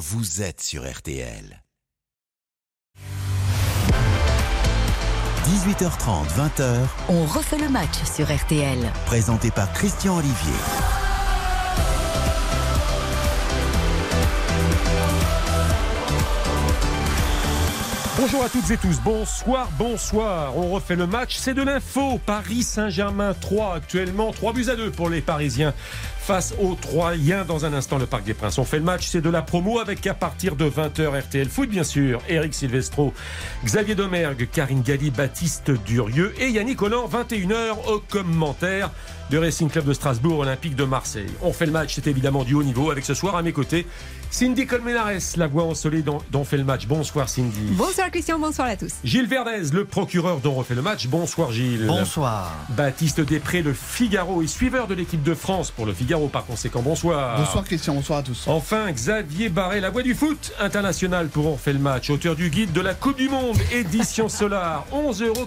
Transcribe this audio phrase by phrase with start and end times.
[0.00, 1.62] vous êtes sur RTL.
[5.44, 6.78] 18h30, 20h.
[7.10, 8.78] On refait le match sur RTL.
[9.04, 10.54] Présenté par Christian Olivier.
[18.16, 20.56] Bonjour à toutes et tous, bonsoir, bonsoir.
[20.56, 22.20] On refait le match, c'est de l'info.
[22.24, 25.74] Paris Saint-Germain 3 actuellement, 3 buts à 2 pour les Parisiens
[26.30, 28.58] face aux Troyens dans un instant le Parc des Princes.
[28.58, 31.68] On fait le match, c'est de la promo avec à partir de 20h RTL Foot
[31.68, 33.12] bien sûr, Eric Silvestro,
[33.64, 38.92] Xavier Domergue, Karine Galli, Baptiste Durieux et Yannick Collant, 21h au commentaire
[39.30, 41.30] de Racing Club de Strasbourg, Olympique de Marseille.
[41.42, 43.86] On fait le match, c'est évidemment du haut niveau avec ce soir à mes côtés
[44.32, 46.86] Cindy Colmenares, la voix ensoleillée dont, dont fait le match.
[46.86, 47.72] Bonsoir Cindy.
[47.72, 48.92] Bonsoir Christian, bonsoir à tous.
[49.02, 51.08] Gilles Verdez, le procureur dont refait le match.
[51.08, 51.86] Bonsoir Gilles.
[51.86, 52.56] Bonsoir.
[52.70, 56.82] Baptiste Després, le Figaro et suiveur de l'équipe de France pour le Figaro par conséquent.
[56.82, 57.38] Bonsoir.
[57.38, 58.44] Bonsoir Christian, bonsoir à tous.
[58.46, 62.50] Enfin, Xavier Barré, la voix du foot international pour On fait le match, auteur du
[62.50, 65.46] guide de la Coupe du Monde, édition Solar, 11,90 euros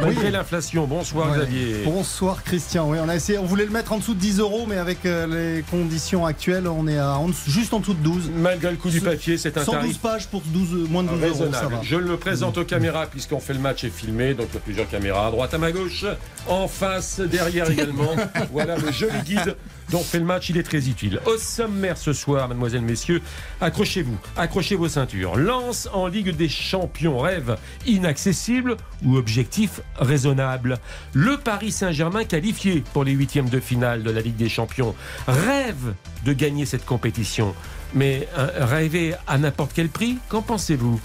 [0.00, 0.86] malgré l'inflation.
[0.86, 1.38] Bonsoir Ouais.
[1.38, 1.82] Xavier.
[1.84, 2.88] Bonsoir Christian.
[2.90, 5.04] Oui, on a essayé, on voulait le mettre en dessous de 10 euros, mais avec
[5.06, 5.26] euh,
[5.56, 8.30] les conditions actuelles, on est à, en juste en dessous de 12.
[8.34, 11.20] Malgré le coût du papier, c'est un 112 tarif pages pour 12, moins de 12
[11.20, 11.74] euros, ça raisonnable.
[11.74, 11.80] va.
[11.82, 14.60] Je le présente aux caméras puisqu'on fait le match et filmé, donc il y a
[14.60, 16.04] plusieurs caméras à droite, à ma gauche,
[16.48, 18.14] en face, derrière également.
[18.52, 19.56] voilà le joli guide
[19.90, 21.20] dont fait le match, il est très utile.
[21.26, 23.22] Au sommaire ce soir, mademoiselles, messieurs,
[23.60, 25.36] accrochez-vous, accrochez vos ceintures.
[25.36, 30.78] Lance en Ligue des Champions, rêve inaccessible ou objectif raisonnable?
[31.12, 34.94] Le Paris Saint-Germain qualifié pour les huitièmes de finale de la Ligue des Champions
[35.26, 35.94] rêve
[36.24, 37.54] de gagner cette compétition.
[37.94, 41.00] Mais euh, rêver à n'importe quel prix, qu'en pensez-vous?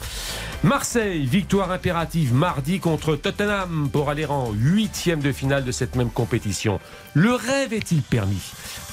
[0.63, 6.09] Marseille, victoire impérative mardi contre Tottenham pour aller en huitième de finale de cette même
[6.09, 6.79] compétition.
[7.13, 8.41] Le rêve est-il permis?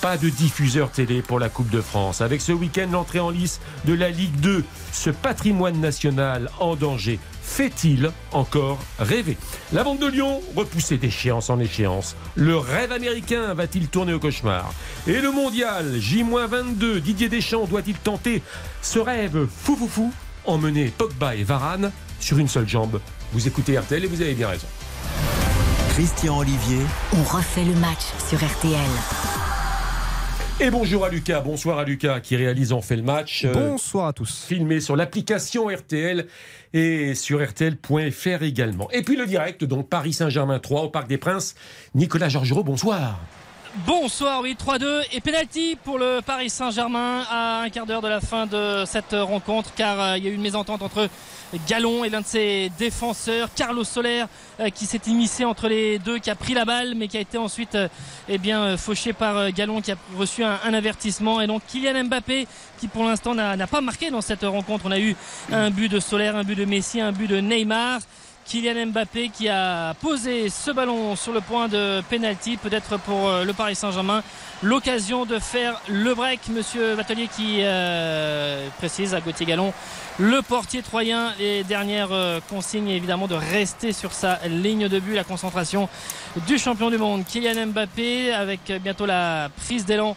[0.03, 2.21] Pas de diffuseur télé pour la Coupe de France.
[2.21, 4.63] Avec ce week-end, l'entrée en lice de la Ligue 2,
[4.93, 9.37] ce patrimoine national en danger fait-il encore rêver?
[9.73, 12.15] La Banque de Lyon, repoussée d'échéance en échéance.
[12.35, 14.73] Le rêve américain va-t-il tourner au cauchemar?
[15.07, 18.43] Et le mondial, J-22, Didier Deschamps doit-il tenter
[18.83, 20.13] ce rêve fou fou fou?
[20.47, 21.91] Emmener Pogba et Varane
[22.21, 23.01] sur une seule jambe.
[23.33, 24.67] Vous écoutez RTL et vous avez bien raison.
[25.91, 26.81] Christian Olivier.
[27.13, 28.81] On refait le match sur RTL.
[30.61, 33.45] Et bonjour à Lucas, bonsoir à Lucas qui réalise On fait le match.
[33.45, 34.45] euh, Bonsoir à tous.
[34.47, 36.27] filmé sur l'application RTL
[36.73, 38.89] et sur RTL.fr également.
[38.93, 41.57] Et puis le direct, donc Paris Saint-Germain 3 au Parc des Princes.
[41.97, 43.19] Nicolas Georgerot, bonsoir.
[43.79, 48.21] Bonsoir, oui, 3-2 et penalty pour le Paris Saint-Germain à un quart d'heure de la
[48.21, 51.09] fin de cette rencontre car euh, il y a eu une mésentente entre
[51.69, 54.27] Gallon et l'un de ses défenseurs, Carlos Soler,
[54.61, 57.21] euh, qui s'est immiscé entre les deux, qui a pris la balle mais qui a
[57.21, 57.89] été ensuite euh,
[58.29, 62.47] eh bien, fauché par Gallon qui a reçu un, avertissement et donc Kylian Mbappé
[62.79, 64.85] qui pour l'instant n'a pas marqué dans cette rencontre.
[64.87, 65.17] On a eu
[65.51, 67.99] un but de Soler, un but de Messi, un but de Neymar.
[68.45, 73.45] Kylian Mbappé qui a posé ce ballon sur le point de pénalty, peut-être pour euh,
[73.45, 74.23] le Paris Saint-Germain.
[74.63, 79.73] L'occasion de faire le break, monsieur Batelier qui euh, précise à Gauthier Gallon,
[80.19, 85.15] le portier troyen, les dernières euh, consignes évidemment de rester sur sa ligne de but,
[85.15, 85.89] la concentration
[86.47, 90.17] du champion du monde, Kylian Mbappé, avec bientôt la prise d'élan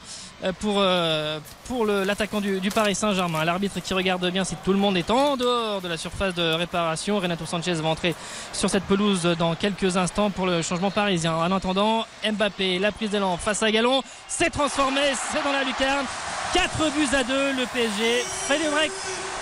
[0.60, 3.44] pour, euh, pour l'attaquant du, Paris Saint-Germain.
[3.44, 6.54] L'arbitre qui regarde bien si tout le monde est en dehors de la surface de
[6.54, 7.18] réparation.
[7.20, 8.16] Renato Sanchez va entrer
[8.54, 11.36] sur cette pelouse dans quelques instants pour le changement parisien.
[11.36, 16.06] En attendant, Mbappé, la prise d'élan face à Gallon, c'est transformé, c'est dans la lucarne.
[16.54, 18.92] 4 buts à 2, le PSG fait le break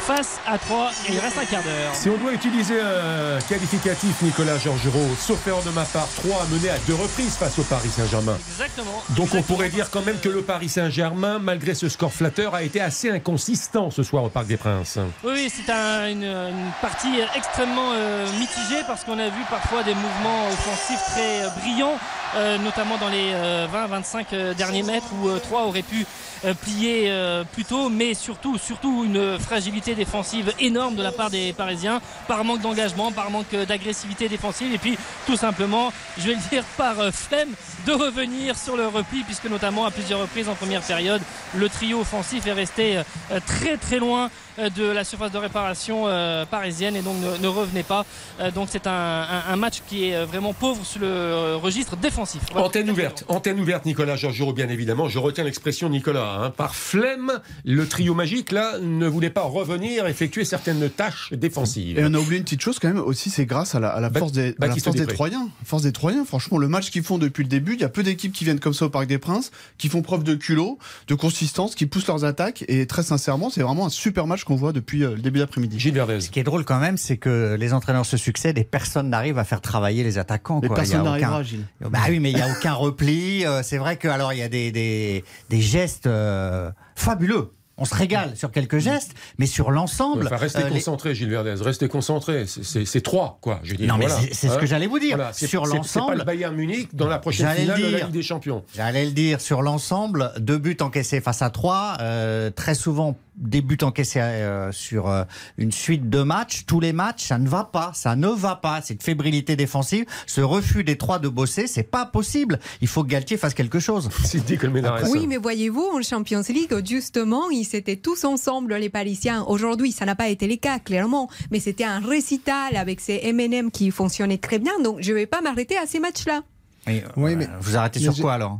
[0.05, 1.93] face à 3 et il reste un quart d'heure.
[1.95, 6.45] Si on doit utiliser un qualificatif, Nicolas Georgerot, sauf erreur de ma part, 3 a
[6.53, 8.37] mené à deux reprises face au Paris Saint-Germain.
[8.49, 9.03] Exactement.
[9.11, 12.61] Donc on pourrait dire quand même que le Paris Saint-Germain, malgré ce score flatteur, a
[12.63, 14.99] été assez inconsistant ce soir au Parc des Princes.
[15.23, 19.81] Oui, oui, c'est un- une, une partie extrêmement euh, mitigée parce qu'on a vu parfois
[19.83, 21.97] des mouvements offensifs très euh, brillants,
[22.35, 23.33] euh, notamment dans les
[23.73, 26.05] 20-25 derniers mètres où 3 auraient pu
[26.45, 31.29] euh, plier euh, plus tôt, mais surtout, surtout une fragilité défensive énorme de la part
[31.29, 36.35] des Parisiens, par manque d'engagement, par manque d'agressivité défensive, et puis tout simplement, je vais
[36.35, 37.49] le dire, par euh, flemme
[37.87, 41.21] de revenir sur le repli, puisque notamment à plusieurs reprises en première période,
[41.55, 43.01] le trio offensif est resté
[43.45, 47.83] très très loin de la surface de réparation euh, parisienne et donc ne, ne revenait
[47.83, 48.05] pas.
[48.39, 51.57] Euh, donc c'est un, un- un match qui est euh, vraiment pauvre sur le euh,
[51.57, 52.41] registre défensif.
[52.51, 52.67] Voilà.
[52.67, 55.07] Antenne ouverte, antenne ouverte, Nicolas Georgerot, bien évidemment.
[55.09, 56.37] Je retiens l'expression, Nicolas.
[56.41, 56.49] hein.
[56.51, 61.99] Par flemme, le trio magique, là, ne voulait pas revenir effectuer certaines tâches défensives.
[61.99, 63.99] Et on a oublié une petite chose quand même aussi, c'est grâce à la, à
[63.99, 65.05] la Ba- force des, à la force des.
[65.05, 65.49] Troyens.
[65.65, 68.03] Force des Troyens, franchement, le match qu'ils font depuis le début, il y a peu
[68.03, 70.77] d'équipes qui viennent comme ça au Parc des Princes, qui font preuve de culot,
[71.07, 72.63] de consistance, qui poussent leurs attaques.
[72.67, 75.79] Et très sincèrement, c'est vraiment un super match qu'on voit depuis euh, le début d'après-midi.
[75.79, 76.21] Gilles Verdez.
[76.21, 79.37] Ce qui est drôle quand même, c'est que les entraîneurs se succèdent et personne n'arrive
[79.37, 80.59] à faire travailler les attaquants.
[80.61, 80.77] Mais quoi.
[80.77, 81.65] Personne aucun- n'arrivera, Gilles.
[81.81, 83.45] Bah oui, mais il n'y a aucun repli.
[83.45, 87.51] Euh, c'est vrai que alors il y a des, des, des gestes euh, fabuleux.
[87.77, 90.27] On se régale sur quelques gestes, mais sur l'ensemble.
[90.27, 91.55] Enfin, restez euh, les- concentré, Gilles Verdez.
[91.61, 92.45] Restez concentré.
[92.47, 93.59] C'est- trois, quoi.
[93.63, 94.21] Je dire, Non, mais voilà.
[94.31, 95.17] c'est- ce Hein que j'allais vous dire.
[95.17, 97.97] Voilà, c'est- Sur C'est pas l'ensemble- le Bayern Munich dans la prochaine finale de la.
[97.99, 98.63] Ligue des Champions.
[98.73, 103.61] J'allais le dire, sur l'ensemble, deux buts encaissés face à trois, euh, très souvent des
[103.61, 105.23] buts encaissés euh, sur euh,
[105.57, 106.65] une suite de matchs.
[106.65, 108.81] Tous les matchs, ça ne va pas, ça ne va pas.
[108.81, 112.59] Cette fébrilité défensive, ce refus des trois de bosser, c'est pas possible.
[112.81, 114.09] Il faut que Galtier fasse quelque chose.
[114.23, 115.09] C'est dit Colmenares.
[115.09, 119.43] Oui, mais voyez-vous, en Champions League, justement, ils étaient tous ensemble, les Parisiens.
[119.47, 123.71] Aujourd'hui, ça n'a pas été le cas, clairement, mais c'était un récital avec ces M&M
[123.71, 126.41] qui fonctionnaient très bien, donc je ne vais pas m'arrêter à ces matchs-là.
[126.87, 127.01] Oui,
[127.33, 128.59] euh, mais- vous arrêtez mais sur quoi alors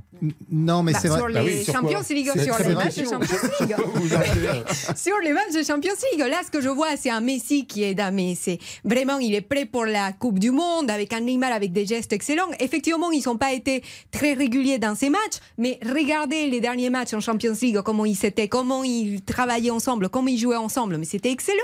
[0.51, 1.19] Non, mais Bah, c'est vrai.
[1.19, 3.03] sur les Bah oui, sur Champions League, sur les matchs de.
[3.05, 3.75] Champions League.
[4.95, 7.83] sur les matchs de Champions League, là, ce que je vois, c'est un Messi qui
[7.83, 11.19] est dans, mais c'est vraiment, il est prêt pour la Coupe du Monde, avec un
[11.21, 12.49] Neymar avec des gestes excellents.
[12.59, 17.13] Effectivement, ils n'ont pas été très réguliers dans ces matchs, mais regardez les derniers matchs
[17.13, 21.05] en Champions League, comment ils s'étaient, comment ils travaillaient ensemble, comment ils jouaient ensemble, mais
[21.05, 21.57] c'était excellent.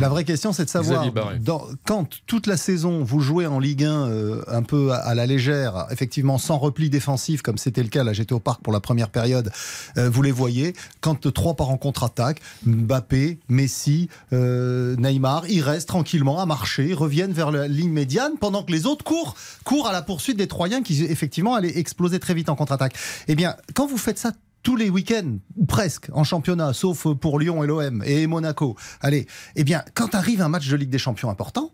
[0.00, 1.02] La vraie question, c'est de savoir,
[1.40, 5.14] dans- quand toute la saison, vous jouez en Ligue 1 euh, un peu à, à
[5.14, 8.72] la légère, effectivement sans repli défensif, comme c'était le cas, là j'étais au parc pour
[8.72, 9.50] la première période,
[9.96, 15.62] euh, vous les voyez, quand euh, trois par en contre-attaque, Mbappé, Messi, euh, Neymar, ils
[15.62, 19.34] restent tranquillement à marcher, ils reviennent vers la ligne médiane, pendant que les autres courent,
[19.64, 22.94] courent à la poursuite des Troyens qui effectivement allaient exploser très vite en contre-attaque.
[23.28, 24.32] Eh bien, quand vous faites ça
[24.64, 28.76] tous les week-ends, ou presque, en championnat, sauf pour Lyon et l'OM et Monaco.
[29.00, 31.70] Allez, eh bien, quand arrive un match de Ligue des Champions important,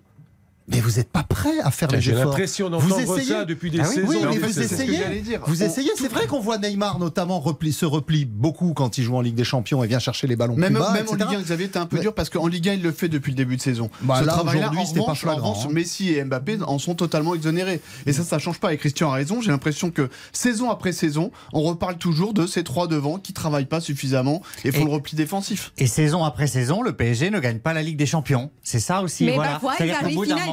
[0.71, 2.27] mais vous n'êtes pas prêt à faire les J'ai efforts.
[2.27, 4.07] l'impression Vous d'entendre essayez ça depuis des Ah oui, saisons.
[4.09, 5.21] oui, mais En vous essayez.
[5.23, 5.41] dire.
[5.47, 5.91] Vous essayez.
[5.97, 9.35] C'est vrai qu'on voit Neymar notamment repli, se replie beaucoup quand il joue en Ligue
[9.35, 11.29] des Champions et vient chercher les ballons Même, plus bas, même en etc.
[11.31, 13.09] Ligue 1, Xavier, t'es un peu Mais- dur parce qu'en Ligue 1, il le fait
[13.09, 13.91] depuis le début de saison.
[14.03, 15.73] Bah Ce là, travail-là, aujourd'hui, en c'était pas flagrant, en revanche, hein.
[15.75, 17.81] Messi et Mbappé en sont totalement exonérés.
[18.07, 18.73] Et ça, ça change pas.
[18.73, 19.41] Et Christian a raison.
[19.41, 23.65] J'ai l'impression que saison après saison, on reparle toujours de ces trois devant qui travaillent
[23.67, 25.73] pas suffisamment et font Et- le repli défensif.
[25.79, 28.51] Et saison après saison, le PSG ne gagne pas la Ligue des Champions.
[28.63, 29.25] C'est ça aussi.
[29.25, 29.53] mais voilà.
[29.53, 29.91] parfois, ils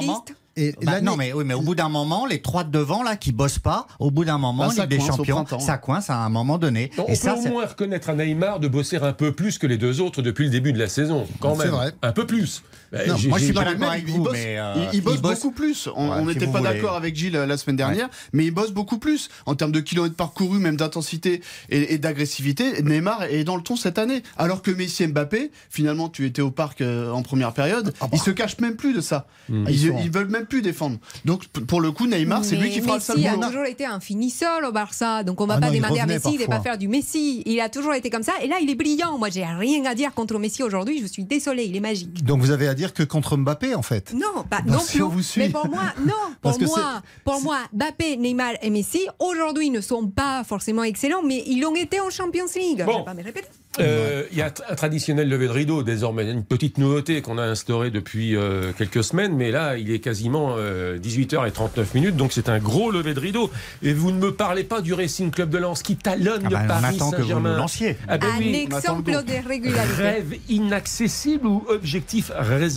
[0.08, 0.24] Moment-.
[0.56, 3.04] Et Bah, l'année- non mais oui mais au bout d'un moment les trois de devant
[3.04, 5.58] là qui bossent pas au bout d'un moment Bah, ça Ligue des coince au Champions
[5.60, 8.14] ça coince à un moment donné On et peut ça au c'est moins reconnaître à
[8.14, 10.88] Neymar de bosser un peu plus que les deux autres depuis le début de la
[10.88, 11.26] saison.
[11.38, 11.74] Quand C'est même.
[11.74, 11.92] vrai.
[12.02, 12.64] Un peu plus.
[12.90, 15.02] Bah, Non, moi, je suis pas d'accord avec il vous, bosse, mais, euh, il, il
[15.02, 15.88] bosse il bosse- beaucoup plus.
[15.94, 18.50] On Ouais, on si n'était pas d'accord avec Gilles euh, la semaine dernière, mais il
[18.50, 22.82] bosse beaucoup plus en termes de kilomètres parcourus, même d'intensité et, et d'agressivité.
[22.82, 26.40] Neymar est dans le ton cette année, alors que Messi et Mbappé, finalement, tu étais
[26.42, 28.10] au parc euh, en première période, Ah bah.
[28.14, 29.26] ils se cachent même plus de ça.
[29.48, 29.66] Hmm.
[29.68, 30.98] Ils, Ils veulent même plus défendre.
[31.24, 33.84] Donc pour le coup, Neymar, c'est lui qui fera le sale Messi a toujours été
[33.84, 36.60] un finisseur au Barça, donc on va Ah pas non, demander à Messi de pas
[36.60, 37.42] faire du Messi.
[37.46, 39.18] Il a toujours été comme ça, et là il est brillant.
[39.18, 41.00] Moi j'ai rien à dire contre Messi aujourd'hui.
[41.02, 42.24] Je suis désolée, il est magique.
[42.24, 44.14] Donc vous avez dire que contre Mbappé en fait.
[44.14, 45.02] Non, pas Non, non si plus.
[45.02, 45.40] on vous suit.
[45.40, 46.12] Mais pour moi, non.
[46.40, 51.42] Pour moi, pour moi, Mbappé, Neymar et Messi aujourd'hui ne sont pas forcément excellents, mais
[51.46, 52.84] ils l'ont été en Champions League.
[52.86, 52.92] Bon.
[52.92, 53.48] Je vais pas me répéter.
[53.80, 57.42] Euh, Il y a un traditionnel lever de rideau désormais, une petite nouveauté qu'on a
[57.44, 62.58] instaurée depuis euh, quelques semaines, mais là il est quasiment 18h39 minutes, donc c'est un
[62.58, 63.50] gros lever de rideau.
[63.82, 66.56] Et vous ne me parlez pas du Racing Club de Lens qui talonne Ah le
[66.56, 67.56] bah, on Paris Saint-Germain.
[67.56, 68.56] lanciez Ah ben un oui.
[68.56, 69.94] exemple le de régularité.
[70.02, 72.67] Rêve inaccessible ou objectif raisonnable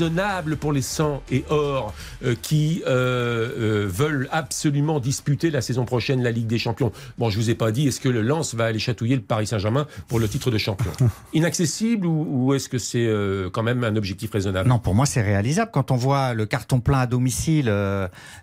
[0.59, 1.93] pour les 100 et or
[2.23, 6.91] euh, qui euh, euh, veulent absolument disputer la saison prochaine la Ligue des Champions.
[7.17, 9.47] Bon, je vous ai pas dit, est-ce que le Lens va aller chatouiller le Paris
[9.47, 10.91] Saint-Germain pour le titre de champion?
[11.33, 13.09] Inaccessible ou, ou est-ce que c'est
[13.51, 14.69] quand même un objectif raisonnable?
[14.69, 15.71] Non, pour moi, c'est réalisable.
[15.71, 17.71] Quand on voit le carton plein à domicile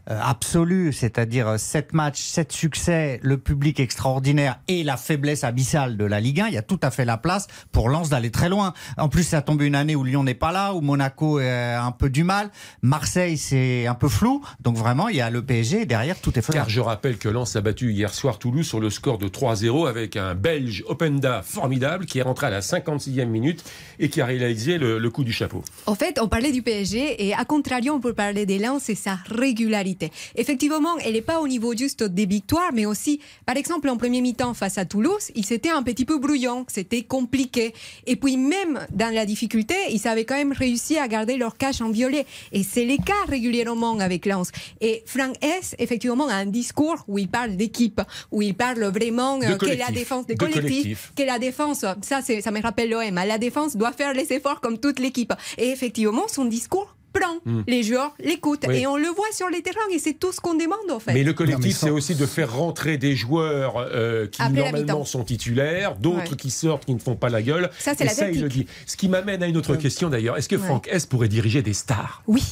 [0.07, 6.21] absolu, c'est-à-dire 7 matchs, 7 succès, le public extraordinaire et la faiblesse abyssale de la
[6.21, 8.73] Ligue 1, il y a tout à fait la place pour Lens d'aller très loin.
[8.97, 11.92] En plus, ça tombe une année où Lyon n'est pas là, où Monaco a un
[11.92, 12.50] peu du mal.
[12.83, 14.42] Marseille, c'est un peu flou.
[14.61, 16.64] Donc vraiment, il y a le PSG et derrière, tout est faisable.
[16.64, 19.88] Car je rappelle que Lens a battu hier soir Toulouse sur le score de 3-0
[19.88, 23.64] avec un Belge Openda formidable qui est rentré à la 56e minute
[23.99, 25.62] et qui a réalisé le, le coup du chapeau.
[25.87, 28.95] En fait, on parlait du PSG et à contrario, on peut parler des Lens c'est
[28.95, 30.11] sa régularité.
[30.35, 34.23] Effectivement, elle n'est pas au niveau juste des victoires, mais aussi, par exemple, en premier
[34.23, 37.75] mi-temps face à Toulouse, il s'était un petit peu brouillant, c'était compliqué.
[38.07, 41.81] Et puis même dans la difficulté, ils avaient quand même réussi à garder leur cache
[41.81, 42.27] en violet.
[42.53, 44.51] Et c'est le cas régulièrement avec Lens.
[44.81, 49.41] Et Frank S, effectivement, a un discours où il parle d'équipe, où il parle vraiment
[49.43, 51.13] euh, que la défense des De collectifs, collectif.
[51.17, 54.79] que la défense, ça, ça me rappelle l'OM, la défense doit faire les efforts comme
[54.79, 55.33] toute l'équipe.
[55.57, 57.38] Et effectivement, son discours prend.
[57.67, 58.67] Les joueurs l'écoutent.
[58.67, 58.71] Hmm.
[58.71, 58.79] Oui.
[58.79, 61.12] Et on le voit sur les terrains et c'est tout ce qu'on demande en fait.
[61.15, 65.97] Mais le collectif, c'est aussi de faire rentrer des joueurs euh, qui normalement sont titulaires,
[65.97, 66.37] d'autres Ouais.
[66.37, 67.71] qui sortent, qui ne font pas la gueule.
[67.79, 68.65] Ça, c'est la ça, il le dit.
[68.65, 68.77] tactique.
[68.87, 70.37] Ce qui m'amène à une autre question d'ailleurs.
[70.37, 70.67] Est-ce que Ouais.
[70.67, 72.23] Franck S pourrait diriger des stars?
[72.27, 72.43] Oui,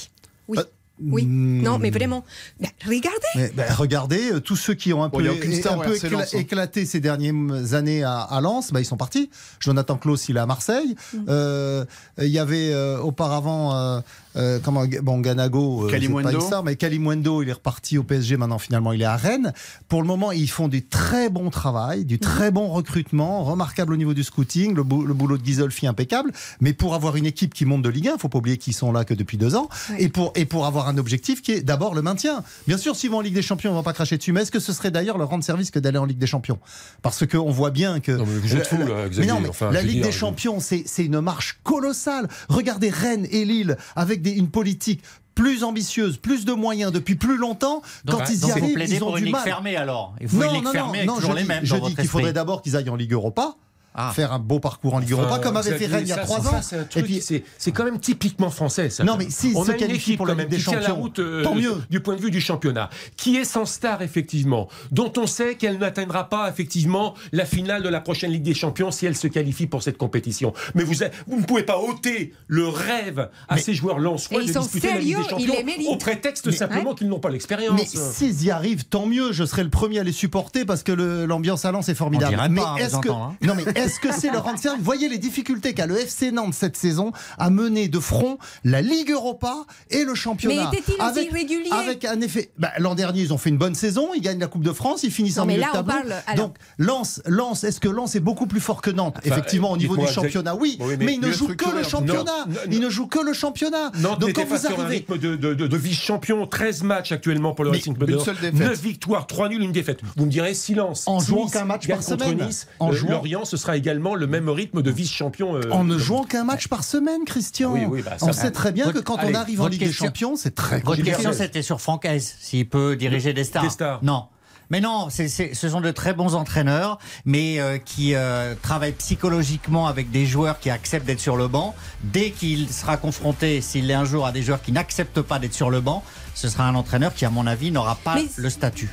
[0.49, 0.59] oui,
[1.01, 1.25] oui.
[1.27, 1.63] hmm.
[1.63, 2.25] Non, mais vraiment.
[2.61, 3.17] Ben, regardez.
[3.35, 5.23] Mais, ben, regardez, euh, tous ceux qui ont un peu,
[5.53, 6.39] star un écla- Lens, hein.
[6.39, 9.29] éclaté ces dernières années à, à Lens, ben, ils sont partis.
[9.61, 10.95] Jonathan Klaus, il est à Marseille.
[11.13, 11.19] Mm.
[11.29, 11.85] Euh,
[12.19, 14.03] Il y avait euh, auparavant,
[14.37, 15.97] euh, comment, bon, Ganago, euh, pas
[16.41, 18.37] une star, mais Kalimundo, il est reparti au PSG.
[18.37, 19.53] Maintenant, finalement, il est à Rennes.
[19.89, 23.97] Pour le moment, ils font du très bon travail, du très bon recrutement, remarquable au
[23.97, 26.33] niveau du scouting, le, bou- le boulot de Gisolfi impeccable.
[26.61, 28.93] Mais pour avoir une équipe qui monte de Ligue 1, faut pas oublier qu'ils sont
[28.93, 31.95] là que depuis deux ans, et pour et pour avoir un objectif qui est d'abord
[31.95, 32.43] le maintien.
[32.67, 34.33] Bien sûr, s'ils vont en Ligue des Champions, on va pas cracher dessus.
[34.33, 36.59] Mais est-ce que ce serait d'ailleurs leur rendre service que d'aller en Ligue des Champions?
[37.03, 38.85] Parce qu'on voit bien que Non, mais vous êtes fous, là,
[39.19, 42.29] mais non, mais Enfin, la Ligue dire, des Champions, c'est c'est une marche colossale.
[42.49, 45.03] Regardez Rennes et Lille avec des- une politique
[45.35, 47.83] plus ambitieuse, plus de moyens depuis plus longtemps.
[48.05, 49.45] Donc, Quand ils y donc vous arrivent, ils ont pour du une ligue mal.
[49.45, 50.15] fermée alors.
[50.21, 52.09] Une ligue fermée avec non, toujours je les dis, mêmes je dans dis votre qu'il
[52.09, 53.55] faudrait d'abord qu'ils aillent en Ligue Europa,
[53.99, 54.13] Ah.
[54.15, 56.19] faire un beau parcours en Ligue Enfin, Europa, comme avait fait Rennes il y a
[56.19, 56.61] trois ans.
[56.63, 58.91] c'est un Et truc, puis, c'est quand même typiquement français.
[58.91, 60.75] Ça, Non, mais s'ils on se a une équipe pour la même des qui tient
[60.81, 61.77] la Champions, route euh, tant mieux.
[61.91, 65.79] du point de vue du championnat, qui est sans star effectivement, dont on sait qu'elle
[65.79, 69.67] n'atteindra pas effectivement la finale de la prochaine Ligue des Champions si elle se qualifie
[69.67, 70.53] pour cette compétition.
[70.75, 70.95] Mais vous,
[71.27, 74.61] vous ne pouvez pas ôter le rêve à ces joueurs lensois Et de ils sont
[74.61, 77.79] disputer la Ligue des sérieux, ils Champions au prétexte simplement qu'ils n'ont pas l'expérience.
[77.79, 79.33] Mais s'ils y arrivent, tant mieux.
[79.33, 82.35] Je serai le premier à les supporter parce que l'ambiance à Lens est formidable.
[82.35, 83.37] On dirait mais hein, est-ce que entend, hein.
[83.43, 86.77] non mais est-ce que c'est leur service Voyez les difficultés qu'a le FC Nantes cette
[86.77, 89.55] saison à mener de front la Ligue Europa
[89.91, 90.71] et le championnat.
[90.73, 91.71] Mais était-il aussi régulier?
[91.73, 92.51] Avec un effet.
[92.59, 94.09] bah, L'an dernier, ils ont fait une bonne saison.
[94.15, 95.03] Ils gagnent la Coupe de France.
[95.03, 95.93] Ils finissent Non, en milieu là, de tableau.
[95.93, 99.17] parle- alors- Donc Lens, Lens, est-ce que Lens est beaucoup plus fort que Nantes?
[99.19, 100.77] Enfin, Effectivement, au niveau du championnat, oui.
[100.81, 102.23] Oui, mais mais, il ne mieux joue que le championnat.
[102.47, 103.93] Non, non, Il ne joue que le championnat.
[104.01, 104.97] Nantes Donc quand vous sur un arrivez.
[104.97, 108.21] rythme de, de, de- de vice-champion, 13 matchs actuellement pour le Mais Racing une Club.
[108.21, 108.55] seule défaite.
[108.55, 110.01] 9 victoires, 3 nuls, une défaite.
[110.17, 111.05] Vous me direz silence.
[111.07, 112.47] En jouant Nice qu'un match par semaine.
[112.47, 115.57] Nice, En euh, jouant- Lorient, ce sera également le même rythme de vice-champion.
[115.57, 117.73] euh, En ne de- jouant qu'un match par semaine, Christian.
[117.73, 119.65] Oui, oui, bah, ça on sait très bien que Votre- quand allez, on arrive en
[119.65, 121.11] votre Ligue des Champions, c'est très Votre compliqué.
[121.13, 123.63] question, c'était sur Francaise, s'il peut diriger des stars.
[123.63, 124.01] Des stars.
[124.03, 124.25] Non.
[124.69, 130.11] Mais non, ce sont de très bons entraîneurs, mais euh, qui euh, travaillent psychologiquement avec
[130.11, 131.73] des joueurs qui acceptent d'être sur le banc.
[132.03, 135.55] Dès qu'il sera confronté, s'il est un jour à des joueurs qui n'acceptent pas d'être
[135.55, 136.03] sur le banc,
[136.35, 138.91] ce sera un entraîneur qui, à mon avis, n'aura pas Mais- le statut.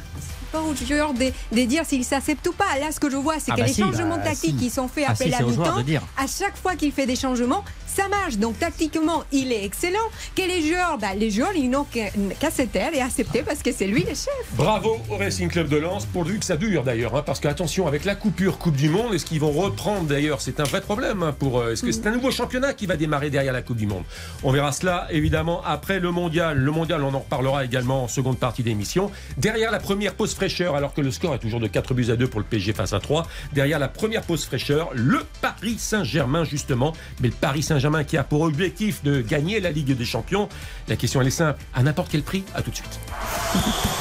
[0.53, 2.77] Pas aux joueurs de, de dire s'ils s'acceptent ou pas.
[2.79, 4.65] Là, ce que je vois, c'est Ah que bah les si, changements bah tactiques si.
[4.65, 6.03] qui sont faits Ah si, la mi-temps, dire.
[6.15, 7.63] à chaque fois qu'il fait des changements,
[7.95, 8.37] ça marche.
[8.37, 9.97] Donc tactiquement, il est excellent.
[10.35, 13.71] Que les joueurs, bah, les joueurs, ils n'ont qu'à se taire et accepter parce que
[13.71, 14.29] c'est lui le chef.
[14.53, 17.87] Bravo au Racing Club de Lens, pourvu que ça dure d'ailleurs, hein, parce que attention,
[17.87, 21.23] avec la coupure Coupe du Monde, est-ce qu'ils vont reprendre d'ailleurs C'est un vrai problème
[21.23, 21.59] hein, pour.
[21.59, 24.03] euh, Est-ce que c'est un nouveau championnat qui va démarrer derrière la Coupe du Monde?
[24.43, 26.57] On verra cela évidemment après le mondial.
[26.57, 29.11] Le mondial, on en reparlera également en seconde partie d'émission.
[29.37, 32.15] Derrière la première pause fraîcheur, alors que le score est toujours de 4 buts à
[32.15, 36.43] 2 pour le PSG face à 3, derrière la première pause fraîcheur, le Paris Saint-Germain
[36.43, 40.47] justement, mais le Paris Saint-Germain qui a pour objectif de gagner la Ligue des Champions.
[40.87, 42.99] La question elle est simple, à n'importe quel prix, à tout de suite.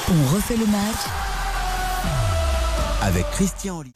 [0.08, 1.00] On refait le match.
[3.02, 3.94] Avec Christian Olivier.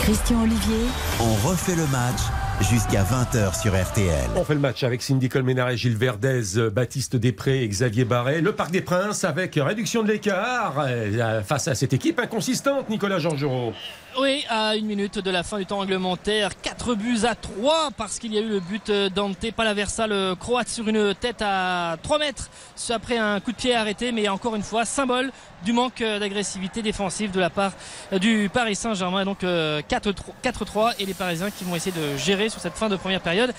[0.00, 0.84] Christian Olivier.
[1.20, 2.20] On refait le match
[2.60, 4.30] jusqu'à 20h sur RTL.
[4.36, 8.40] On fait le match avec Cindy Colmenares, Gilles Verdez, euh, Baptiste Després et Xavier Barret.
[8.40, 13.18] Le Parc des Princes avec réduction de l'écart euh, face à cette équipe inconsistante, Nicolas
[13.18, 13.72] Georgerot.
[14.18, 18.18] Oui, à une minute de la fin du temps réglementaire, 4 buts à 3 parce
[18.18, 22.18] qu'il y a eu le but d'Ante Palaversa, le croate sur une tête à 3
[22.18, 22.48] mètres
[22.88, 25.32] après un coup de pied arrêté, mais encore une fois, symbole
[25.64, 27.72] du manque d'agressivité défensive de la part
[28.20, 29.24] du Paris Saint-Germain.
[29.24, 32.96] Donc euh, 4-3 et les Parisiens qui vont essayer de gérer sur cette fin de
[32.96, 33.52] première période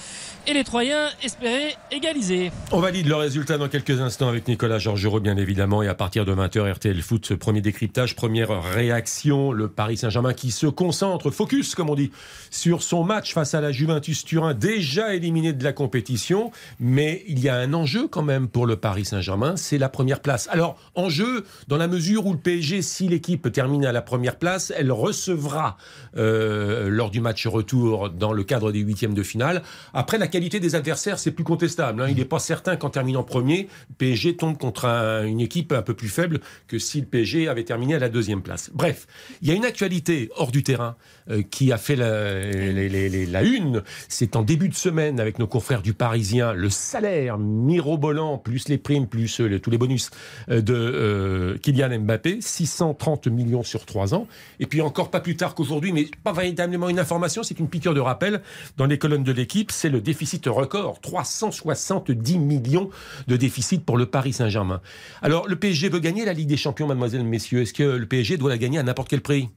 [0.47, 2.51] et les Troyens espéraient égaliser.
[2.71, 5.83] On valide le résultat dans quelques instants avec Nicolas Georgerot, bien évidemment.
[5.83, 9.51] Et à partir de 20h, RTL Foot, premier décryptage, première réaction.
[9.51, 12.09] Le Paris Saint-Germain qui qui se concentre, focus comme on dit,
[12.51, 17.39] sur son match face à la Juventus Turin, déjà éliminé de la compétition, mais il
[17.39, 20.47] y a un enjeu quand même pour le Paris Saint-Germain, c'est la première place.
[20.49, 24.71] Alors, enjeu dans la mesure où le PSG, si l'équipe termine à la première place,
[24.77, 25.75] elle recevra
[26.15, 29.63] euh, lors du match retour dans le cadre des huitièmes de finale.
[29.93, 32.01] Après, la qualité des adversaires, c'est plus contestable.
[32.01, 32.07] hein.
[32.09, 35.93] Il n'est pas certain qu'en terminant premier, PSG tombe contre un- une équipe un peu
[35.93, 36.39] plus faible
[36.69, 38.69] que si le PSG avait terminé à la deuxième place.
[38.73, 39.07] Bref,
[39.41, 40.95] il y a une actualité hors du terrain
[41.29, 43.83] euh, qui a fait la, une.
[44.07, 48.77] C'est en début de semaine avec nos confrères du Parisien, le salaire mirobolant, plus les
[48.77, 50.09] primes, plus euh, tous les bonus
[50.49, 54.27] euh, de Kylian Mbappé, 630 millions sur trois ans.
[54.59, 57.93] Et puis encore pas plus tard qu'aujourd'hui, mais pas véritablement une information, c'est une piqûre
[57.93, 58.41] de rappel
[58.77, 62.89] dans les colonnes de l'équipe, c'est le déficit record, 370 millions
[63.27, 64.81] de déficit pour le Paris Saint-Germain.
[65.21, 67.61] Alors le PSG veut gagner la Ligue des Champions, mademoiselle, messieurs.
[67.61, 69.49] Est-ce que le PSG doit la gagner à n'importe quel prix?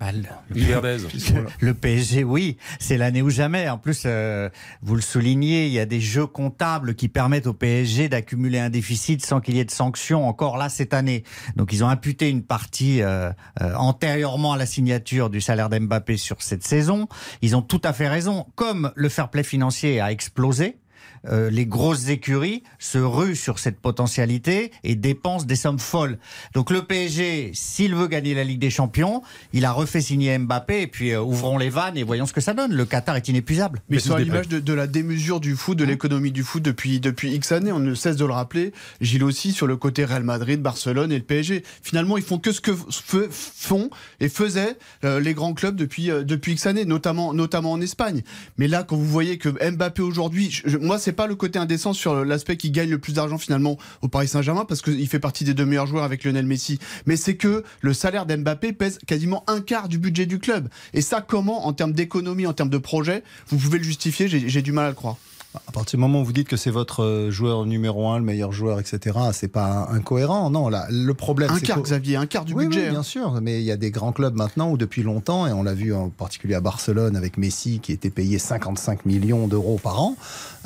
[0.00, 0.10] Bah.
[1.60, 3.68] Le PSG, oui, c'est l'année ou jamais.
[3.68, 4.48] En plus, euh,
[4.82, 8.70] vous le soulignez, il y a des jeux comptables qui permettent au PSG d'accumuler un
[8.70, 11.24] déficit sans qu'il y ait de sanctions encore là cette année.
[11.56, 16.16] Donc ils ont imputé une partie euh, euh, antérieurement à la signature du salaire d'Mbappé
[16.16, 17.08] sur cette saison.
[17.42, 18.46] Ils ont tout à fait raison.
[18.56, 20.76] Comme le fair play financier a explosé,
[21.28, 26.18] euh, les grosses écuries se ruent sur cette potentialité et dépensent des sommes folles.
[26.54, 30.82] Donc le PSG, s'il veut gagner la Ligue des Champions, il a refait signer Mbappé
[30.82, 32.72] et puis euh, ouvrons les vannes et voyons ce que ça donne.
[32.72, 33.82] Le Qatar est inépuisable.
[33.88, 37.00] Mais sur des l'image de, de la démesure du foot, de l'économie du foot depuis,
[37.00, 38.72] depuis X années, on ne cesse de le rappeler.
[39.00, 41.62] Gilles aussi sur le côté Real Madrid, Barcelone et le PSG.
[41.82, 42.72] Finalement, ils font que ce que
[43.30, 43.90] font
[44.20, 48.22] et faisaient euh, les grands clubs depuis, euh, depuis X années, notamment, notamment en Espagne.
[48.58, 52.24] Mais là, quand vous voyez que Mbappé aujourd'hui, moi, c'est pas le côté indécent sur
[52.24, 55.54] l'aspect qui gagne le plus d'argent finalement au Paris Saint-Germain parce qu'il fait partie des
[55.54, 56.78] deux meilleurs joueurs avec Lionel Messi.
[57.06, 60.68] Mais c'est que le salaire d'Mbappé pèse quasiment un quart du budget du club.
[60.92, 64.28] Et ça, comment, en termes d'économie, en termes de projet, vous pouvez le justifier?
[64.28, 65.16] J'ai j'ai du mal à le croire.
[65.68, 68.24] À partir du moment où vous dites que c'est votre euh, joueur numéro un, le
[68.24, 70.50] meilleur joueur, etc., c'est pas incohérent.
[70.50, 72.80] Non, là, le problème, Un quart, Xavier, un quart du oui, budget.
[72.80, 72.90] oui, hein.
[72.90, 75.62] bien sûr, mais il y a des grands clubs maintenant où depuis longtemps, et on
[75.62, 80.02] l'a vu en particulier à Barcelone avec Messi qui était payé 55 millions d'euros par
[80.02, 80.16] an.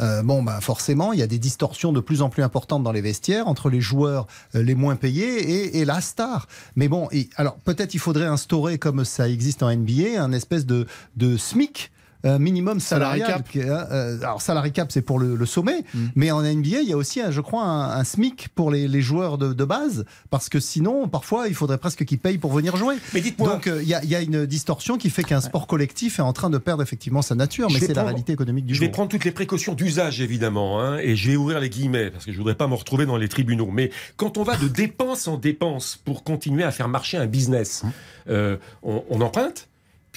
[0.00, 2.92] euh, bon, bah forcément, il y a des distorsions de plus en plus importantes dans
[2.92, 5.38] les vestiaires entre les joueurs euh, les moins payés
[5.75, 6.47] et, et la star.
[6.76, 10.64] Mais bon, et- alors peut-être il faudrait instaurer, comme ça existe en NBA, un espèce
[10.64, 11.90] de, de SMIC.
[12.27, 13.43] Euh, minimum Salary salarial.
[13.45, 13.57] cap.
[13.57, 15.99] est, euh, alors, salary cap, c'est pour le, le sommet, Mm.
[16.17, 19.01] mais en NBA, il y a aussi, je crois, un, un SMIC pour les, les
[19.01, 22.77] joueurs de, de base, parce que sinon, parfois, il faudrait presque qu'ils payent pour venir
[22.77, 22.97] jouer.
[23.15, 25.41] Mais dites-moi, Donc, euh, il y, a- il y a une distorsion qui fait qu'un
[25.41, 28.67] sport collectif est en train de perdre effectivement sa nature, mais c'est la réalité économique
[28.67, 31.71] du Je vais prendre toutes les précautions d'usage, évidemment, hein, et je vais ouvrir les
[31.71, 33.71] guillemets, parce que je voudrais pas me retrouver dans les tribunaux.
[33.73, 37.83] Mais quand on va de dépense en dépense pour continuer à faire marcher un business,
[38.29, 39.69] euh, on, on emprunte,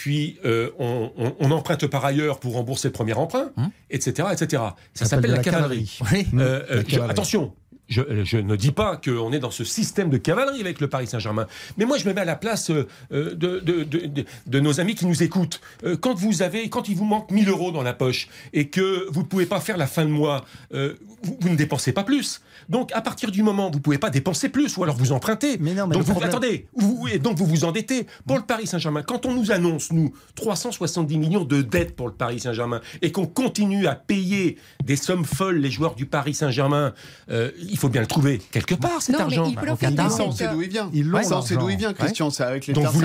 [0.01, 3.70] puis euh, on, on- on emprunte par ailleurs pour rembourser le premier emprunt, Hum.
[3.91, 4.63] etc., etc.
[4.96, 6.00] Ça s'appelle la cavalerie.
[6.12, 6.25] Oui.
[6.34, 7.53] Euh, euh, attention,
[7.91, 11.06] je, je ne dis pas qu'on est dans ce système de cavalerie avec le Paris
[11.08, 11.45] Saint-Germain,
[11.77, 14.60] mais moi je me mets à la place euh, euh, de, de, de- de- de
[14.60, 15.62] nos amis qui nous écoutent.
[15.84, 19.06] Euh, quand vous avez, quand il vous manque 1000 euros dans la poche et que
[19.12, 22.04] vous ne pouvez pas faire la fin de mois, euh, vous, vous ne dépensez pas
[22.04, 22.41] plus.
[22.69, 25.12] Donc à partir du moment où vous ne pouvez pas dépenser plus, ou alors vous
[25.12, 25.58] empruntez.
[25.60, 28.08] Mais non, mais donc vous, problème- attendez, vous, et donc vous vous endettez.
[28.25, 32.13] Pour le Paris Saint-Germain, quand on nous annonce, nous, 370 millions de dettes pour le
[32.13, 36.93] Paris Saint-Germain, et qu'on continue à payer des sommes folles les joueurs du Paris Saint-Germain,
[37.30, 39.46] euh, il faut bien le trouver quelque part, cet Non, mais argent.
[39.50, 40.20] il profite Qatar.
[40.28, 40.89] on sait d'où il vient.
[40.94, 42.30] Ils l'ont, ça, on sait d'où il vient, Christian.
[42.30, 43.02] C'est avec les Donc vous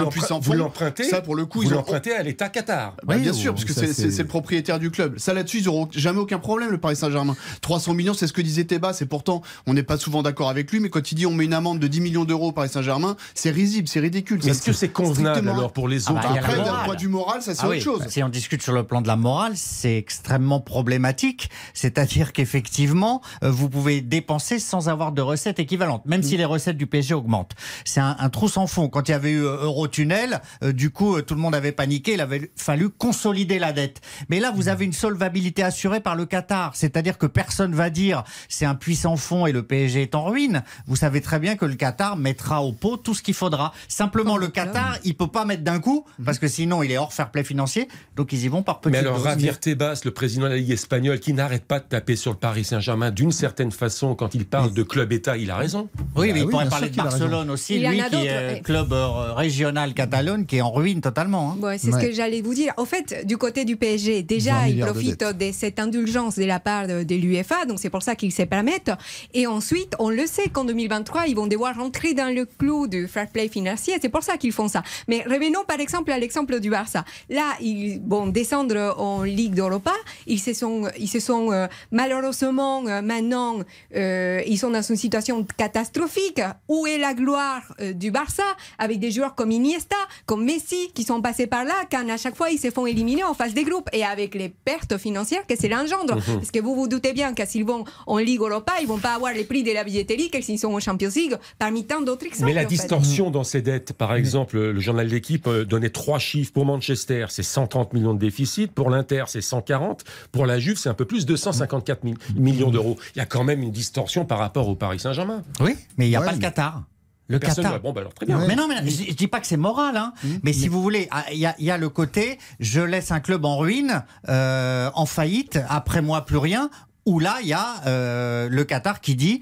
[0.55, 2.95] l'empruntez, Ça, pour le coup, vous ils ont l'empruntez à l'État Qatar.
[3.05, 5.19] Bah, Oui, bien ou- sûr, parce que c'est- le propriétaire du club.
[5.19, 7.37] Ça là-dessus, ils auront jamais aucun problème, le Paris Saint-Germain.
[7.61, 10.71] 300 millions, c'est ce que disait Tebas, et pourtant, on n'est pas souvent d'accord avec
[10.71, 12.69] lui, mais quand il dit on met une amende de 10 millions d'euros au Paris
[12.69, 14.47] Saint-Germain, c'est risible, c'est ridicule.
[14.47, 16.57] Est-ce que c'est convenable alors pour les Ah autres bah, il y a la Après,
[16.65, 18.05] d'un point vue moral, ça c'est Ah autre chose.
[18.09, 21.49] Si on discute sur le plan de la morale, c'est extrêmement problématique.
[21.75, 26.76] C'est-à-dire qu'effectivement, euh, vous pouvez dépenser sans avoir de recettes équivalentes, même si les recettes
[26.76, 27.55] du PSG augmentent.
[27.85, 28.88] C'est un, un trou sans fond.
[28.88, 31.72] Quand il y avait eu euh, Eurotunnel, euh, du coup, euh, tout le monde avait
[31.72, 32.14] paniqué.
[32.14, 34.00] Il avait fallu consolider la dette.
[34.29, 36.72] Mais là, vous avez une solvabilité assurée par le Qatar.
[36.74, 40.62] C'est-à-dire que personne va dire c'est un puissant fond et le PSG est en ruine.
[40.87, 43.72] Vous savez très bien que le Qatar mettra au pot tout ce qu'il faudra.
[43.88, 44.48] Simplement, Comme le.
[44.48, 47.44] Qatar, il peut pas mettre d'un coup parce que sinon, il est hors fair play
[47.44, 47.88] financier.
[48.16, 49.22] Donc, ils y vont par petites Mais alors.
[49.22, 52.38] Javier Tebas, le président de la Ligue espagnole, qui n'arrête pas de taper sur le
[52.38, 55.88] Paris Saint-Germain d'une certaine façon quand il parle de club État, il a raison.
[56.16, 56.96] Oui, mais Bah il oui, pourrait parler de.
[56.96, 58.62] Barcelone aussi, Il y en lui qui est eh.
[58.62, 61.52] club euh, régional Catalogne qui est en ruine totalement.
[61.52, 61.56] hein.
[61.62, 62.72] Ouais, c'est ce que j'allais vous dire.
[62.76, 66.44] Au fait, du côté du PSG, 20 déjà, ils de profitent de, cette indulgence de
[66.44, 68.90] la part de, de l'UEFA, donc c'est pour ça qu'ils se permettent.
[69.35, 73.06] Et ensuite, on le sait qu'en 2023, ils vont devoir rentrer dans le clou du
[73.09, 74.82] fair play financier, c'est pour ça qu'ils font ça.
[75.09, 77.04] Mais revenons par exemple à l'exemple du Barça.
[77.30, 79.92] Là, ils vont descendre en Ligue d'Europa.
[80.26, 83.56] Ils se sont, ils se sont euh, malheureusement euh, maintenant,
[83.94, 86.40] euh, ils sont dans une situation catastrophique.
[86.68, 88.42] Où est la gloire euh, du Barça
[88.79, 89.96] avec des joueurs comme Iniesta,
[90.27, 93.25] comme Messi, qui sont passés par là, quand à chaque fois ils se font éliminer
[93.25, 96.16] en phase des groupes et avec les pertes financières que cela engendre.
[96.25, 99.14] Parce que vous vous doutez bien que s'ils vont en Ligue Europa, ils vont pas
[99.14, 102.27] avoir les prix de la billetterie que s'ils sont en Champions League, parmi tant d'autres
[102.27, 102.46] exemples.
[102.46, 102.68] Mais la en fait.
[102.70, 106.53] distorsion dans ces dettes, par exemple, le journal de l'équipe euh, donnait trois chiffres.
[106.53, 108.72] Pour Manchester, c'est 130 millions de déficit.
[108.72, 110.05] Pour l'Inter, c'est 140.
[110.33, 112.96] Pour la Juve, c'est un peu plus, 254 mi- millions d'euros.
[113.14, 115.43] Il y a quand même une distorsion par rapport au Paris Saint-Germain.
[115.61, 116.83] Oui, mais il n'y a Ouais, pas le Qatar.
[117.29, 117.79] Le Personne Qatar.
[117.79, 118.39] ne- Bon, bah alors très bien.
[118.39, 118.47] Ouais.
[118.47, 120.12] Mais non, mais je, je dis pas que c'est moral, hein.
[120.45, 123.11] mais si vous voulez, ah, il y, a- il y a le côté, je laisse
[123.11, 126.71] un club en ruine, euh, en faillite, après moi plus rien,
[127.05, 129.41] où là il y a euh, le Qatar qui dit.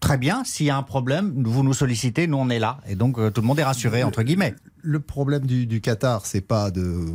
[0.00, 2.76] Très bien, s'il y a un problème, vous nous sollicitez, nous on est là.
[2.86, 4.54] Et donc euh, tout le monde est rassuré, entre guillemets.
[4.82, 7.06] Le problème du, du Qatar, c'est pas de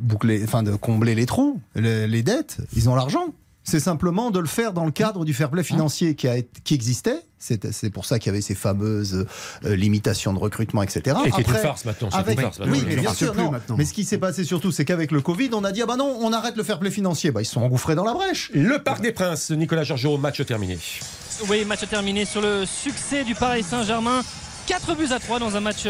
[0.00, 2.58] boucler, enfin de combler les trous, les, les dettes.
[2.76, 3.34] Ils ont l'argent.
[3.68, 6.60] C'est simplement de le faire dans le cadre du fair play financier qui, a, été-
[6.62, 7.20] qui existait.
[7.38, 9.26] C'est pour ça qu'il y avait ces fameuses
[9.64, 11.16] euh, limitations de recrutement, etc.
[11.26, 12.08] Et qui est une Après, farce maintenant.
[12.12, 12.72] c'est avec- une farce maintenant.
[12.74, 13.50] oui, mais bien sûr, non.
[13.76, 15.96] Mais ce qui s'est passé surtout, c'est qu'avec le Covid, on a dit ah bah
[15.96, 17.32] non, on arrête le fair play financier.
[17.32, 18.50] Bah ils se sont engouffrés dans la brèche.
[18.54, 20.78] Le Parc des Princes, Nicolas Georgerot, match terminé.
[21.48, 24.22] Oui, match terminé sur le succès du Paris Saint-Germain.
[24.66, 25.86] 4 buts à 3 dans un match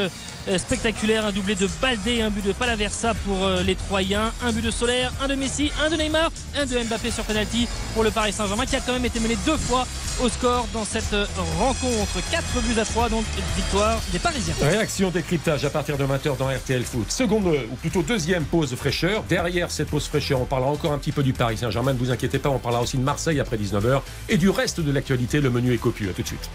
[0.58, 4.64] spectaculaire, un doublé de Baldé, un but de Palaversa pour euh, les Troyens, un but
[4.64, 8.10] de Solaire, un de Messi, un de Neymar, un de Mbappé sur penalty pour le
[8.10, 9.86] Paris Saint-Germain qui a quand même été mené deux fois
[10.22, 11.26] au score dans cette euh,
[11.58, 12.20] rencontre.
[12.30, 13.24] 4 buts à 3 donc
[13.56, 14.54] victoire des Parisiens.
[14.60, 17.10] Réaction décryptage à partir de 20h dans RTL Foot.
[17.10, 19.24] Seconde, euh, ou plutôt deuxième pause fraîcheur.
[19.28, 21.92] Derrière cette pause fraîcheur, on parlera encore un petit peu du Paris Saint-Germain.
[21.92, 24.92] Ne vous inquiétez pas, on parlera aussi de Marseille après 19h et du reste de
[24.92, 25.40] l'actualité.
[25.40, 26.10] Le menu est copieux.
[26.10, 26.48] À tout de suite.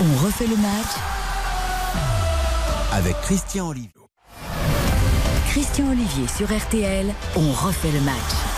[0.00, 1.33] On refait le match.
[2.96, 3.90] Avec Christian Olivier.
[5.48, 7.12] Christian Olivier sur RTL.
[7.34, 8.53] On refait le match.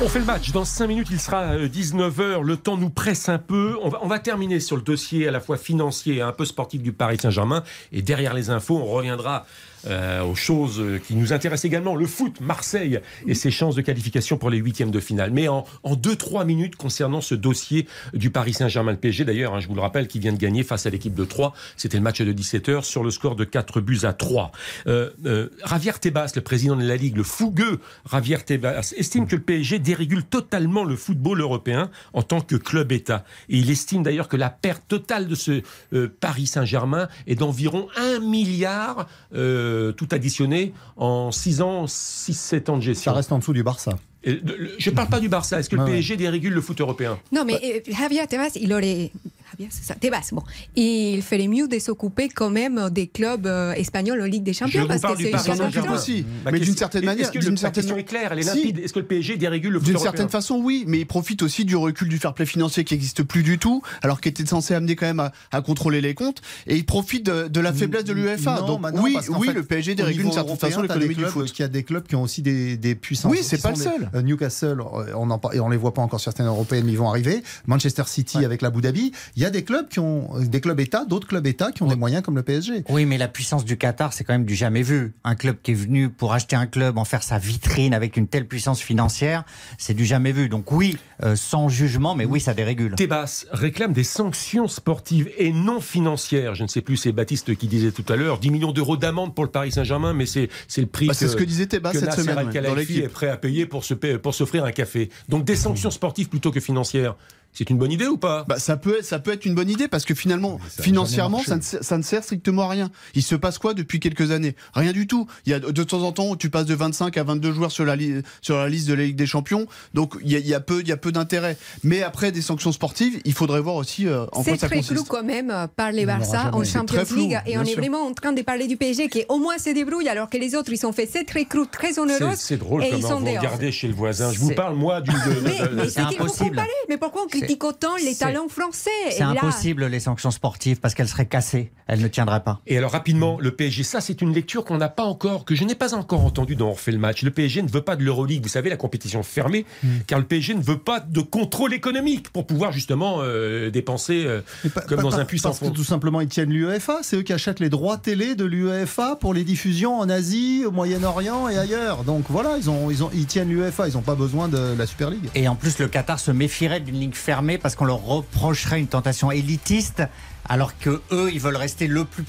[0.00, 0.52] On fait le match.
[0.52, 2.42] Dans 5 minutes, il sera 19h.
[2.42, 3.76] Le temps nous presse un peu.
[3.82, 6.92] On va, terminer sur le dossier à la fois financier et un peu sportif du
[6.92, 7.62] Paris Saint-Germain.
[7.92, 9.46] Et derrière les infos, on reviendra
[9.86, 11.96] euh, aux choses qui nous intéressent également.
[11.96, 15.30] Le foot, Marseille et ses chances de qualification pour les huitièmes de finale.
[15.32, 18.92] Mais en, en 2-3 minutes concernant ce dossier du Paris Saint-Germain.
[18.92, 21.14] Le PSG d'ailleurs, hein, je vous le rappelle, qui vient de gagner face à l'équipe
[21.14, 21.52] de 3.
[21.76, 24.52] C'était le match de 17h sur le score de 4 buts à 3.
[24.86, 29.36] Euh, euh, Javier Tebas, le président de la Ligue, le fougueux Javier Tebas, estime que
[29.36, 33.24] le PSG dérégule totalement le football européen en tant que club-État.
[33.48, 37.88] Et il estime d'ailleurs que la perte totale de ce euh, Paris Saint-Germain est d'environ
[37.96, 43.12] 1 milliard, euh, tout additionné, en 6 ans, 6-7 ans de Ça gestion.
[43.14, 43.98] reste en dessous du Barça.
[44.24, 45.58] Je ne parle pas du Barça.
[45.58, 45.84] Est-ce que le.
[45.84, 47.18] PSG dérégule le foot européen?
[47.32, 49.10] Non, mais euh, Javier Tebas, il aurait.
[49.52, 50.42] Javier, c'est ça, Tebas, bon.
[50.76, 54.86] Il ferait mieux de s'occuper quand même des clubs euh, espagnols en Ligue des Champions
[54.86, 56.24] parce parle que du c'est aussi.
[56.44, 57.30] Ma Mais d'une question- certaine est-ce manière.
[57.30, 58.56] que d'une le- la certaine- question est claire, elle est Si.
[58.56, 58.78] limpide.
[58.78, 60.10] Est-ce que le PSG dérégule le foot D'une européen?
[60.12, 63.22] certaine façon, oui, mais il profite aussi du recul du fair play financier qui n'existe
[63.22, 66.40] plus du tout, alors qu'il était censé amener quand même à, à contrôler les comptes,
[66.66, 68.56] et il profite de, de la faiblesse de l'UEFA.
[68.56, 71.14] Non, bah Donc maintenant, oui, oui, fait, le PSG dérégule d'une certaine façon l'économie du
[71.16, 71.52] clubs foot.
[71.52, 73.30] qui a des clubs qui ont aussi des, des puissances.
[73.32, 74.10] Oui, c'est pas le seul.
[74.14, 75.28] euh, Newcastle, euh, on
[75.60, 77.42] on les voit pas encore certaines européennes, mais ils vont arriver.
[77.66, 79.12] Manchester City avec l'Abu Dhabi.
[79.36, 81.86] Il y a des clubs qui ont des clubs États, d'autres clubs États qui ont
[81.86, 82.84] des moyens comme le PSG.
[82.88, 85.12] Oui, mais la puissance du Qatar, c'est quand même du jamais vu.
[85.24, 88.26] Un club qui est venu pour acheter un club, en faire sa vitrine avec une
[88.28, 89.44] telle puissance financière,
[89.78, 90.48] c'est du jamais vu.
[90.48, 92.94] Donc oui, euh, sans jugement, mais oui, ça dérégule.
[92.96, 96.54] Tebas réclame des sanctions sportives et non financières.
[96.54, 99.34] Je ne sais plus, c'est Baptiste qui disait tout à l'heure 10 millions d'euros d'amende
[99.34, 101.92] pour le Paris Saint-Germain, mais c'est c'est le prix Bah, c'est ce que disait Tebas
[101.92, 104.64] que cette Nasser semaine Al-Khelaifi dans est prêt à payer pour se pa- pour s'offrir
[104.64, 105.10] un café.
[105.28, 107.16] Donc des sanctions sportives plutôt que financières.
[107.54, 108.44] C'est une bonne idée ou pas?
[108.48, 111.42] Bah, ça peut être, ça peut être une bonne idée parce que finalement, ça financièrement,
[111.42, 112.90] ça ne, sert- ça ne sert strictement à rien.
[113.14, 114.56] Il se passe quoi depuis quelques années?
[114.74, 115.26] Rien du tout.
[115.44, 117.84] Il y a de temps en temps, tu passes de 25 à 22 joueurs sur
[117.84, 120.46] la, li- sur la liste de la Ligue des Champions, donc il y a, il
[120.46, 121.58] y a peu, il y a peu d'intérêt.
[121.84, 124.82] Mais après des sanctions sportives, il faudrait voir aussi euh, en quoi C'est ça très
[124.82, 125.08] flou consiste.
[125.08, 127.78] quand même euh, par les Barça en C'est Champions League et on est sûr.
[127.80, 130.54] vraiment en train de parler du PSG qui au moins se débrouille alors que les
[130.54, 133.20] autres ils ont fait cette recrue très C'est- onéreuse C'est drôle et ils comment sont
[133.20, 134.32] vous regardez chez le voisin.
[134.32, 135.10] Je vous C'est- parle moi du.
[135.10, 136.62] de- de- Mais, C'est c'est impossible.
[136.88, 138.90] Mais pourquoi on critique autant les talents français.
[139.10, 141.72] C'est là- impossible les sanctions sportives parce qu'elles seraient cassées.
[141.86, 142.60] Elles ne tiendraient pas.
[142.66, 145.64] Et alors rapidement, le PSG, ça c'est une lecture qu'on n'a pas encore, que je
[145.64, 147.22] n'ai pas encore entendue dans On refait le match.
[147.22, 149.66] Le PSG ne veut pas de l'Euroleague, vous savez, la compétition fermée,
[150.06, 154.40] car le PSG ne veut pas de contrôle économique pour pouvoir justement euh, dépenser euh,
[154.74, 156.98] pas- comme pas- dans pas- un puissant Parce que tout simplement, ils tiennent l'UEFA.
[157.02, 160.70] C'est eux qui achètent les droits télé de l'UEFA pour les diffusions en Asie, au
[160.70, 162.04] Moyen-Orient et ailleurs.
[162.04, 163.88] Donc voilà, ils, ont, ils, ont, ils tiennent l'UEFA.
[163.88, 165.28] Ils n'ont pas besoin de la Super League.
[165.34, 168.88] Et en plus, le Qatar se méfierait d'une ligue fermée parce qu'on leur reprocherait une
[168.88, 170.02] tentation élitiste,
[170.48, 172.24] alors que eux, ils veulent rester le plus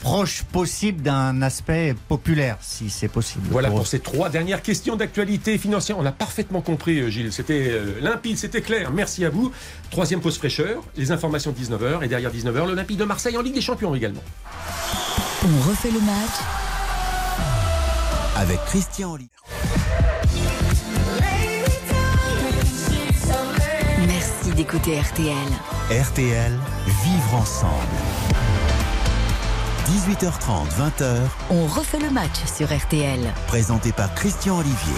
[0.00, 3.46] proche possible d'un aspect populaire, si c'est possible.
[3.50, 5.98] Voilà pour ces trois dernières questions d'actualité financière.
[5.98, 7.32] On l'a parfaitement compris, euh, Gilles.
[7.32, 8.92] C'était euh, limpide, c'était clair.
[8.92, 9.52] Merci à vous.
[9.90, 12.04] Troisième pause fraîcheur, les informations de 19h.
[12.04, 14.22] Et derrière 19h, l'Olympique de Marseille en Ligue des Champions également.
[15.44, 16.36] On refait le match
[18.36, 19.30] avec Christian Olivier.
[24.56, 25.34] D'écouter RTL.
[25.90, 26.52] RTL,
[26.86, 27.72] vivre ensemble.
[29.86, 31.18] 18h30, 20h,
[31.50, 33.20] On refait le match sur RTL.
[33.46, 34.94] présenté par Christian Olivier.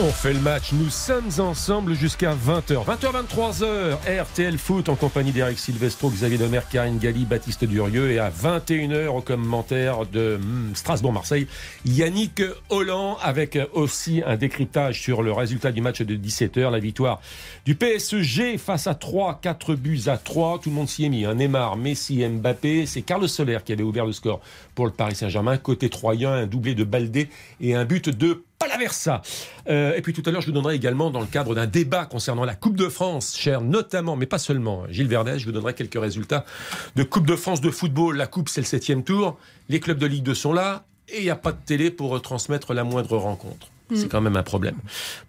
[0.00, 2.84] On fait le match, nous sommes ensemble jusqu'à 20h.
[2.84, 8.20] 20h, 23h, RTL Foot en compagnie d'Eric Silvestro, Xavier Domer, Karine Galli, Baptiste Durieux et
[8.20, 11.48] à 21h au commentaire de hmm, Strasbourg-Marseille,
[11.84, 17.20] Yannick Holland avec aussi un décryptage sur le résultat du match de 17h, la victoire
[17.64, 20.60] du PSG face à 3, 4 buts à 3.
[20.62, 21.24] Tout le monde s'y est mis.
[21.24, 22.86] Un Neymar, Messi, Mbappé.
[22.86, 24.40] C'est Carlos Soler qui avait ouvert le score
[24.76, 25.56] pour le Paris Saint-Germain.
[25.56, 27.28] Côté troyen, un doublé de Baldé
[27.60, 29.22] et un but de Palaversa.
[29.68, 32.06] Euh, et puis tout à l'heure, je vous donnerai également, dans le cadre d'un débat
[32.06, 35.74] concernant la Coupe de France, cher notamment, mais pas seulement, Gilles Vernet, je vous donnerai
[35.74, 36.44] quelques résultats
[36.96, 38.16] de Coupe de France de football.
[38.16, 39.38] La Coupe, c'est le septième tour.
[39.68, 40.84] Les clubs de Ligue 2 sont là.
[41.08, 43.68] Et il n'y a pas de télé pour retransmettre la moindre rencontre.
[43.94, 44.76] C'est quand même un problème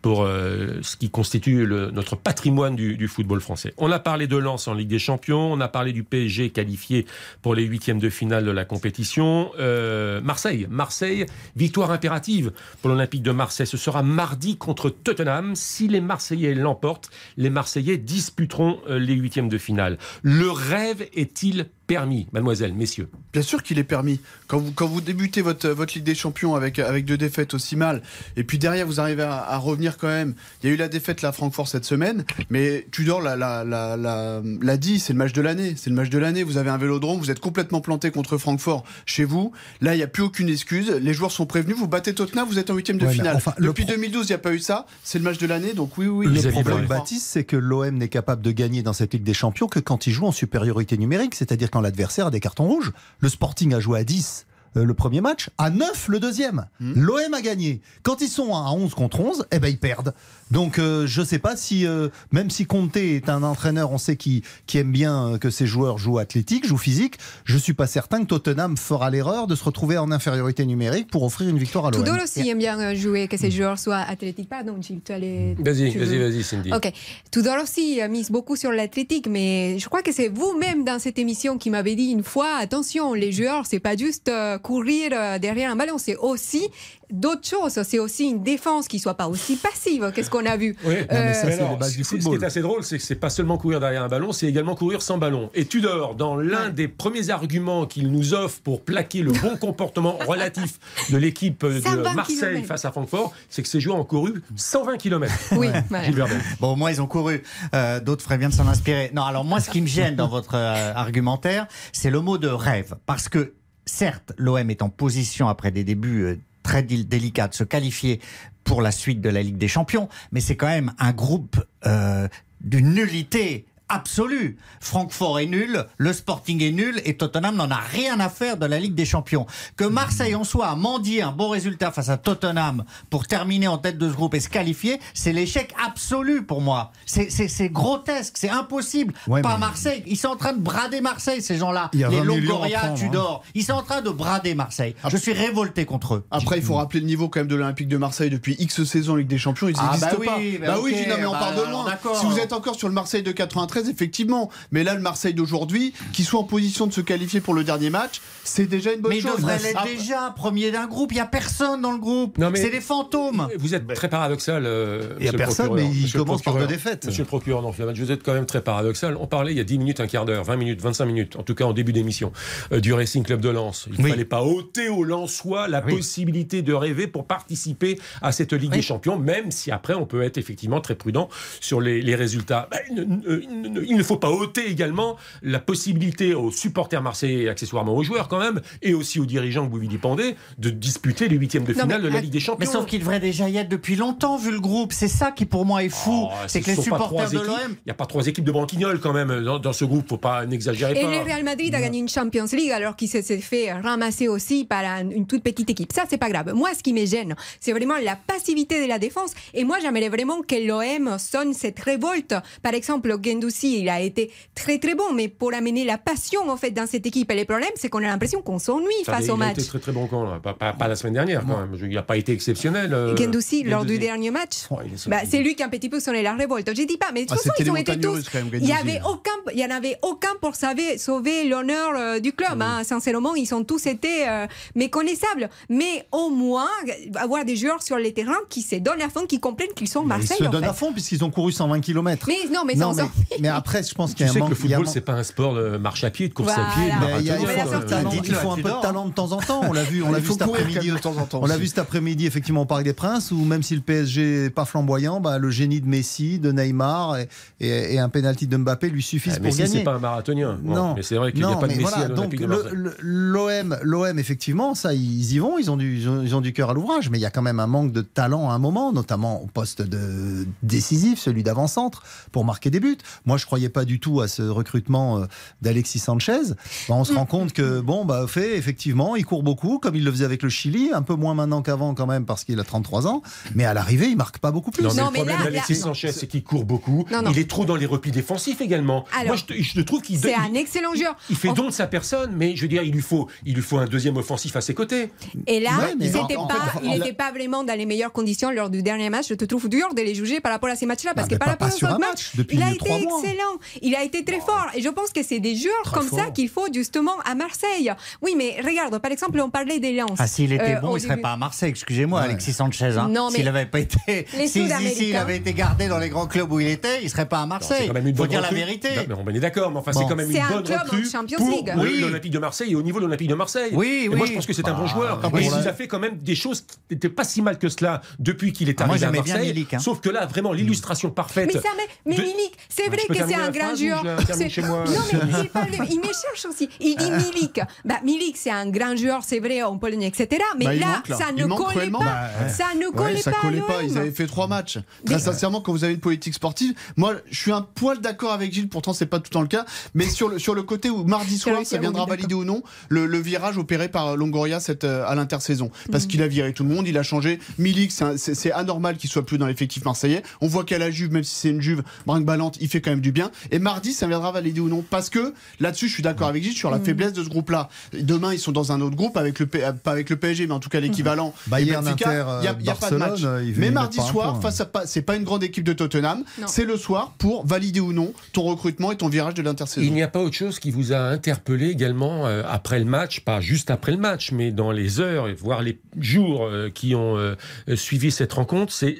[0.01, 3.73] pour euh, ce qui constitue le- notre patrimoine du, du football français.
[3.77, 7.05] On a parlé de Lens en Ligue des Champions, on a parlé du PSG qualifié
[7.41, 9.51] pour les huitièmes de finale de la compétition.
[9.59, 13.67] Euh, Marseille, Marseille, victoire impérative pour l'Olympique de Marseille.
[13.67, 15.55] Ce sera mardi contre Tottenham.
[15.55, 19.97] Si les Marseillais l'emportent, les Marseillais disputeront euh, les huitièmes de finale.
[20.21, 24.19] Le rêve est-il permis, mademoiselle, messieurs Bien sûr qu'il est permis.
[24.47, 27.75] Quand vous, quand vous débutez votre, votre Ligue des Champions avec, avec deux défaites aussi
[27.75, 28.03] mal,
[28.37, 30.35] et puis derrière vous arrivez à, à revenir quand même.
[30.61, 33.63] Il y a eu la défaite là à Francfort cette semaine, mais Tudor l'a, l'a,
[33.63, 35.73] l'a, l'a- l'a dit, c'est le match de l'année.
[35.77, 36.43] C'est le match de l'année.
[36.43, 39.51] Vous avez un vélodrome, vous êtes complètement planté contre Francfort chez vous.
[39.81, 40.91] Là, il n'y a plus aucune excuse.
[40.91, 41.75] Les joueurs sont prévenus.
[41.77, 43.35] Vous battez Tottenham, vous êtes en huitième de Ouais, finale.
[43.37, 44.85] enfin, Depuis pro- 2012, il n'y a pas eu ça.
[45.03, 46.27] C'est le match de l'année, donc oui, oui.
[46.27, 46.85] Le problème.
[46.85, 50.05] Baptiste, c'est que l'OM n'est capable de gagner dans cette Ligue des Champions que quand
[50.07, 52.91] il joue en supériorité numérique, c'est-à-dire quand l'adversaire a des cartons rouges.
[53.19, 56.65] Le Sporting a joué à 10 euh, le premier match, à 9 le deuxième.
[56.79, 57.81] L'OM a gagné.
[58.03, 60.13] Quand ils sont à 11 contre 11, eh ben ils perdent.
[60.51, 64.15] Donc euh, je sais pas si, euh, même si Conte est un entraîneur, on sait
[64.15, 67.85] qui, qui aime bien euh, que ses joueurs jouent athlétique, jouent physique, je suis pas
[67.87, 71.85] certain que Tottenham fera l'erreur de se retrouver en infériorité numérique pour offrir une victoire
[71.87, 72.03] à l'OM.
[72.03, 74.49] Tudor aussi aime bien euh, jouer, que ses joueurs soient athlétiques.
[74.49, 75.55] Pardon, Gilles, tu allais.
[75.59, 76.71] Vas-y, tu vas-y, veux- vas-y, Cindy.
[76.73, 76.91] Ok.
[77.31, 81.19] Tudor aussi euh, mise beaucoup sur l'athlétique, mais je crois que c'est vous-même dans cette
[81.19, 85.39] émission qui m'avez dit une fois attention, les joueurs, c'est pas juste euh, courir euh,
[85.39, 86.69] derrière un ballon, c'est aussi
[87.11, 87.81] d'autres choses.
[87.83, 90.11] C'est aussi une défense qui soit pas aussi passive.
[90.13, 90.75] Qu'est-ce qu'on a vu?
[90.85, 91.55] Oui, mais ça, les
[91.95, 94.31] du ce qui est assez drôle, c'est que c'est pas seulement courir derrière un ballon,
[94.31, 95.49] c'est également courir sans ballon.
[95.55, 100.17] Et Tudor, dans l'un des premiers arguments qu'il nous offre pour plaquer le bon comportement
[100.27, 104.43] relatif de l'équipe de 120 Marseille face à Francfort, c'est que ces joueurs ont couru
[104.55, 105.33] 120 km.
[105.59, 105.67] Oui.
[106.05, 106.37] Gilles Verdun.
[106.59, 107.43] Bon, moi, ils ont couru.
[107.75, 109.11] Euh, D'autres feraient bien de s'en inspirer.
[109.13, 112.47] Non, alors moi, ce qui me gêne dans votre euh, argumentaire, c'est le mot de
[112.47, 112.95] rêve.
[113.05, 113.53] Parce que,
[113.89, 118.19] certes, l'OM est en position, après des débuts euh, très dé- délicats, de se qualifier
[118.63, 122.27] pour la suite de la Ligue des Champions, mais c'est quand même un groupe euh,
[122.61, 124.57] d'une nullité absolue.
[124.79, 128.65] Francfort est nul, le Sporting est nul et Tottenham n'en a rien à faire de
[128.65, 129.45] la Ligue des Champions.
[129.75, 133.77] Que Marseille en soit à mendier un bon résultat face à Tottenham pour terminer en
[133.77, 136.91] tête de ce groupe et se qualifier, c'est l'échec absolu pour moi.
[137.05, 139.13] C'est- C'est c'est grotesque, c'est impossible.
[139.27, 140.03] Ouais, Pas mais- Marseille.
[140.07, 141.85] Ils sont en train de brader Marseille, ces gens-là.
[141.85, 142.93] A Les 20 millions à Longoria, hein.
[142.95, 143.43] Tudor.
[143.55, 144.95] Ils sont en train de brader Marseille.
[145.07, 146.25] Je suis révolté contre eux.
[146.31, 149.15] Après, il faut rappeler le niveau quand même de l'Olympique de Marseille depuis X saisons
[149.15, 149.67] Ligue des Champions.
[149.67, 150.37] Ils Ah, n'existent bah pas.
[150.37, 151.85] bah bah oui, non, mais on bah part de loin.
[152.19, 154.49] Si vous êtes encore sur le Marseille de 93, 13, effectivement.
[154.71, 157.89] Mais là, le Marseille d'aujourd'hui, qui soit en position de se qualifier pour le dernier
[157.89, 159.37] match, c'est déjà une bonne Mais il chose.
[159.37, 161.11] devrait l'être déjà, premier d'un groupe.
[161.11, 162.37] Il n'y a personne dans le groupe.
[162.37, 163.47] Mais- C'est des fantômes.
[163.57, 164.63] Vous êtes très paradoxal.
[164.65, 167.05] euh, Il y a personne, mais il commence par deux défaites.
[167.05, 169.15] Monsieur le procureur, non, vous êtes quand même très paradoxal.
[169.19, 171.43] On parlait il y a 10 minutes, un quart d'heure, 20 minutes, 25 minutes, en
[171.43, 172.31] tout cas en début d'émission,
[172.71, 173.87] euh, du Racing Club de Lens.
[173.91, 174.09] Il ne Oui.
[174.11, 175.95] fallait pas ôter aux Lensois la Oui.
[175.97, 180.23] possibilité de rêver pour participer à cette Ligue des Champions, même si après on peut
[180.23, 181.29] être effectivement très prudent
[181.61, 182.69] sur les, les résultats.
[182.89, 187.43] Il ne- il ne- il ne faut pas ôter également la possibilité aux supporters marseillais
[187.43, 191.27] et accessoirement aux joueurs quand même, et aussi aux dirigeants que vous vilipendez, de disputer
[191.27, 192.71] les huitièmes de Non, finale mais- de la Ligue des Mais Champions.
[192.71, 194.93] sauf qu'il devrait déjà y être depuis longtemps, vu le groupe.
[194.93, 196.27] C'est ça qui, pour moi, est fou.
[196.29, 197.55] Oh, c'est ce que les supporters de l'OM.
[197.69, 200.17] Il n'y a pas trois équipes de branquignoles quand même dans, dans ce groupe, faut
[200.17, 201.11] pas n'exagérer Et pas.
[201.11, 204.83] le Real Madrid a gagné une Champions League alors qu'il s'est fait ramasser aussi par
[204.83, 205.91] un- une toute petite équipe.
[205.93, 206.53] Ça, c'est pas grave.
[206.53, 209.31] Moi, ce qui me gêne, c'est vraiment la passivité de la défense.
[209.53, 212.35] Et moi, j'aimerais vraiment que l'OM sonne cette révolte.
[212.61, 216.57] Par exemple, Gendouzi, il a été très très bon, mais pour amener la passion en
[216.57, 217.31] fait dans cette équipe.
[217.31, 219.57] Et le problème, c'est qu'on a l'impression qu'on s'ennuie face au il a match.
[219.59, 220.39] été très très bon quand là.
[220.41, 221.75] Pas, pas- pas la semaine dernière quand même.
[221.81, 222.93] Il n'a pas été exceptionnel.
[222.93, 225.99] euh, Gendouzi, lors du dernier match, Oh, bah, c'est lui qui a un petit peu
[225.99, 226.67] sonné la révolte.
[226.75, 228.19] Je dis pas, mais de toute Ah, façon, c'était ils ont été tous.
[228.33, 228.71] Il y Gendouzi.
[228.71, 232.61] avait aucun, il y en avait aucun pour sauver, sauver l'honneur euh, du club.
[232.61, 232.83] Hein.
[232.83, 234.45] Sincèrement, ils ont tous été euh,
[234.75, 235.49] méconnaissables.
[235.69, 236.67] Mais au moins
[237.15, 240.01] avoir des joueurs sur les terrains qui se donnent à fond, qui comprennent qu'ils sont
[240.03, 240.37] Ils Marseille.
[240.37, 240.69] se en donnent fait.
[240.69, 242.25] à fond puisqu'ils ont couru 120 km.
[242.27, 244.33] Mais non, mais non, sans mais, mais après, je pense qu'il Tu y a un
[244.33, 244.49] sais que manque.
[244.51, 246.33] le il y a un football, c'est pas un sport de marche à pied, de
[246.33, 248.51] course à pied, de Mais Mais il faut, un peu de talent, dis-le, il faut
[248.51, 248.81] un peu de tu dors.
[248.81, 249.61] talent de temps en temps.
[249.67, 250.75] On l'a vu, on l'a vu cet après-midi.
[250.79, 252.93] quand même de temps en temps On l'a vu cet après-midi effectivement au Parc des
[252.93, 256.51] Princes où même si le PSG n'est pas flamboyant, bah, le génie de Messi, de
[256.51, 257.27] Neymar et,
[257.59, 259.77] et- et un penalty de Mbappé lui suffisent Ah, pour Messi, gagner.
[259.79, 260.59] c'est pas un marathonien.
[260.63, 262.69] Non, mais c'est vrai qu'il n'y a pas de Messi voilà, à l'Olympique de le-
[262.73, 266.69] le- l'OM, l'OM effectivement, ça ils y vont, ils ont du, ils ont du cœur
[266.71, 268.91] à l'ouvrage, mais il y a quand même un manque de talent à un moment,
[268.91, 272.97] notamment au poste de décisif, celui d'avant-centre, pour marquer des buts.
[273.25, 275.25] Moi, je croyais pas du tout à ce recrutement euh,
[275.61, 276.39] d'Alexis Sanchez.
[276.87, 280.03] Bah, on se rend compte que bon, bah fait effectivement, il court beaucoup, comme il
[280.03, 282.63] le faisait avec le Chili, un peu moins maintenant qu'avant quand même parce qu'il a
[282.63, 283.21] 33 ans,
[283.55, 284.83] mais à l'arrivée, il marque pas beaucoup plus.
[284.83, 287.05] Non, mais Non, le mais problème là- d'Alexis là- Sanchez, c'est qu'il court beaucoup.
[287.11, 287.31] Non, non.
[287.31, 289.05] Il est trop dans les replis défensifs également.
[289.13, 291.15] Alors, Moi, je, trouve qu'il C'est un excellent joueur.
[291.29, 293.55] il fait En- don de sa personne, mais je veux dire, il lui faut, il
[293.55, 295.11] lui faut un deuxième offensif à ses côtés.
[295.47, 297.77] Et là, Ouais, mais ils en- n'étaient en pas, fait, en- n'étaient pas vraiment dans
[297.77, 299.27] les meilleures conditions lors du dernier match.
[299.29, 301.37] Je te trouve dur de les juger par rapport à ces matchs-là, parce Ah, que
[301.39, 303.18] par pas- rapport matchs, match, depuis il a été trois mois.
[303.23, 303.57] Excellent.
[303.81, 304.67] Il a été très fort.
[304.75, 307.91] Et je pense que c'est des joueurs Très comme ça qu'il faut justement à Marseille.
[308.21, 310.17] Oui, mais regarde, par exemple, on parlait des Lens.
[310.19, 311.21] Ah, s'il était Euh, bon, il serait début.
[311.23, 312.25] pas à Marseille, excusez-moi, Ouais.
[312.25, 312.85] Alexis Sanchez.
[312.97, 313.07] Hein.
[313.09, 313.97] Non, mais S'il avait pas été.
[314.07, 317.01] les si, si, Sud-Américains- s'il avait été gardé dans les grands clubs où il était,
[317.03, 317.87] il serait pas à Marseille.
[317.87, 318.89] quand même une Faut dire la vérité.
[319.07, 319.99] Non, mais on est d'accord, mais enfin, Bon.
[319.99, 321.71] c'est quand même C'est une un bonne club en recrue Champions pour League.
[321.75, 321.99] le- Oui.
[322.01, 323.71] l'Olympique de Marseille et au niveau de l'Olympique de Marseille.
[323.73, 324.27] Oui, Et moi, oui.
[324.29, 325.19] je pense que c'est un bon joueur.
[325.23, 327.69] ah, pour il a fait quand même des choses qui n'étaient pas si mal que
[327.69, 329.53] cela depuis qu'il est Ah, arrivé à j'aimais bien Marseille.
[329.53, 329.79] Milik, hein.
[329.79, 331.49] Sauf que là, vraiment, l'illustration parfaite.
[331.53, 334.03] Mais ça, mais, mais de- Milik, c'est vrai que c'est un grand joueur.
[334.03, 336.69] Non, mais il, me cherche aussi.
[336.79, 337.59] Il dit Milik.
[337.85, 340.41] Bah, Milik, c'est un grand joueur, c'est vrai, en Pologne, etc.
[340.57, 341.99] Mais Bah, là, ça ne collait pas.
[341.99, 343.37] Bah, ça ne Ouais, collait ça pas.
[343.41, 343.83] collait pas.
[343.83, 344.79] Ils avaient fait trois matchs.
[345.05, 348.31] Très Mais- sincèrement, quand vous avez une politique sportive, moi, je suis un poil d'accord
[348.33, 348.69] avec Gilles.
[348.69, 349.65] Pourtant, c'est pas tout le temps le cas.
[349.93, 353.05] Mais sur le sur le côté où mardi soir, ça viendra valider ou non le,
[353.05, 356.69] le virage opéré par Longoria cette, euh, à l'intersaison, parce qu'il a viré tout le
[356.69, 357.39] monde, il a changé.
[357.57, 360.23] Milik, c'est anormal qu'il soit plus dans l'effectif marseillais.
[360.41, 362.98] On voit qu'à la Juve, même si c'est une Juve brinque-ballante, il fait quand même
[362.99, 363.31] du bien.
[363.51, 366.53] Et mardi, ça viendra valider ou non, parce que là-dessus, je suis d'accord avec Gilles
[366.53, 367.69] sur la faiblesse de ce groupe-là.
[367.93, 370.47] Demain, ils sont dans un autre groupe avec le P- euh, pas avec le PSG,
[370.47, 371.33] mais en tout cas l'équivalent.
[371.47, 373.21] Bayern, Et Benfica, Inter, il y a- il y a pas de match.
[373.57, 376.23] Mais mardi soir, face à pas, c'est pas une grande équipe de Tottenham.
[376.47, 379.85] C'est le soir pour valider ou non ton recrutement et ton virage de l'intersaison.
[379.85, 383.21] Il n'y a pas autre chose qui vous a interpellé également euh, après le match,
[383.21, 387.17] pas juste après le match, mais dans les heures, voire les jours euh, qui ont
[387.17, 387.35] euh,
[387.75, 388.97] suivi cette rencontre, c'est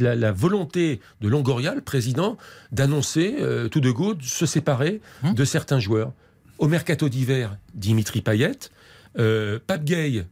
[0.00, 2.36] la, la volonté de Longoria, le président,
[2.72, 5.34] d'annoncer euh, tout de go se séparer Hum.
[5.34, 6.12] de certains joueurs.
[6.58, 8.52] Au mercato d'hiver, Dimitri Payet,
[9.18, 10.24] euh, Pape Gay,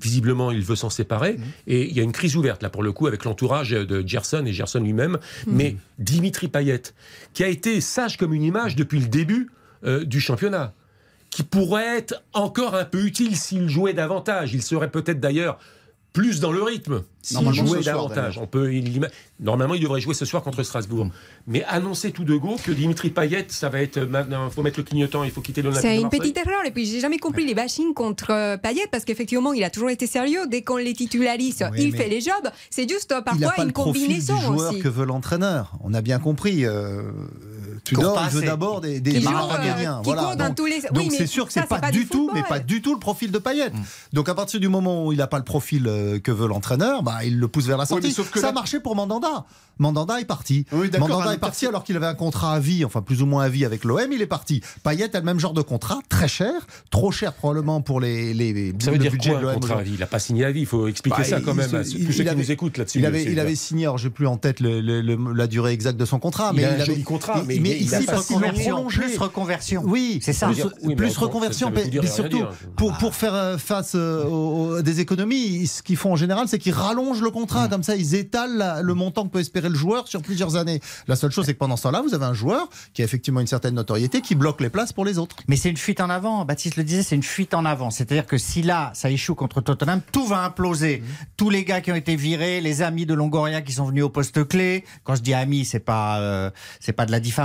[0.00, 1.38] visiblement, il veut s'en séparer.
[1.66, 4.44] Et il y a une crise ouverte, là, pour le coup, avec l'entourage de Gerson
[4.46, 5.18] et Gerson lui-même.
[5.46, 6.82] Mais Dimitri Payet,
[7.34, 9.50] qui a été sage comme une image depuis le début
[9.84, 10.74] euh, du championnat,
[11.30, 14.52] qui pourrait être encore un peu utile s'il jouait davantage.
[14.54, 15.58] Il serait peut-être d'ailleurs
[16.12, 18.38] plus dans le rythme s'il Normalement, soir, davantage.
[18.38, 19.08] On peut, il
[19.40, 21.08] Normalement, il devrait jouer ce soir contre Strasbourg.
[21.46, 24.78] Mais annoncer tout de go que Dimitri Payet, ça va être maintenant, il faut mettre
[24.80, 26.64] le clignotant, il faut quitter l'Olympique C'est une petite erreur.
[26.66, 29.90] Et puis, j'ai jamais compris les bashings contre euh, Payet parce qu'effectivement, il a toujours
[29.90, 30.46] été sérieux.
[30.48, 32.50] Dès qu'on les titularise, Oui, il fait les jobs.
[32.70, 34.80] C'est juste euh, il parfois pas une le profil du combinaison joueur aussi.
[34.80, 35.72] que veut l'entraîneur.
[35.82, 36.66] On a bien compris.
[36.66, 37.02] euh,
[37.84, 40.36] Tudor, il veut d'abord des, des Qui joueurs euh, qui Voilà.
[40.36, 42.42] dans Donc- tous les- Oui, Donc c'est sûr que c'est pas, pas du tout, mais
[42.42, 43.70] pas du tout le profil de Payet.
[43.70, 43.82] Mm.
[44.12, 47.02] Donc à partir du moment où il n'a pas le profil euh, que veut l'entraîneur,
[47.02, 48.12] bah, il le pousse vers la Oui, sortie.
[48.12, 49.44] sauf que ça là- a marché pour Mandanda.
[49.78, 50.64] Mandanda est parti.
[50.70, 53.44] Oui, Mandanda est parti alors qu'il avait un contrat à vie, enfin plus ou moins
[53.44, 54.60] à vie avec l'OM, il est parti.
[54.84, 56.52] Payet a le même genre de contrat, très cher,
[56.90, 59.54] trop cher probablement pour les, les Ça veut le dire budget quoi de un l'OM
[59.54, 59.90] contrat à aujourd'hui.
[59.92, 59.96] vie?
[59.96, 61.78] Il n'a pas signé à vie, il faut expliquer Bah, ça quand il même il-
[61.82, 62.98] tous il ceux qui avait- nous écoutent là-dessus.
[62.98, 65.98] Il avait, il signé, alors j'ai plus en tête le- le- le- la durée exacte
[65.98, 68.26] de son contrat, Il mais a un il avait joli contrat, mais il ici parce
[68.26, 69.00] qu'ils prolongé.
[69.00, 69.82] plus reconversion.
[69.84, 70.46] Oui, C'est ça.
[70.48, 72.50] Plus, oui, mais bon, reconversion, mais, mais surtout dire.
[72.76, 76.46] pour, pour faire euh, face euh, aux, aux- des économies, ce qu'ils font en général,
[76.48, 77.68] c'est qu'ils rallongent le contrat.
[77.68, 80.80] Comme ça, ils étalent la- le montant que peut espérer le joueur sur plusieurs années.
[81.08, 83.40] La seule chose, c'est que pendant ce temps-là, vous avez un joueur qui a effectivement
[83.40, 85.36] une certaine notoriété qui bloque les places pour les autres.
[85.48, 86.44] Mais c'est une fuite en avant.
[86.44, 87.90] Baptiste le disait, c'est une fuite en avant.
[87.90, 90.98] C'est-à-dire que si là, ça échoue contre Tottenham, tout va imploser.
[90.98, 91.04] Mmh.
[91.36, 94.08] Tous les gars qui ont été virés, les amis de Longoria qui sont venus au
[94.10, 94.84] poste clé.
[95.04, 97.42] Quand je dis amis, c'est pas, euh, c'est pas de la diffamation.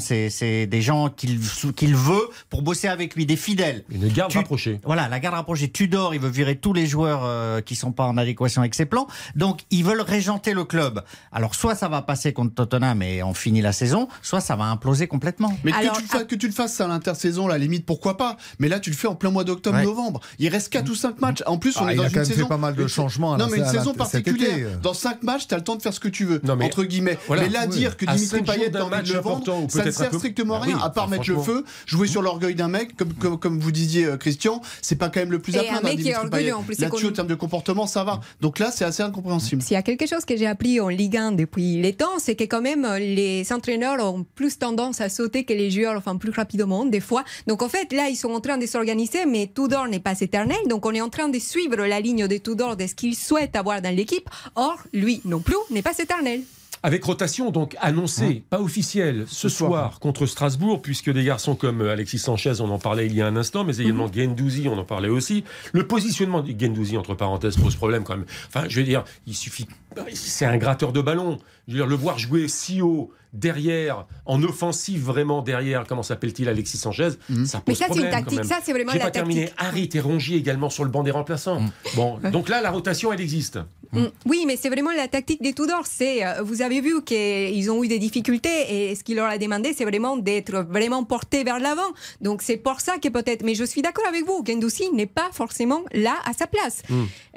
[0.00, 1.38] C'est, c'est des gens qu'il,
[1.76, 3.84] qu'il veut pour bosser avec lui, des fidèles.
[3.90, 4.80] Une garde Tu- rapprochée.
[4.84, 5.68] Voilà, la garde rapprochée.
[5.70, 8.86] Tudor, il veut virer tous les joueurs euh, qui sont pas en adéquation avec ses
[8.86, 9.06] plans.
[9.36, 11.02] Donc, ils veulent régenter le club.
[11.32, 14.64] Alors, soit ça va passer contre Tottenham et on finit la saison, soit ça va
[14.64, 15.56] imploser complètement.
[15.64, 18.16] Mais Alors, que, tu le fasses, que tu le fasses à l'intersaison, la limite, pourquoi
[18.16, 20.20] pas Mais là, tu le fais en plein mois d'octobre-novembre.
[20.38, 21.42] Il reste 4 ou 5 matchs.
[21.46, 22.46] En plus, on Ah, est il dans a une quand même fait saison.
[22.48, 24.56] pas mal de une- changements à Non, la- mais une saison particulière.
[24.56, 24.66] été.
[24.82, 26.40] Dans 5 matchs, tu as le temps de faire ce que tu veux.
[26.44, 27.18] Non, mais- entre guillemets.
[27.26, 27.42] Voilà.
[27.42, 27.76] mais là, Oui.
[27.76, 30.58] dire que Dimitri Payet a match important, ou ça ne un sert peu- strictement à
[30.58, 30.76] Ah rien.
[30.76, 33.58] oui, à part enfin, mettre le feu, jouer sur l'orgueil d'un mec, comme, comme, comme
[33.60, 35.84] vous disiez, euh, Christian, c'est pas quand même le plus à Et un plaindre.
[35.84, 37.12] mec hein, qui est orgueilleux, en plus, Là-dessus, connu.
[37.12, 38.20] en termes de comportement, ça va.
[38.40, 39.62] Donc là, c'est assez incompréhensible.
[39.62, 42.34] S'il y a quelque chose que j'ai appris en Ligue 1 depuis les temps, c'est
[42.36, 46.16] que quand même euh, les entraîneurs ont plus tendance à sauter que les joueurs, enfin
[46.16, 47.24] plus rapidement des fois.
[47.46, 50.56] Donc en fait là ils sont en train de s'organiser, mais Tudor n'est pas éternel,
[50.68, 53.56] donc on est en train de suivre la ligne de Tudor de ce qu'il souhaite
[53.56, 54.28] avoir dans l'équipe.
[54.54, 56.42] Or lui non plus n'est pas éternel.
[56.82, 62.18] Avec rotation donc annoncée, pas officielle, ce soir contre Strasbourg, puisque des garçons comme Alexis
[62.18, 65.08] Sanchez, on en parlait il y a un instant, mais également Gendouzi, on en parlait
[65.08, 65.44] aussi.
[65.72, 68.26] Le positionnement de Gendouzi, entre parenthèses, pose problème quand même.
[68.48, 69.66] Enfin, je veux dire, il suffit.
[70.14, 71.38] C'est un gratteur de ballon.
[71.66, 76.48] Je veux dire, le voir jouer si haut, derrière, en offensive vraiment derrière, comment s'appelle-t-il
[76.48, 77.10] Alexis Sanchez,
[77.44, 78.44] ça Mais pose ça, c'est une tactique.
[78.44, 79.50] Ça, c'est vraiment J'ai la pas terminé.
[79.58, 81.60] Harit et Rongier également sur le banc des remplaçants.
[81.96, 83.58] Bon, donc là, la rotation, elle existe.
[83.92, 84.04] Mm.
[84.26, 85.84] Oui, mais c'est vraiment la tactique des Tudor.
[85.86, 89.38] C'est, euh, vous avez vu qu'ils ont eu des difficultés et ce qu'il leur a
[89.38, 91.90] demandé, c'est vraiment d'être vraiment porté vers l'avant.
[92.20, 93.42] Donc c'est pour ça que peut-être.
[93.44, 96.82] Mais je suis d'accord avec vous, Gendouzi n'est pas forcément là à sa place.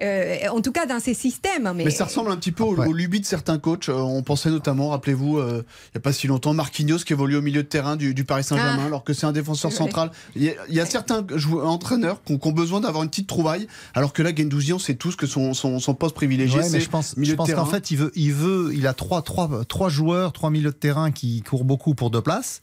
[0.02, 1.72] Euh, en tout cas dans ces systèmes.
[1.76, 2.88] Mais, Mais ça ressemble un petit peu au, Après.
[2.88, 3.90] au lubies de certains coachs.
[3.90, 7.36] Euh, on pensait notamment, rappelez-vous, euh, il n'y a pas si longtemps, Marquinhos qui évolue
[7.36, 8.86] au milieu de terrain du, du Paris Saint-Germain, Ah.
[8.88, 10.12] alors que c'est un défenseur central.
[10.36, 11.26] Il y a, il y a certains
[11.64, 14.80] entraîneurs qui ont, qui ont besoin d'avoir une petite trouvaille, alors que là, Gendouzi, on
[14.80, 17.38] sait tous que son, son, son poste privilégié, Ouais, c'est je pense, milieu je de
[17.38, 17.64] pense terrain.
[17.64, 20.76] qu'en fait, il veut, il veut, il a trois, trois, trois joueurs, trois milieux de
[20.76, 22.62] terrain qui courent beaucoup pour deux places.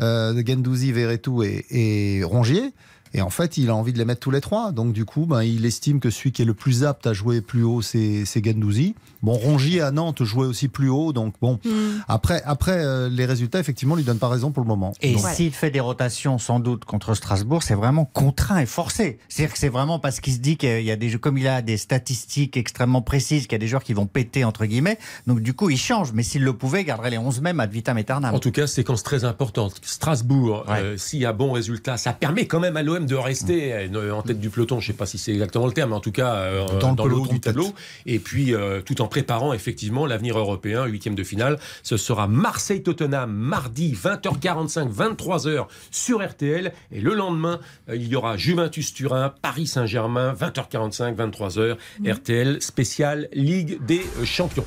[0.00, 2.72] Euh, Gendouzi, Verretou et, et Rongier.
[3.14, 4.72] Et en fait, il a envie de les mettre tous les trois.
[4.72, 7.40] Donc, du coup, ben, il estime que celui qui est le plus apte à jouer
[7.40, 8.94] plus haut, c'est c'est Gendouzi.
[9.22, 11.12] Bon, Rongier à Nantes jouait aussi plus haut.
[11.12, 12.00] Donc, bon, Hmm.
[12.06, 14.92] après, après euh, les résultats, effectivement, lui donnent pas raison pour le moment.
[15.00, 19.18] Et Donc, s'il fait des rotations, sans doute, contre Strasbourg, c'est vraiment contraint et forcé.
[19.28, 21.48] C'est-à-dire que c'est vraiment parce qu'il se dit qu'il y a des jeux, comme il
[21.48, 24.98] a des statistiques extrêmement précises, qu'il y a des joueurs qui vont péter, entre guillemets.
[25.26, 26.12] Donc, du coup, il change.
[26.12, 28.34] Mais s'il le pouvait, il garderait les 11 mêmes ad vitam aeternam.
[28.34, 29.74] En tout cas, séquence très importante.
[29.82, 30.80] Strasbourg, Ouais.
[30.80, 34.12] euh, s'il y a bon résultat, ça permet quand même à l'OM de rester euh,
[34.12, 34.78] en tête du peloton.
[34.78, 36.92] Je ne sais pas si c'est exactement le terme, mais en tout cas euh, Dans
[36.92, 37.74] dans, le haut du tableau.
[38.06, 41.58] Et puis, euh, tout en préparant effectivement l'avenir européen, huitième de finale.
[41.82, 46.72] Ce sera Marseille-Tottenham, mardi 20h45, 23h sur RTL.
[46.92, 54.02] Et le lendemain, euh, il y aura Juventus-Turin, Paris-Saint-Germain, 20h45, 23h, RTL spécial Ligue des
[54.24, 54.64] Champions.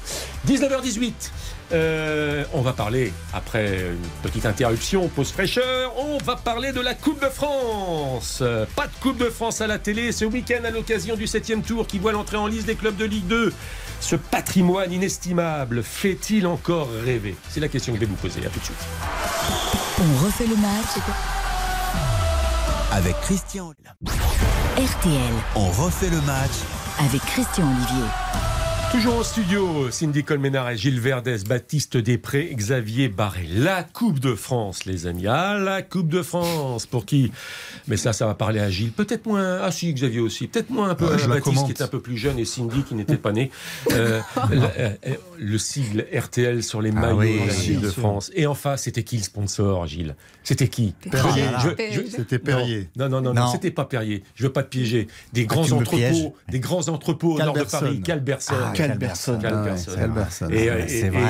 [0.47, 1.60] 19h18.
[1.73, 6.93] Euh, on va parler, après une petite interruption, pause fraîcheur, on va parler de la
[6.93, 8.43] Coupe de France.
[8.75, 11.87] Pas de Coupe de France à la télé ce week-end à l'occasion du 7 tour
[11.87, 13.53] qui voit l'entrée en liste des clubs de Ligue 2.
[14.01, 17.35] Ce patrimoine inestimable fait-il encore rêver?
[17.49, 18.45] C'est la question que je vais vous poser.
[18.45, 18.77] À tout de suite.
[19.99, 20.97] On refait le match.
[22.91, 23.71] Avec Christian.
[24.75, 26.51] RTL On refait le match
[26.99, 28.50] avec Christian Olivier.
[28.91, 33.47] Toujours au studio, Cindy Colmenares, Gilles Verdès, Baptiste Després, Xavier Barré.
[33.55, 35.27] La Coupe de France, les amis.
[35.27, 36.87] Ah, la Coupe de France.
[36.87, 37.31] Pour qui?
[37.87, 38.91] Mais ça, ça va parler à Gilles.
[38.91, 39.59] Peut-être moins.
[39.61, 40.47] Ah, si, Xavier aussi.
[40.47, 42.83] Peut-être moins un peu Ah, je Baptiste qui est un peu plus jeune et Cindy
[42.83, 43.49] qui n'était pas née.
[43.93, 44.19] Euh,
[44.51, 44.89] le, euh,
[45.39, 47.89] le sigle RTL sur les maillots oui, de la Coupe de.
[47.91, 48.29] France.
[48.35, 50.15] Et enfin, c'était qui le sponsor, Gilles?
[50.43, 50.93] C'était qui?
[51.09, 51.45] Perrier.
[51.93, 52.89] Je- C'était Perrier.
[52.97, 53.51] Non, non, non, non, Non.
[53.53, 54.23] c'était pas Perrier.
[54.35, 55.07] Je veux pas te piéger.
[55.31, 57.61] Des grands tu me entrepôts, des grands entrepôts au nord de.
[57.63, 58.01] Paris.
[58.01, 58.55] Calberson.
[58.83, 59.39] Ah, Calberson.
[59.39, 59.91] Calberson.
[59.95, 60.49] Calberson.
[60.49, 60.87] Et, vrai.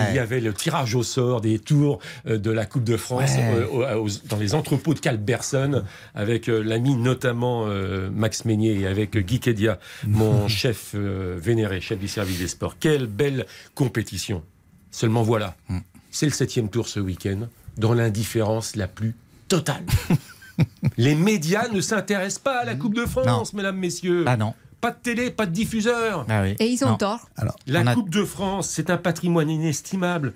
[0.09, 3.31] il y avait le tirage au sort des tours euh, de la Coupe de France
[3.31, 3.67] Ouais.
[3.73, 5.83] euh, aux- dans les entrepôts de Calberson,
[6.15, 11.81] avec euh, l'ami notamment euh, Max Meignier et avec Guy Kedia, mon chef euh, vénéré,
[11.81, 12.75] chef du service des sports.
[12.79, 13.45] Quelle belle
[13.75, 14.43] compétition.
[14.91, 15.79] Seulement voilà, Mm.
[16.09, 17.47] c'est le septième tour ce week-end,
[17.77, 19.15] dans l'indifférence la plus
[19.47, 19.83] totale.
[20.97, 24.25] Les médias ne s'intéressent pas à la Coupe de France, mesdames, messieurs.
[24.27, 24.53] Ah non.
[24.81, 26.25] Pas de télé, pas de diffuseur.
[26.27, 26.55] Ah oui.
[26.59, 26.97] Et ils ont Non.
[26.97, 27.29] tort.
[27.67, 30.33] La On a- Coupe de France, c'est un patrimoine inestimable.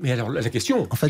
[0.00, 1.08] Mais alors, la question, En fait,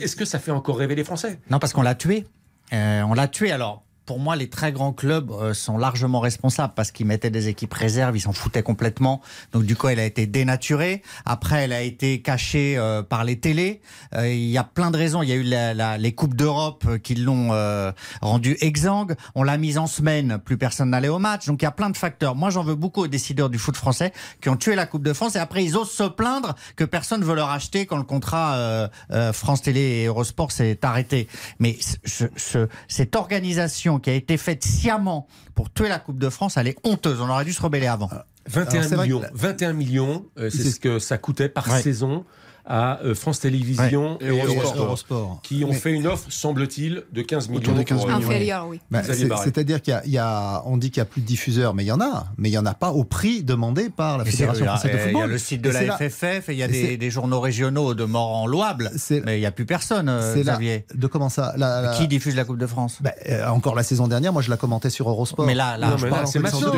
[0.00, 1.40] est-ce que ça fait encore rêver les Français?
[1.50, 2.24] Non, parce qu'on l'a tué.
[2.72, 3.50] Euh, on l'a tué.
[3.50, 7.46] Alors, pour moi, les très grands clubs euh, sont largement responsables parce qu'ils mettaient des
[7.46, 9.20] équipes réserves, ils s'en foutaient complètement.
[9.52, 11.02] Donc, du coup, elle a été dénaturée.
[11.24, 13.80] Après, elle a été cachée euh, par les télés.
[14.16, 15.22] Euh, Il y a plein de raisons.
[15.22, 19.14] Il y a eu la- la- les Coupes d'Europe euh, qui l'ont euh, rendue exsangue.
[19.36, 21.46] On l'a mise en semaine, plus personne n'allait au match.
[21.46, 22.34] Donc, il y a plein de facteurs.
[22.34, 25.12] Moi, j'en veux beaucoup aux décideurs du foot français qui ont tué la Coupe de
[25.12, 28.88] France et après, ils osent se plaindre que personne veut leur acheter quand le contrat
[29.32, 31.28] France Télé et Eurosport s'est arrêté.
[31.60, 36.28] Mais ce- ce- cette organisation qui a été faite sciemment pour tuer la Coupe de
[36.28, 37.20] France, elle est honteuse.
[37.20, 38.10] On aurait dû se rebeller avant.
[38.46, 41.48] 21 Alors, c'est vrai millions, que 21 millions, euh, c'est C'est- ce que ça coûtait
[41.50, 41.82] par Ouais.
[41.82, 42.24] saison
[42.66, 44.26] à euh, France Télévisions Ouais.
[44.26, 45.40] et, Et Eurosport, Eurosport.
[45.42, 47.60] qui ont Mais- fait une offre, semble-t il, de 15 millions.
[47.60, 48.20] Autour des 15 pour, millions.
[48.20, 48.80] euh, Inférieur, oui.
[48.90, 49.02] Bah.
[49.02, 51.74] C'est-à-dire qu'il y a, il y a- on dit qu'il n'y a plus de diffuseurs,
[51.74, 52.26] mais il y en a.
[52.38, 54.96] Mais il n'y en a pas au prix demandé par la Et Fédération française de
[54.96, 55.30] Il y a football.
[55.30, 58.04] le site de Et la FFF et il y a des, des journaux régionaux de
[58.04, 58.90] mort en louable.
[59.24, 60.84] Mais il n'y a plus personne, euh, là- Xavier.
[60.94, 62.98] De comment ça la- la- Qui diffuse la Coupe de France?
[63.00, 65.46] Bah, euh, Encore la saison dernière, moi je la commentais sur Eurosport.
[65.46, 66.72] Mais là, là, Non, je mais parle là, en c'est maintenant, de Vous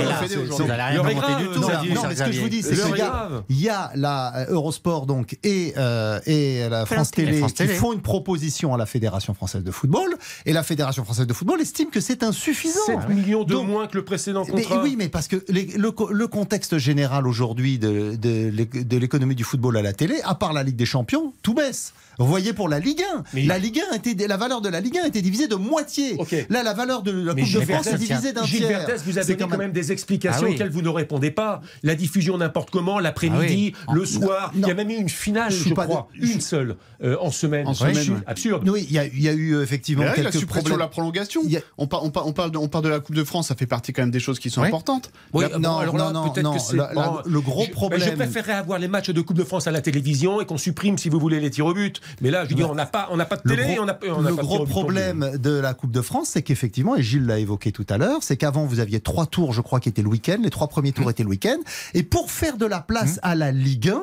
[0.67, 1.61] n'allez rien grave, du tout.
[1.61, 1.69] non,
[2.09, 3.43] mais ce que je vous dis, c'est qu'il y a, grave.
[3.49, 7.39] il y a la Eurosport donc et, euh, et la France, France Télé.
[7.39, 10.17] France qui font une proposition à la Fédération française de football
[10.47, 12.81] et la Fédération française de football estime que c'est insuffisant.
[12.87, 14.83] 7 millions de Donc- moins que le précédent Mais contrat.
[14.83, 18.97] oui, mais parce que les- le, co- le contexte général aujourd'hui de, de, l'é- de
[18.97, 21.93] l'économie du football à la télé, à part la Ligue des Champions, tout baisse.
[22.23, 24.81] Vous voyez pour la Ligue 1, Mais- la Ligue 1 était, la valeur de la
[24.81, 26.17] Ligue 1 était divisée de moitié.
[26.49, 28.87] Là, la valeur de la Coupe de France est divisée d'un Gilles tiers.
[28.87, 30.55] Vertes vous a C'est donné quand même, des explications Ah oui.
[30.55, 31.61] auxquelles vous ne répondez pas.
[31.83, 33.99] La diffusion n'importe comment, l'après-midi, Ah oui.
[34.01, 34.53] le soir.
[34.55, 34.61] non.
[34.63, 36.09] Il y a même eu une finale, Je je, pas crois.
[36.19, 37.67] de- Une seule, euh, en semaine.
[37.67, 38.23] En semaine.
[38.27, 38.69] Absurde.
[38.69, 40.75] Oui, il y a, il y a eu euh, effectivement là, quelques suppression problèmes.
[40.77, 41.43] de la prolongation.
[41.43, 43.49] A- On, par- on, par- on parle de, on parle de la Coupe de France,
[43.49, 44.69] ça fait partie quand même des choses qui sont Oui.
[44.69, 45.11] importantes.
[45.33, 47.41] Oui, La- non, alors là, non, non, peut-être non, que c'est- la- la- bon, le
[47.41, 50.47] gros problème- Je préférerais avoir les matchs de Coupe de France à la télévision et
[50.47, 52.01] qu'on supprime, si vous voulez, les tirs au but.
[52.21, 53.83] Mais là, je veux dire, on n'a pas, on n'a pas de Le télé, gros,
[53.83, 56.97] on n'a on n'a le pas gros problème de la Coupe de France, c'est qu'effectivement,
[56.97, 59.81] et Gilles l'a évoqué tout à l'heure, c'est qu'avant vous aviez trois tours, je crois,
[59.81, 60.39] qui étaient le week-end.
[60.43, 60.95] Les trois premiers Mmh.
[60.95, 61.59] tours étaient le week-end.
[61.95, 64.03] Et pour faire de la place à la Ligue 1,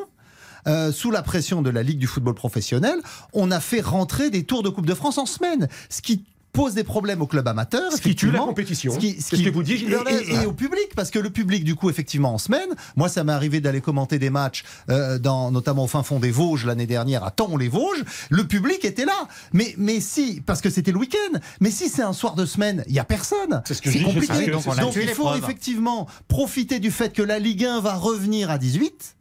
[0.68, 3.00] euh, sous la pression de la Ligue du football professionnel,
[3.34, 6.74] on a fait rentrer des tours de Coupe de France en semaine, ce qui pose
[6.74, 7.92] des problèmes aux clubs amateurs.
[7.94, 8.94] Ce qui tue la compétition.
[8.94, 11.12] Ce qui- ce qui- ce que vous dites, Gilles et, et- et au public, parce
[11.12, 14.30] que le public, du coup, effectivement, en semaine, moi, ça m'est arrivé d'aller commenter des
[14.30, 18.04] matchs, euh, dans, notamment au fin fond des Vosges l'année dernière, à Taon-les-Vosges.
[18.30, 19.28] Le public était là.
[19.54, 22.84] Mais, mais si, parce que c'était le week-end, mais si c'est un soir de semaine,
[22.88, 23.62] il y a personne.
[23.66, 24.46] C'est ce que compliqué.
[24.46, 25.44] que donc Donc il faut preuves.
[25.44, 29.16] effectivement profiter du fait que la Ligue 1 va revenir à 18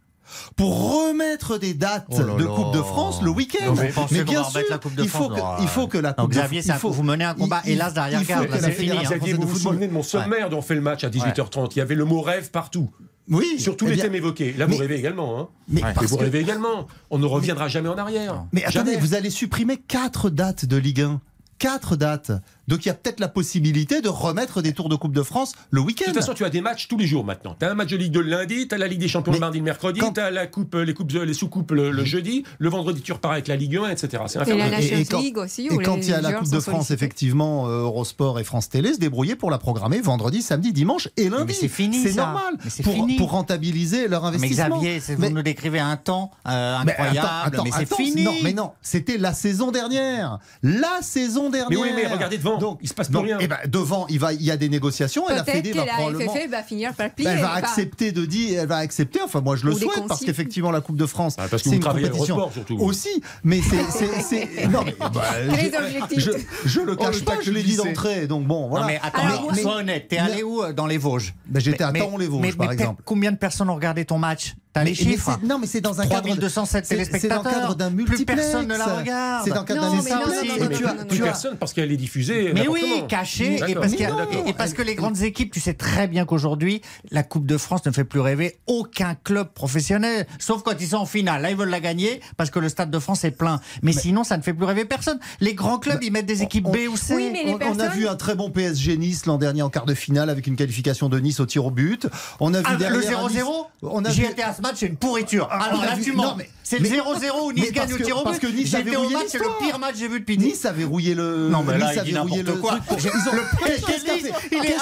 [0.56, 2.44] pour remettre des dates Oh là de.
[2.44, 3.74] Coupe de France le week-end.
[3.76, 5.68] Mais vous pensez qu'on bien sûr, la Coupe de il faut France que, Non, il
[5.68, 7.94] faut que la Coupe de Xavier, ça- il faut- vous menez un combat, il- hélas,
[7.94, 9.00] derrière garde, c'est fini, hein.
[9.02, 11.76] Xavier, française vous vous souvenez de mon sommaire dont on fait le match à 18h30
[11.76, 12.90] Il y avait le mot rêve partout.
[13.30, 14.54] Oui, Sur tous eh les bien, thèmes évoqués.
[14.54, 15.38] Là, vous mais- rêvez également.
[15.38, 15.48] Hein.
[15.68, 15.92] Mais Ouais.
[16.00, 16.86] Mais vous que- rêvez également.
[17.10, 18.44] On ne reviendra jamais en arrière.
[18.52, 18.96] Mais attendez, Jamais.
[18.96, 21.20] vous allez supprimer quatre dates de Ligue 1.
[21.58, 22.30] Quatre dates.
[22.68, 25.54] Donc il y a peut-être la possibilité de remettre des tours de Coupe de France
[25.70, 26.04] le De week-end.
[26.06, 27.56] toute façon, tu as des matchs tous les jours maintenant.
[27.58, 29.32] Tu as un match de Ligue 2 le lundi, tu as la Ligue des Champions
[29.32, 31.90] Mais le mardi, le mercredi, quand- tu as la coupe, les, coupes, les sous-coupes le,
[31.90, 34.22] le jeudi, le vendredi tu repars avec la Ligue 1, etc.
[34.26, 34.80] C'est Et la.
[34.80, 35.66] Et- et quand- League aussi.
[35.70, 38.92] Et quand il y a la Coupe de France, effectivement, euh, Eurosport et France Télé
[38.94, 41.44] se débrouiller pour la programmer vendredi, samedi, dimanche et lundi.
[41.46, 42.22] Mais c'est fini, C'est ça.
[42.26, 42.54] normal.
[42.62, 43.16] Mais c'est pour, fini.
[43.16, 44.78] pour rentabiliser leur Mais investissement.
[44.80, 47.96] Xavier, Mais- vous nous décrivez un temps euh, mais incroyable, attends, mais attends, c'est attends,
[47.96, 48.24] fini.
[48.24, 50.38] Non, mais non, c'était la saison dernière.
[50.62, 51.80] La saison Mais dernière.
[51.80, 53.38] oui, mais regardez devant, Donc, il se passe plus donc, rien.
[53.40, 55.92] eh ben, devant, il, va, il y a des négociations et la Fédé va la
[55.94, 56.32] probablement.
[56.34, 57.28] FFF va finir par plier.
[57.28, 59.20] Ben, elle va accepter de dire, elle va accepter.
[59.22, 61.70] Enfin, moi, je le Ou souhaite parce qu'effectivement, la Coupe de France, Ah, parce que
[61.70, 62.82] c'est une compétition Eurosport, surtout.
[62.84, 63.22] aussi.
[63.44, 65.10] Mais c'est, c'est, c'est- non, mais, bah,
[65.48, 66.28] Très je- objectif.
[66.64, 68.26] Je, le Oh, cache le pas, je l'ai dit d'entrée.
[68.26, 68.86] Donc bon, voilà.
[68.86, 71.34] Non mais attends, Alors, mais sois honnête, t'es allé où euh, dans les Vosges?
[71.46, 73.02] Ben, j'étais à Taon-les-Vosges, mais- par exemple.
[73.04, 74.54] Combien de personnes ont regardé ton match?
[74.72, 76.26] T'as les chiffres c'est- Non, mais c'est dans un cadre.
[76.26, 77.42] 3207 c'est- téléspectateurs.
[77.42, 78.42] C'est dans le cadre d'un Plus multiplex.
[78.42, 79.44] personne ne la regarde.
[79.44, 81.02] C'est dans le cadre Non, d'un multiplex.
[81.02, 82.47] Et Plus personne parce qu'elle est diffusée.
[82.54, 83.56] Mais oui, caché.
[83.68, 84.46] Et parce, non.
[84.46, 87.90] et que les grandes équipes, tu sais très bien qu'aujourd'hui, la Coupe de France ne
[87.90, 90.26] fait plus rêver aucun club professionnel.
[90.38, 91.42] Sauf quand ils sont en finale.
[91.42, 93.60] Là, ils veulent la gagner parce que le Stade de France est plein.
[93.82, 95.18] Mais, sinon, ça ne fait plus rêver personne.
[95.40, 97.14] Les grands clubs, ils mettent des équipes on- B ou C.
[97.14, 99.70] Oui, mais les on, on a vu un très bon PSG Nice l'an dernier en
[99.70, 102.06] quart de finale avec une qualification de Nice au tir au but.
[102.40, 104.60] On a vu Ah, le derrière Nice- 0-0 On a J'y vu- étais à ce
[104.62, 105.48] match, c'est une pourriture.
[105.50, 106.34] Ah, Alors on a là, vu- tu non, mens.
[106.36, 108.46] mais- C'est le mais- 0-0 où Nice gagne parce au que- tir au parce but.
[108.46, 110.66] que Nice a J'étais au match, c'est le pire match que j'ai vu depuis Nice
[110.66, 111.48] a verrouillé le.
[111.48, 112.78] Non, mais là, Nice il dit n'importe le quoi.
[112.86, 114.76] pour- Ils ont- Le Nice, il est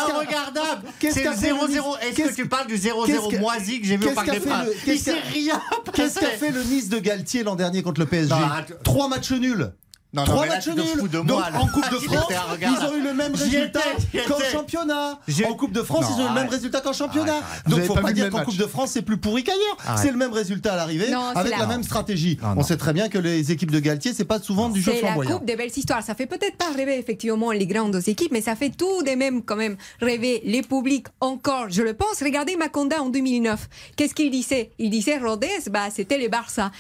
[1.13, 1.97] C'est le fait le 0-0.
[1.97, 4.31] Nice Est-ce que tu parles du qu'est-ce 0-0 que- moisi que j'ai vu au Parc
[4.31, 5.63] des fait Princes Il qu'a- rien
[5.93, 8.77] Qu'est-ce qu'a fait le Nice de Galtier l'an dernier contre le PSG arrête.
[8.83, 9.71] Trois matchs nuls.
[10.17, 11.09] Non, non, Trois là, matchs nuls.
[11.11, 13.81] Donc moi, en Coupe de France, ils ont eu le même résultat
[14.27, 15.19] qu'en championnat.
[15.49, 17.41] En Coupe de France, Non, ils ont eu le même résultat qu'en championnat.
[17.69, 18.45] Donc faut pas dire qu'en.
[18.45, 19.99] Coupe de France c'est plus pourri qu'ailleurs.
[20.01, 22.39] C'est le même résultat à l'arrivée Non, avec la- même stratégie.
[22.43, 22.63] Non, On non.
[22.63, 25.09] sait très bien que les équipes de Galtier c'est pas souvent du jeu C'est la
[25.09, 25.37] flamboyant.
[25.39, 26.03] coupe des belles histoires.
[26.03, 29.43] Ça fait peut-être pas rêver effectivement les grandes équipes, mais ça fait tout de même
[29.43, 32.23] quand même rêver les publics encore, je le pense.
[32.23, 33.69] Regardez Maconda en 2009.
[33.97, 34.71] Qu'est-ce qu'il disait?
[34.79, 36.71] Il disait Rodez, bah, c'était le Barça.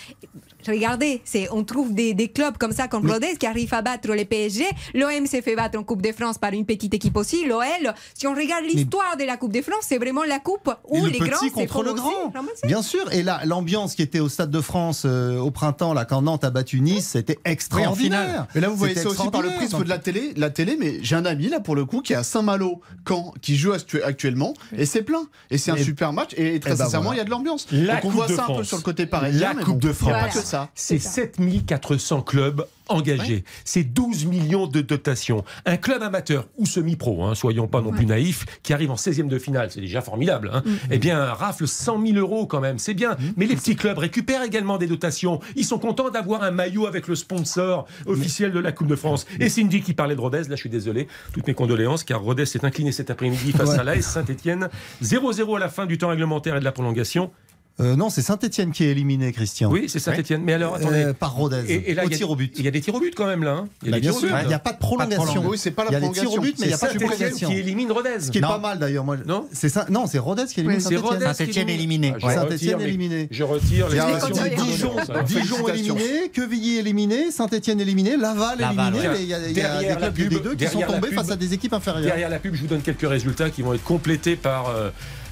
[0.69, 4.13] Regardez, c'est, on trouve des, des clubs comme ça comme Rodez qui arrivent à battre
[4.13, 4.65] les PSG.
[4.95, 7.45] L'OM s'est fait battre en Coupe de France par une petite équipe aussi.
[7.47, 10.99] L'OL, si on regarde l'histoire de la Coupe de France, c'est vraiment la coupe Et
[11.01, 12.33] où le les petit grands contre le grand.
[12.65, 13.11] Bien sûr.
[13.13, 16.45] Et là, l'ambiance qui était au Stade de France euh, au printemps, là, quand Nantes
[16.45, 18.47] a battu Nice, c'était extraordinaire.
[18.55, 20.33] Mais là, vous voyez ça aussi par le prisme de la télé.
[20.37, 23.33] La télé, mais j'ai un ami là pour le coup qui est à Saint-Malo, Caen,
[23.43, 25.27] qui joue actu- actuellement, et c'est plein.
[25.51, 26.31] Et c'est un Et- super match.
[26.37, 27.17] Et très ben sincèrement, voilà.
[27.17, 27.67] il y a de l'ambiance.
[27.71, 28.67] La Donc on Coupe voit de ça un peu France.
[28.69, 29.49] sur le côté parisien.
[29.49, 30.13] La mais Coupe bon, de France.
[30.13, 30.71] Pas que ça.
[30.75, 31.11] C'est ça.
[31.11, 33.43] 7400 clubs engagés.
[33.65, 35.45] C'est 12 millions de dotations.
[35.65, 39.27] Un club amateur ou semi-pro, hein, soyons pas non plus naïfs, qui arrive en 16e
[39.27, 40.53] de finale, c'est déjà formidable.
[40.55, 43.17] Hein, Eh bien, rafle 100 000 euros quand même, c'est bien.
[43.37, 45.41] Mais les petits clubs récupèrent également des dotations.
[45.57, 49.27] Ils sont contents d'avoir un maillot avec le sponsor officiel de la Coupe de France.
[49.41, 52.47] Et Cindy qui parlait de Rodez, là je suis désolé, toutes mes condoléances, car Rodez
[52.47, 53.79] s'est incliné cet après-midi face Ouais.
[53.81, 54.69] à l'AS Saint-Etienne.
[55.03, 57.33] 0-0 à la fin du temps réglementaire et de la prolongation.
[57.79, 59.71] Euh, non, c'est Saint-Etienne qui est éliminé, Christian.
[59.71, 60.41] Oui, c'est Saint-Etienne.
[60.43, 61.05] Mais alors, attendez.
[61.05, 61.63] Euh, par Rodez.
[61.69, 62.55] Et, et là, au il y a- tir au but.
[62.57, 63.51] Il y a des tirs au but quand même là.
[63.53, 63.69] hein.
[63.83, 64.43] Il y a Bah, des bien tirs au sûr, but.
[64.45, 65.17] il n'y a pas de prolongation.
[65.25, 65.51] prolongation.
[65.51, 66.43] Oui, c'est pas la Il y a des tirs au prolongation.
[66.43, 67.49] but, mais il n'y a C'est pas de Saint-Etienne prolongation.
[67.51, 68.09] qui élimine Rodez.
[68.21, 68.49] Ce qui est Non.
[68.49, 69.05] pas mal d'ailleurs.
[69.05, 69.85] Moi, Non c'est ça.
[69.91, 71.03] Non, c'est Rodez qui élimine Saint-Etienne.
[71.19, 72.13] qui Saint-Étienne éliminé.
[72.15, 72.33] Ah, je Ouais.
[72.39, 73.29] retire, Saint-Etienne éliminé.
[73.31, 74.45] Je retire les Il y a expressions.
[74.57, 74.95] Dijon-
[75.27, 79.21] Dijon, éliminé, Quevilly éliminé, Saint-Etienne éliminé, Laval, éliminé.
[79.21, 79.49] Il y a,
[79.83, 82.07] y des clubs de pub, D2 qui sont tombés face à des équipes inférieures.
[82.07, 84.71] Derrière la pub, je vous donne quelques résultats qui vont être complétés par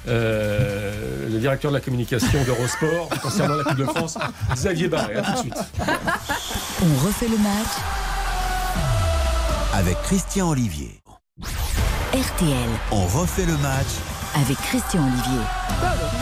[0.07, 4.17] euh, le directeur de la communication d'Eurosport concernant la Coupe de France,
[4.53, 5.15] Xavier Barré.
[5.15, 5.57] À tout de suite.
[5.79, 7.75] On refait le match
[9.73, 11.01] avec Christian Olivier.
[12.13, 13.87] RTL On refait le match
[14.35, 15.41] avec Christian Olivier.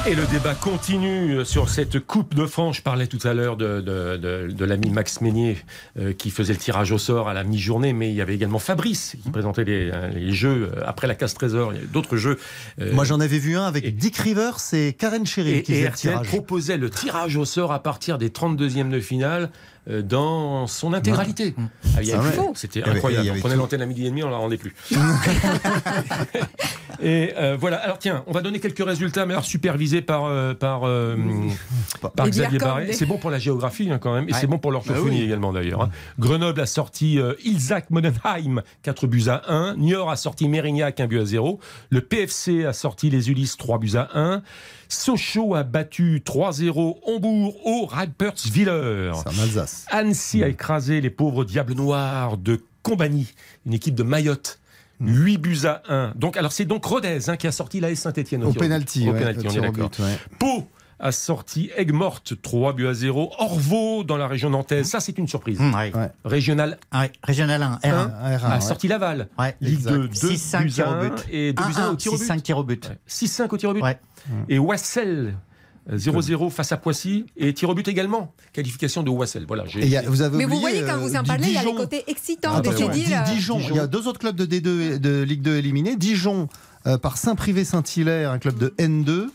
[0.06, 2.78] Et le débat continue sur cette Coupe de France.
[2.78, 5.58] Je parlais tout à l'heure de, de, de- de l'ami Max Meignier
[5.98, 8.60] euh, qui faisait le tirage au sort à la mi-journée, mais il y avait également
[8.60, 11.72] Fabrice qui présentait les, les jeux euh, après la casse trésor.
[11.74, 12.38] Il y avait d'autres jeux.
[12.82, 15.84] euh, Moi, j'en avais vu un avec et- Dick Rivers et Karen et, qui et
[15.86, 16.28] le tirage.
[16.28, 19.50] proposait le tirage au sort à partir des 32e de finale
[19.88, 21.56] dans son intégralité.
[21.58, 22.48] Ah, il y C'est avait- vrai.
[22.56, 23.32] C'était incroyable.
[23.36, 24.74] on prenait l'antenne à midi et demi, on la rendait plus.
[27.02, 27.78] et euh, voilà.
[27.78, 30.84] Alors tiens, on va donner quelques résultats, mais alors supervisés par euh, par
[32.30, 32.94] Xavier Barré.
[32.94, 34.40] C'est bon pour la géographie hein, quand même, et Ouais.
[34.40, 35.82] c'est bon pour l'orthophonie également d'ailleurs.
[35.84, 35.90] hein.
[36.20, 39.76] Grenoble a sorti euh, Ilzac Monenheim 4 buts à 1.
[39.76, 41.60] Niort a sorti Mérignac 1 but à 0.
[41.90, 44.42] Le PFC a sorti les Ulysses 3 buts à 1.
[44.90, 47.88] Sochaux a battu 3-0 Hambourg au
[49.42, 49.86] Alsace.
[49.90, 53.34] Annecy a écrasé les pauvres Diables Noirs de Combani,
[53.66, 54.60] une équipe de Mayotte.
[55.02, 56.14] 8 buts à 1.
[56.16, 59.10] Donc, alors c'est donc Rodez hein, qui a sorti la Saint-Etienne Au pénalty.
[59.10, 59.92] Au ouais, pénalty, au on est d'accord.
[60.00, 60.18] ouais.
[60.40, 60.68] Pau
[61.04, 63.32] a sorti Aigues-Mortes 3 buts à 0.
[63.38, 65.60] Orvaux dans la région nantaise, ça c'est une surprise.
[65.60, 65.94] Hum, ouais.
[65.96, 66.10] Ouais.
[66.24, 67.90] Régional Ouais, Régional 1, R1.
[67.94, 68.62] Hein Ah, R1, a ouais.
[68.62, 69.28] sorti Laval.
[69.38, 69.56] Ouais.
[69.62, 69.92] Ligue Exact.
[69.92, 71.26] 2, 2 6-5 buts tirs à au 1 but.
[71.30, 72.24] et 2 buts à 1 au tir au but.
[72.26, 72.88] 6-5 tirs au but.
[72.90, 72.98] Ouais.
[73.08, 73.82] 6-5 au tir au but.
[73.84, 74.00] Ouais.
[74.48, 75.36] Et Wassel,
[75.92, 77.26] euh, 0-0 face à Poissy.
[77.36, 78.34] Et tir au but également.
[78.54, 79.44] Qualification de Wassel.
[79.46, 81.16] Voilà, j'ai- Et il y a- vous avez Mais vous oublié, voyez, quand euh, vous
[81.18, 81.76] en parlez, il y a les Dijon.
[81.82, 83.24] côtés excitants de se Di- dire.
[83.28, 85.98] euh, Dijon, il y a deux autres clubs de D2 et de Ligue 2 éliminés.
[85.98, 86.48] Dijon
[86.88, 89.28] euh, par Saint-Privé-Saint-Hilaire, un club de N2.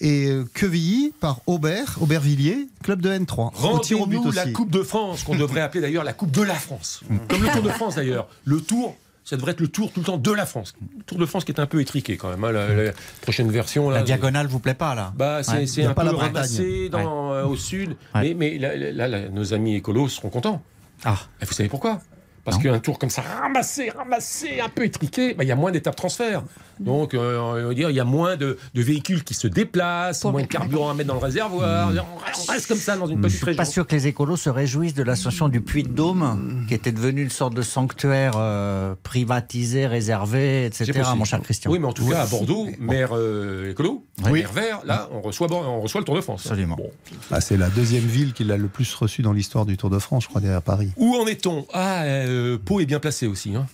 [0.00, 3.52] Et euh, Quevilly par Aubert, Aubervilliers, club de N3.
[3.72, 4.46] Au tir au but Rendez-nous la.
[4.50, 7.02] Coupe de France, qu'on devrait appeler d'ailleurs la Coupe de la France.
[7.28, 8.26] Comme le Tour de France d'ailleurs.
[8.44, 10.74] Le Tour, ça devrait être le Tour tout le temps de la France.
[10.96, 12.42] Le Tour de France qui est un peu étriqué quand même.
[12.44, 13.90] hein, la, la prochaine version.
[13.90, 15.84] Là, La diagonale vous plaît pas là Bah, c'est Ouais.
[15.84, 16.32] un pas peu la Bretagne.
[16.34, 17.90] ramassé dans, euh, au sud.
[18.14, 18.34] Ouais.
[18.34, 20.62] Mais, mais là, là, là, nos amis écolos seront contents.
[21.04, 21.18] Ah.
[21.42, 22.00] Et vous savez pourquoi?
[22.44, 25.70] Parce qu'un tour comme ça, ramassé, ramassé, un peu étriqué, bah, il y a moins
[25.70, 26.42] d'étapes transfert.
[26.80, 30.20] Donc, euh, on va dire, il y a moins de, de véhicules qui se déplacent,
[30.20, 31.92] Pour moins de carburant à mettre dans le réservoir.
[31.92, 33.58] On reste comme ça dans une Je petite suis région.
[33.58, 36.92] pas sûr que les écolos se réjouissent de l'ascension du Puy de Dôme, qui était
[36.92, 41.02] devenu une sorte de sanctuaire euh, privatisé, réservé, etc.
[41.16, 41.70] Mon cher Christian.
[41.70, 44.32] Oui, mais en tout cas, à Bordeaux, maire euh, écolo, Oui.
[44.32, 46.46] maire vert, là, on reçoit, on reçoit le Tour de France.
[46.46, 46.76] Absolument.
[46.76, 46.90] Bon.
[47.30, 49.98] Ah, c'est la deuxième ville qui l'a le plus reçu dans l'histoire du Tour de
[49.98, 50.92] France, je crois, derrière Paris.
[50.96, 51.66] Où en est-on?
[51.74, 53.54] Ah, euh, Pau est bien placé aussi.
[53.56, 53.66] Hein.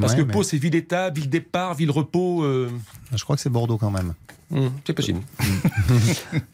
[0.00, 2.42] Parce Ouais, que mais Pau, c'est ville d'état, ville départ, ville repos.
[2.44, 2.70] euh,
[3.14, 4.14] Je crois que c'est Bordeaux quand même.
[4.50, 5.20] Hmm, c'est possible.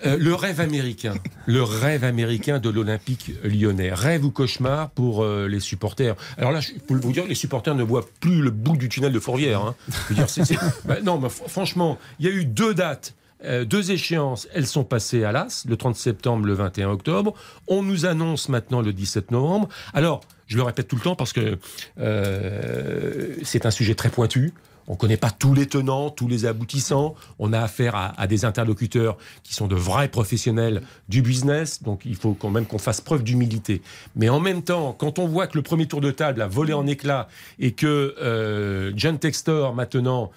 [0.07, 1.15] Euh, le rêve américain,
[1.47, 3.93] le rêve américain de l'Olympique lyonnais.
[3.93, 6.17] Rêve ou cauchemar pour euh, les supporters.
[6.39, 9.13] Alors là, je peux vous dire, les supporters ne voient plus le bout du tunnel
[9.13, 9.61] de Fourvière.
[9.63, 9.75] hein.
[9.89, 12.75] Je veux dire, c'est- c'est- Bah, non, mais fr- franchement, il y a eu deux
[12.75, 13.15] dates.
[13.45, 17.35] euh, deux échéances, elles sont passées à l'AS, le 30 septembre, le 21 octobre.
[17.69, 19.69] On nous annonce maintenant le 17 novembre.
[19.95, 20.21] Alors,
[20.51, 21.59] je le répète tout le temps parce que
[22.01, 24.53] euh, c'est un sujet très pointu.
[24.89, 27.15] On ne connaît pas tous les tenants, tous les aboutissants.
[27.39, 31.85] On a affaire à, des interlocuteurs qui sont de vrais professionnels du business.
[31.85, 33.83] Donc il faut quand même qu'on fasse preuve d'humilité.
[34.17, 36.73] Mais en même temps, quand on voit que le premier tour de table a volé
[36.73, 37.29] en éclats
[37.61, 40.33] et que euh, John Textor maintenant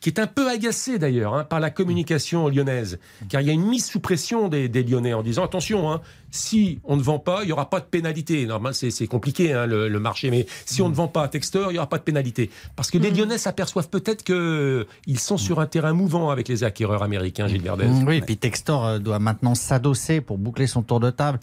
[0.00, 2.98] qui est un peu agacé d'ailleurs hein, par la communication lyonnaise,
[3.28, 6.00] car il y a une mise sous pression des, des Lyonnais en disant attention, hein,
[6.30, 8.46] si on ne vend pas, il n'y aura pas de pénalité.
[8.46, 11.70] Normal, c'est compliqué hein, le, le marché, mais si on ne vend pas à Textor,
[11.70, 12.50] il n'y aura pas de pénalité.
[12.74, 17.02] Parce que les Lyonnais s'aperçoivent peut-être qu'ils sont sur un terrain mouvant avec les acquéreurs
[17.02, 17.86] américains, Gilles Verdez.
[17.86, 21.38] Mm, Oui, et puis Textor euh, doit maintenant s'adosser pour boucler son tour de table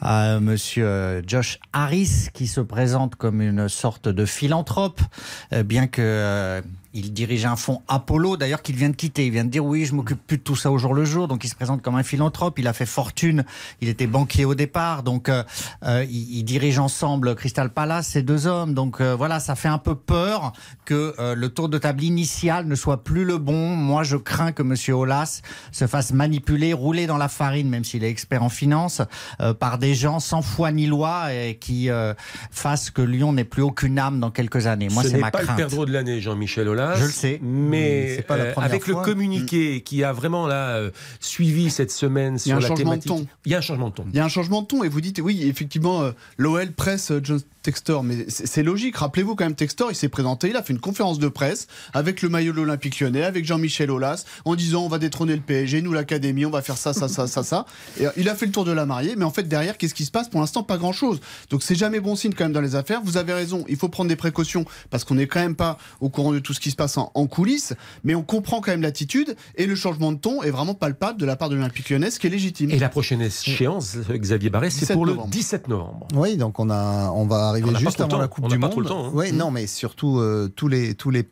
[0.00, 5.00] à euh, monsieur euh, Josh Harris, qui se présente comme une sorte de philanthrope,
[5.52, 6.02] euh, bien que.
[6.02, 6.60] euh,
[6.94, 9.26] il dirige un fonds Apollo, d'ailleurs, qu'il vient de quitter.
[9.26, 11.28] Il vient de dire oui, je m'occupe plus de tout ça au jour le jour.
[11.28, 12.58] Donc, il se présente comme un philanthrope.
[12.58, 13.44] Il a fait fortune.
[13.82, 15.02] Il était banquier au départ.
[15.02, 15.42] Donc, euh,
[15.84, 18.74] euh, il, il dirige ensemble Crystal Palace, ces deux hommes.
[18.74, 20.52] Donc, euh, voilà, ça fait un peu peur
[20.84, 23.76] que euh, le tour de table initial ne soit plus le bon.
[23.76, 25.42] Moi, je crains que Monsieur Olas
[25.72, 29.02] se fasse manipuler, rouler dans la farine, même s'il est expert en finance,
[29.40, 32.14] euh, par des gens sans foi ni loi et qui euh,
[32.50, 34.88] fassent que Lyon n'ait plus aucune âme dans quelques années.
[34.90, 35.58] Moi, Ce c'est n'est ma pas crainte.
[35.58, 36.96] le perdreau de l'année, Jean-Michel Aulas.
[36.96, 37.38] Je le sais.
[37.42, 39.00] Mais C'est pas la première avec fois.
[39.00, 40.90] le communiqué qui a vraiment là euh,
[41.20, 43.26] suivi cette semaine Il y a sur un la changement de thématique.
[43.28, 43.34] ton.
[43.44, 44.04] Il y a un changement de ton.
[44.12, 47.10] Il y a un changement de ton et vous dites oui effectivement euh, l'OL presse
[47.10, 48.96] euh, John Textor mais c'est logique.
[48.96, 52.22] Rappelez-vous quand même Textor il s'est présenté il a fait une conférence de presse avec
[52.22, 55.82] le maillot de l'Olympique Lyonnais avec Jean-Michel Aulas en disant on va détrôner le PSG
[55.82, 57.66] nous l'académie on va faire ça ça ça ça ça.
[58.00, 59.92] Et euh, il a fait le tour de la mariée mais en fait derrière qu'est-ce
[59.92, 60.30] qui se passe?
[60.30, 63.02] Pour l'instant pas grand chose donc c'est jamais bon signe quand même dans les affaires.
[63.04, 66.08] Vous avez raison il faut prendre des précautions parce qu'on n'est quand même pas au
[66.08, 68.80] courant de tout ce qui se passe en, en coulisses mais on comprend quand même
[68.80, 72.10] l'attitude et le changement de ton est vraiment palpable de la part de l'Olympique Lyonnais
[72.10, 72.70] ce qui est légitime.
[72.70, 75.26] Et la prochaine échéance, Xavier Barré, c'est 17 pour novembre.
[75.26, 76.08] le 17 novembre.
[76.14, 78.18] Oui, donc on a, on va arriver Pas juste avant temps.
[78.18, 78.70] la Coupe On du n'a pas Monde.
[78.72, 79.10] trop le temps, hein.
[79.14, 81.22] Oui, non, mais surtout euh, tous les tous les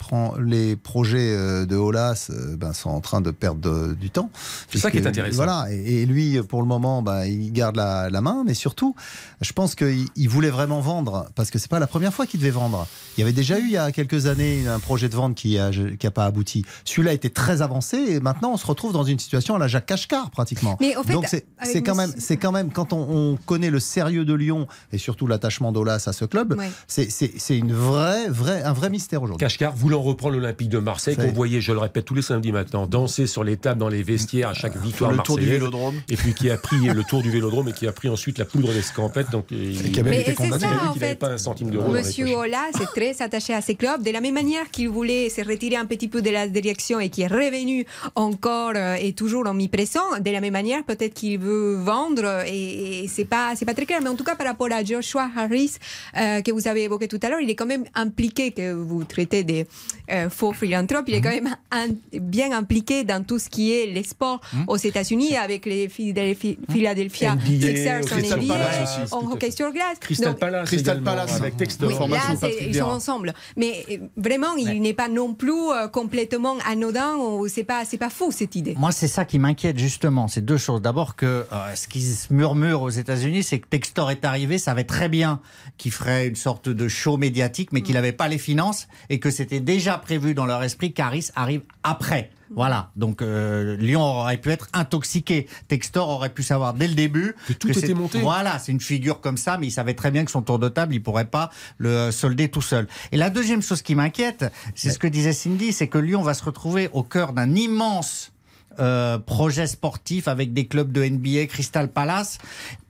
[0.76, 4.30] projets euh, de Olas euh, ben, sont en train de perdre de- du temps.
[4.70, 5.36] C'est ça qui est intéressant.
[5.36, 8.94] Voilà, et, et lui, pour le moment, ben, il garde la, la main, mais surtout,
[9.40, 12.40] je pense qu'il il voulait vraiment vendre parce que c'est pas la première fois qu'il
[12.40, 12.86] devait vendre.
[13.16, 15.58] Il y avait déjà eu il y a quelques années un projet de vente qui
[15.58, 16.64] a qui a pas abouti.
[16.84, 19.86] Celui-là était très avancé et maintenant on se retrouve dans une situation à la Jacques
[19.86, 20.76] Cashcar pratiquement.
[20.80, 23.80] Mais au fait, Donc c'est quand même c'est quand même quand on, on connaît le
[23.80, 26.70] sérieux de Lyon et surtout l'attachement d'Olas à ce club, Ouais.
[26.88, 29.44] c'est- c'est c'est une vraie vraie un vrai mystère aujourd'hui.
[29.46, 32.86] Kashkar voulant reprendre l'Olympique de Marseille, qu'on voyait, je le répète, tous les samedis maintenant,
[32.86, 35.46] danser sur les tables dans les vestiaires à chaque sur victoire le tour du.
[35.46, 38.38] Vélodrome Et puis qui a pris le tour du vélodrome et qui a pris ensuite
[38.38, 39.30] la poudre d'escampette.
[39.30, 40.60] Donc il, qui a même été c'est condamné.
[40.62, 41.90] ça, il n'avait pas un centime d'euro.
[41.92, 42.26] Monsieur.
[42.34, 45.76] Ola est très attaché à ses clubs, de la même manière qu'il voulait se retirer
[45.76, 50.18] un petit peu de la direction et qui est revenu encore euh, et toujours omniprésent.
[50.20, 53.86] De la même manière, peut-être qu'il veut vendre et, et c'est pas c'est pas très
[53.86, 54.00] clair.
[54.02, 55.74] Mais en tout cas, par rapport à Joshua Harris
[56.16, 59.04] euh, que vous avez évoqué tout à l'heure, il est quand même impliqué que vous
[59.04, 59.66] traitez des
[60.10, 61.04] euh, faux philanthropes.
[61.08, 64.76] Il est quand même un- bien impliqué dans tout ce qui est les sports aux
[64.76, 69.98] États-Unis avec les Philadelphia, Philadelphia Sixers en Crystal NBA, Palace aussi, en hockey sur glace.
[70.00, 71.36] Crystal Donc, Palace, Crystal également, Palace.
[71.40, 71.88] avec Textor.
[71.88, 73.34] oui, Formation là, ils sont ensemble.
[73.56, 77.98] Mais euh, vraiment, il n'est pas non plus euh, complètement anodin ou c'est pas, c'est
[77.98, 78.74] pas fou cette idée.
[78.76, 80.28] Moi, c'est ça qui m'inquiète justement.
[80.28, 80.82] C'est deux choses.
[80.82, 84.84] D'abord que euh, ce qui se murmure aux États-Unis, c'est que Textor est arrivé, savait
[84.84, 85.40] très bien
[85.86, 89.30] qu'il ferait une sorte de show médiatique, mais qu'il n'avait pas les finances et que
[89.30, 92.30] c'était déjà prévu dans leur esprit qu'Aris arrive après.
[92.56, 95.46] Voilà, donc euh, Lyon aurait pu être intoxiqué.
[95.68, 98.18] Textor aurait pu savoir dès le début Que tout c'est- était monté.
[98.20, 100.68] Voilà, c'est une figure comme ça, mais il savait très bien que son tour de
[100.68, 102.88] table, il pourrait pas le solder tout seul.
[103.12, 106.34] Et la deuxième chose qui m'inquiète, c'est ce que disait Cindy, c'est que Lyon va
[106.34, 108.32] se retrouver au cœur d'un immense
[108.80, 112.38] euh, projet sportif avec des clubs de NBA, Crystal Palace.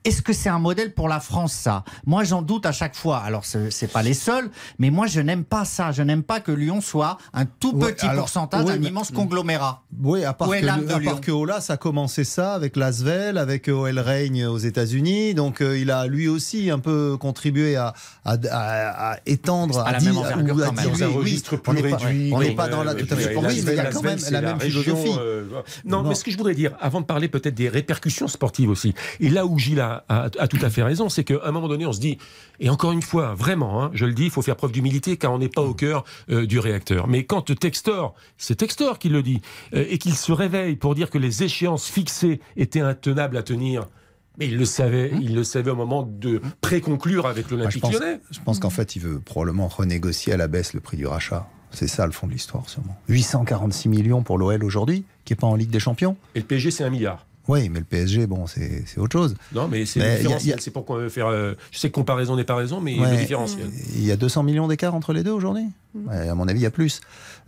[0.05, 1.82] Est-ce que c'est un modèle pour la France, ça?
[2.07, 3.18] Moi, j'en doute à chaque fois.
[3.18, 5.91] Alors, ce c'est pas les seuls, mais moi, je n'aime pas ça.
[5.91, 8.87] Je n'aime pas que Lyon soit un tout Ouais, petit alors, pourcentage, ouais, un mais-
[8.87, 9.82] immense conglomérat.
[10.05, 11.11] Oui, à part, que, de à Lyon?
[11.11, 15.34] part que Olas a commencé ça avec Lasvel, avec OL Reign aux États-Unis.
[15.34, 17.93] Donc euh, il a lui aussi un peu contribué à,
[18.24, 20.84] à, à- à étendre, À la di- même envergure ou à quand même.
[20.84, 20.99] diluer.
[21.01, 22.30] Dans un Oui, registre on plus n'est pas, réduit.
[22.32, 23.34] on n'est quand pas même, dans la tout à fait.
[23.37, 25.18] Oui, mais il y a quand même la même philosophie.
[25.85, 28.95] Non, mais ce que je voudrais dire, avant de parler peut-être des répercussions sportives aussi,
[29.20, 31.68] et là où Gilles a, a- a tout à fait raison, c'est qu'à un moment
[31.68, 32.18] donné, on se dit,
[32.61, 35.33] et encore une fois, vraiment, hein, je le dis, il faut faire preuve d'humilité car
[35.33, 37.07] on n'est pas au cœur euh, du réacteur.
[37.09, 39.41] Mais quand Textor, c'est Textor qui le dit,
[39.74, 43.87] euh, et qu'il se réveille pour dire que les échéances fixées étaient intenables à tenir,
[44.39, 48.20] mais il le savait, il le savait au moment de préconclure avec l'Olympique pense, lyonnais.
[48.31, 51.49] je pense qu'en fait, il veut probablement renégocier à la baisse le prix du rachat.
[51.70, 52.97] C'est ça le fond de l'histoire, sûrement.
[53.09, 56.16] 846 millions pour l'OL aujourd'hui, qui n'est pas en Ligue des Champions.
[56.35, 57.27] Et le PSG, c'est un milliard.
[57.49, 59.37] Oui, mais le PSG, bon, c'est autre chose.
[59.55, 60.57] Non, mais c'est différentiel.
[60.61, 61.29] C'est veut faire.
[61.29, 63.09] euh, je sais que comparaison n'est pas raison, mais Ouais.
[63.12, 63.68] le différentiel.
[63.95, 65.62] Il y a 200 millions d'écart entre les deux aujourd'hui?
[66.11, 67.01] À mon avis, il y a plus.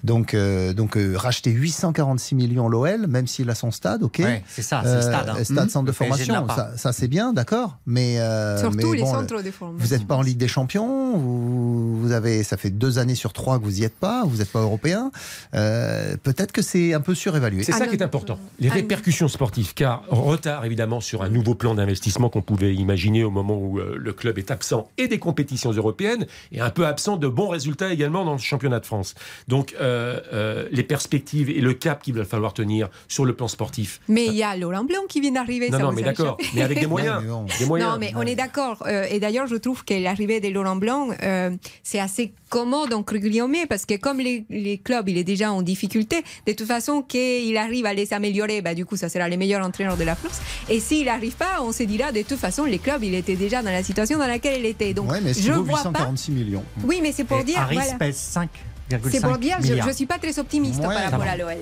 [0.05, 4.21] Donc, euh, donc euh, racheter 846 millions l'OL, même s'il a son stade, ok.
[4.21, 5.45] Ouais, c'est ça, c'est le stade, hein.
[5.45, 7.79] stade centre de Le formation, ça, ça, c'est bien, d'accord.
[7.85, 9.85] Mais, euh, Surtout mais les centres de formation.
[9.85, 13.33] Vous n'êtes pas en Ligue des Champions, vous, vous avez, ça fait deux années sur
[13.33, 15.11] trois que vous n'y êtes pas, vous n'êtes pas européen.
[15.55, 17.65] Euh, Peut-être que c'est un peu surévalué.
[17.65, 18.39] C'est ça qui est important.
[18.61, 23.31] Les répercussions sportives, car retard évidemment sur un nouveau plan d'investissement qu'on pouvait imaginer au
[23.31, 27.17] moment où euh, le club est absent et des compétitions européennes et un peu absent
[27.17, 29.15] de bons résultats également dans le championnat de France.
[29.49, 33.49] Donc euh, euh, les perspectives et le cap qu'il va falloir tenir sur le plan
[33.49, 34.01] sportif.
[34.09, 35.71] Mais il y a Laurent Blanc qui vient d'arriver.
[35.71, 37.19] Non, ça non, mais d'accord, mais avec des moyens.
[37.23, 37.47] mais bon.
[37.59, 37.93] Des moyens.
[37.93, 38.85] Non, mais on est d'accord.
[38.87, 41.51] Euh, et d'ailleurs, je trouve que l'arrivée de Laurent Blanc, euh,
[41.83, 45.63] c'est assez commode, entre guillemets, parce que comme les, les clubs, il est déjà en
[45.63, 49.37] difficulté, de toute façon, qu'il arrive à les améliorer, bah, du coup, ça sera les
[49.37, 50.41] meilleurs entraîneurs de la France.
[50.69, 53.63] Et s'il n'arrive pas, on se dira, de toute façon, les clubs, il était déjà
[53.63, 54.95] dans la situation dans laquelle il était.
[54.95, 55.89] Donc, Ouais, mais je vois pas.
[55.91, 56.65] 846 millions.
[56.85, 57.67] Oui, mais c'est pour Et dire.
[57.71, 58.13] Voilà.
[58.35, 58.43] Pèse
[58.91, 61.31] 5,5 C'est pour dire, je ne suis pas très optimiste Ouais, par rapport va.
[61.33, 61.57] à l'OL.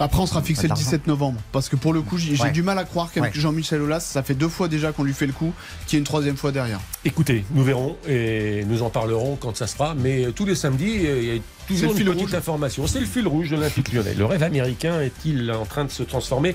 [0.00, 0.84] Après, on sera fixé le d'argent.
[0.84, 1.40] 17 novembre.
[1.50, 2.52] Parce que pour le coup, j'ai Ouais.
[2.52, 3.40] du mal à croire qu'avec Ouais.
[3.40, 5.52] Jean-Michel Aulas, ça fait deux fois déjà qu'on lui fait le coup,
[5.88, 6.78] qu'il y ait une troisième fois derrière.
[7.04, 9.94] Écoutez, nous verrons et nous en parlerons quand ça se fera.
[9.96, 12.34] Mais tous les samedis, euh, il y a toujours le une fil petite rouge.
[12.36, 12.86] information.
[12.86, 14.14] C'est le fil rouge de l'Olympique lyonnais.
[14.14, 16.54] Le rêve américain est-il en train de se transformer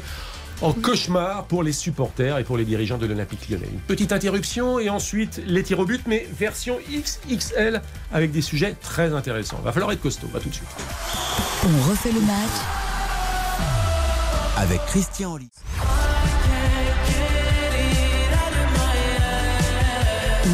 [0.62, 4.80] en cauchemar pour les supporters et pour les dirigeants de l'Olympique lyonnais Une petite interruption
[4.80, 7.82] et ensuite les tirs au but, mais version XXL
[8.12, 9.60] avec des sujets très intéressants.
[9.64, 10.28] Va falloir être costaud.
[10.36, 10.68] À tout de suite.
[11.66, 12.84] On refait le match
[14.58, 15.50] avec Christian Oli.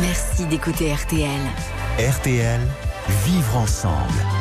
[0.02, 1.42] Merci d'écouter RTL.
[2.00, 2.62] RTL,
[3.26, 4.39] vivre ensemble.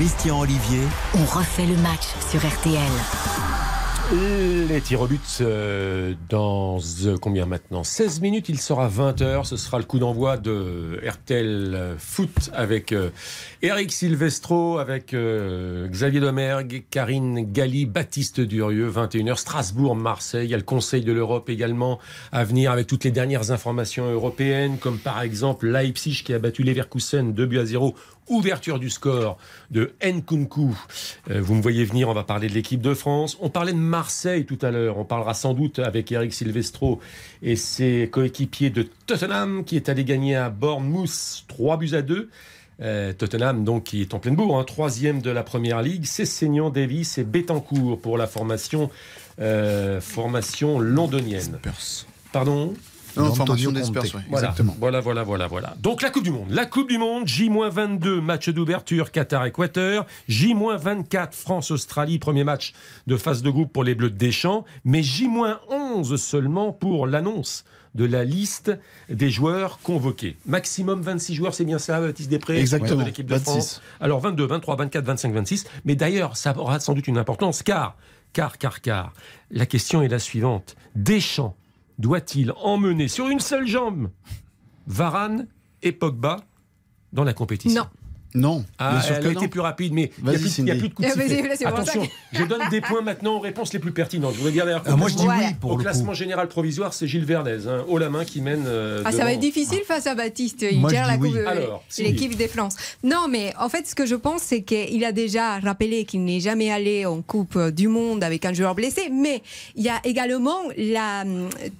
[0.00, 0.80] Christian Olivier,
[1.12, 2.80] On refait le match sur RTL.
[4.68, 7.84] Les tirs au but euh, dans euh, combien maintenant?
[7.84, 9.44] 16 minutes, il sera 20h.
[9.44, 13.10] Ce sera le coup d'envoi de RTL Foot avec euh,
[13.62, 19.36] Eric Silvestro, avec euh, Xavier Domergue, Karine Galli, Baptiste Durieux, 21h.
[19.36, 20.48] Strasbourg, Marseille.
[20.48, 22.00] Il y a le Conseil de l'Europe également
[22.32, 26.64] à venir avec toutes les dernières informations européennes, comme par exemple Leipzig qui a battu
[26.64, 27.94] Leverkusen 2 buts à 0
[28.28, 29.38] ouverture du score
[29.70, 30.76] de Nkunku.
[31.30, 33.36] Euh, vous me voyez venir, on va parler de l'équipe de France.
[33.40, 34.98] On parlait de Marseille tout à l'heure.
[34.98, 37.00] On parlera sans doute avec Eric Silvestro
[37.42, 42.28] et ses coéquipiers de Tottenham qui est allé gagner à Bournemouth 3 buts à 2.
[42.82, 46.06] Euh, Tottenham, donc, qui est en pleine bourre, hein, troisième de la première ligue.
[46.06, 48.90] C'est Seignan, Davis et Betancourt pour la formation,
[49.38, 51.58] euh, formation londonienne.
[52.32, 52.74] Pardon?
[53.16, 54.76] Non, formation d'Espers, oui, voilà, exactement.
[54.78, 55.74] voilà, voilà, voilà, voilà.
[55.80, 56.50] Donc la Coupe du Monde.
[56.50, 60.06] La Coupe du Monde, J-22, match d'ouverture Qatar-Équateur.
[60.28, 62.72] J-24, France-Australie, premier match
[63.06, 64.64] de phase de groupe pour les Bleus de Deschamps.
[64.84, 68.72] Mais J-11 seulement pour l'annonce de la liste
[69.08, 70.36] des joueurs convoqués.
[70.46, 73.50] Maximum 26 joueurs, c'est bien ça, Baptiste Després Exactement, de l'équipe de 26.
[73.50, 73.82] France.
[74.00, 75.64] Alors 22, 23, 24, 25, 26.
[75.84, 77.96] Mais d'ailleurs, ça aura sans doute une importance car,
[78.32, 79.12] car, car, car,
[79.50, 80.76] la question est la suivante.
[80.94, 81.56] Deschamps
[82.00, 84.10] doit-il emmener sur une seule jambe
[84.86, 85.46] Varane
[85.82, 86.40] et Pogba
[87.12, 87.86] dans la compétition?
[88.34, 89.40] Non, Ah, bien sûr elle que a non.
[89.40, 90.78] été plus rapide, mais il n'y a, plus- il y a Cindy.
[90.78, 91.66] plus de coups de Ah, vas-y, sifflet.
[91.66, 94.32] Attention, je donne des points maintenant aux réponses les plus pertinentes.
[94.34, 95.48] Je voudrais dire d'ailleurs Ah, moi, je dis Voilà.
[95.48, 96.14] oui pour au le classement coup.
[96.14, 98.64] général provisoire, c'est Gilles Verdez, hein, haut la main qui mène.
[98.66, 100.64] euh, Ah, ça va être difficile face à Baptiste.
[100.70, 101.32] Il Moi, gère la oui.
[101.98, 102.76] l'équipe de France.
[103.02, 106.40] Non, mais en fait, ce que je pense, c'est qu'il a déjà rappelé qu'il n'est
[106.40, 109.42] jamais allé en Coupe du Monde avec un joueur blessé, mais
[109.76, 111.24] il y a également la,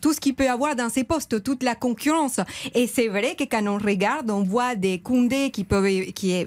[0.00, 2.40] tout ce qu'il peut avoir dans ses postes, toute la concurrence.
[2.74, 6.39] Et c'est vrai que quand on regarde, on voit des Koundé qui, peuvent, qui est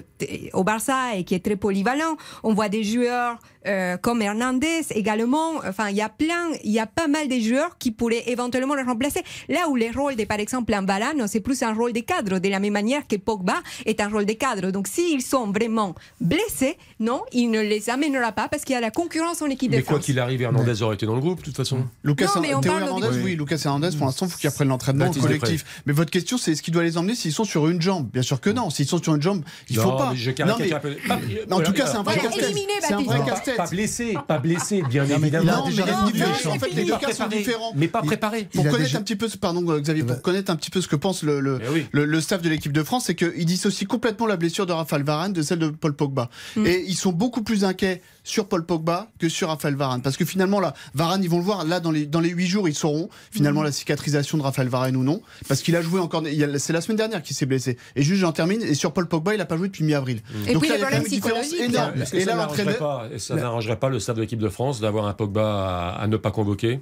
[0.52, 2.16] au Barça et qui est très polyvalent.
[2.42, 5.56] On voit des joueurs euh, comme Hernandez également.
[5.66, 8.74] Enfin, il y a plein, il y a pas mal de joueurs qui pourraient éventuellement
[8.74, 9.22] le remplacer.
[9.48, 12.38] Là où les rôles de, par exemple, un Varane, c'est plus un rôle de cadre,
[12.38, 14.70] de la même manière que Pogba est un rôle de cadre.
[14.70, 18.80] Donc, s'ils sont vraiment blessés, non, il ne les amènera pas parce qu'il y a
[18.80, 20.06] la concurrence en équipe de Mais quoi France.
[20.06, 21.84] qu'il arrive, Hernandez aurait été dans le groupe, de toute façon.
[22.02, 24.50] Lucas Non, mais on parle Hernandez, de- oui, Lucas Hernandez, pour l'instant, il faut qu'il
[24.50, 25.64] reprenne l'entraînement collectif.
[25.86, 28.08] Mais votre question, c'est est-ce qu'il doit les emmener s'ils sont sur une jambe?
[28.12, 28.70] Bien sûr que non.
[28.70, 30.12] S'ils sont sur une jambe, il Non, faut pas.
[30.14, 31.08] je, je Non, caricature mais- un peu.
[31.08, 31.18] Pas-
[31.48, 32.56] Mais en tout cas, c'est un vrai Voilà, casse-tête.
[32.82, 33.56] C'est un vrai casse-tête.
[33.56, 35.64] Pas blessé, pas blessé, bien évidemment.
[35.64, 35.70] En
[36.58, 37.36] fait, les deux pas cas sont préparé.
[37.38, 37.72] différents.
[37.76, 38.48] Mais pas préparé.
[38.52, 40.80] Pour connaître déjà- un petit peu, ce- pardon euh, Xavier, pour connaître un petit peu
[40.80, 41.86] ce que pense le, le, Eh oui.
[41.92, 45.02] le, le staff de l'équipe de France, c'est qu'ils dissocient complètement la blessure de Raphaël
[45.02, 46.28] Varane de celle de Paul Pogba.
[46.64, 50.02] Et ils sont beaucoup plus inquiets sur Paul Pogba que sur Raphaël Varane.
[50.02, 52.46] Parce que finalement, là, Varane, ils vont le voir, là, dans les, dans les 8
[52.46, 55.20] jours, ils sauront finalement la cicatrisation de Raphaël Varane ou non.
[55.46, 56.22] Parce qu'il a joué encore,
[56.58, 57.78] c'est la semaine dernière qu'il s'est blessé.
[57.94, 60.22] Et juste, j'en termine, et sur Paul Pogba, il a pas joué depuis mi-avril.
[60.46, 61.92] Et Donc puis là, il y a quand même une différence énorme.
[62.00, 64.48] Et ça là, n'arrangerait l'entraîneur, pas, et ça n'arrangerait pas le staff de l'équipe de
[64.48, 66.80] France d'avoir un Pogba à, à ne pas convoquer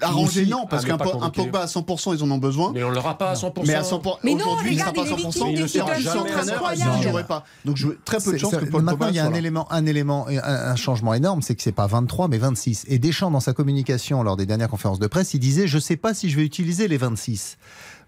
[0.00, 0.98] arrangé, Aussi, non, parce qu'un.
[0.98, 2.72] Pogba à 100%, ils en ont besoin.
[2.74, 3.66] Mais on ne l'aura pas à 100%.
[3.66, 5.26] Mais à 100%, Mais non, aujourd'hui, il sera pas à il est 100%.
[5.26, 7.44] victime d'une Il sera ne jouerait pas.
[7.64, 9.70] Donc, je, très peu de chances que Paul maintenant, Pogba il y a un élément,
[9.72, 10.26] un élément,
[10.74, 12.86] un, changement énorme, c'est que c'est pas 23 mais 26.
[12.88, 15.96] Et Deschamps, dans sa communication lors des dernières conférences de presse, il disait je sais
[15.96, 17.56] pas si je vais utiliser les 26.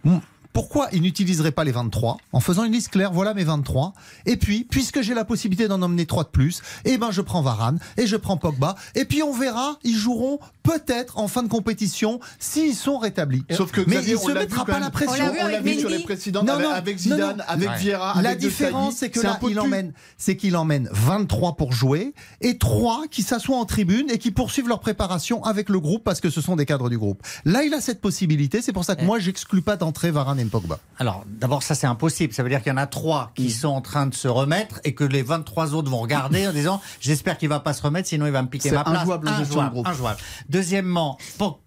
[0.05, 0.19] Hmm,
[0.53, 3.95] Pourquoi il n'utiliserait pas les 23 en faisant une liste claire Voilà mes 23.
[4.27, 7.43] Et puis, puisque j'ai la possibilité d'en emmener 3 de plus, eh ben je prends
[7.43, 8.77] Varane et je prends Pogba.
[8.95, 13.45] Et puis on verra, ils joueront peut-être en fin de compétition s'ils sont rétablis.
[13.51, 15.25] Sauf que Mais Xavier, il on se mettra pas la pression.
[15.41, 17.45] On l'a vu vu sur les précédentes Non, avec, non, avec non, Zidane, non.
[17.47, 17.77] avec Ouais.
[17.79, 22.15] Vieira, La avec différence, c'est que là, il emmène, c'est qu'il emmène 23 pour jouer
[22.41, 26.21] et 3 qui s'assoient en tribune et qui poursuivent leur préparation avec le groupe parce
[26.21, 27.23] que ce sont des cadres du groupe.
[27.45, 28.63] Là, il a cette possibilité.
[28.63, 30.79] C'est pour ça que moi, j'exclus pas d'entrer Varane et Pogba.
[30.99, 32.33] Alors, d'abord, ça c'est impossible.
[32.33, 34.81] Ça veut dire qu'il y en a trois qui sont en train de se remettre
[34.85, 38.09] et que les 23 autres vont regarder en disant J'espère qu'il va pas se remettre,
[38.09, 39.03] sinon il va me piquer ma place.
[39.03, 39.87] injouable groupe.
[39.87, 40.19] injouable.
[40.57, 41.61] Deuxièmement, pour,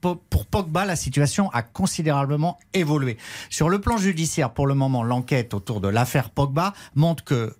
[0.47, 3.19] Pogba, la situation a considérablement évolué.
[3.51, 7.55] Sur le plan judiciaire, pour le moment, l'enquête autour de l'affaire Pogba montre que,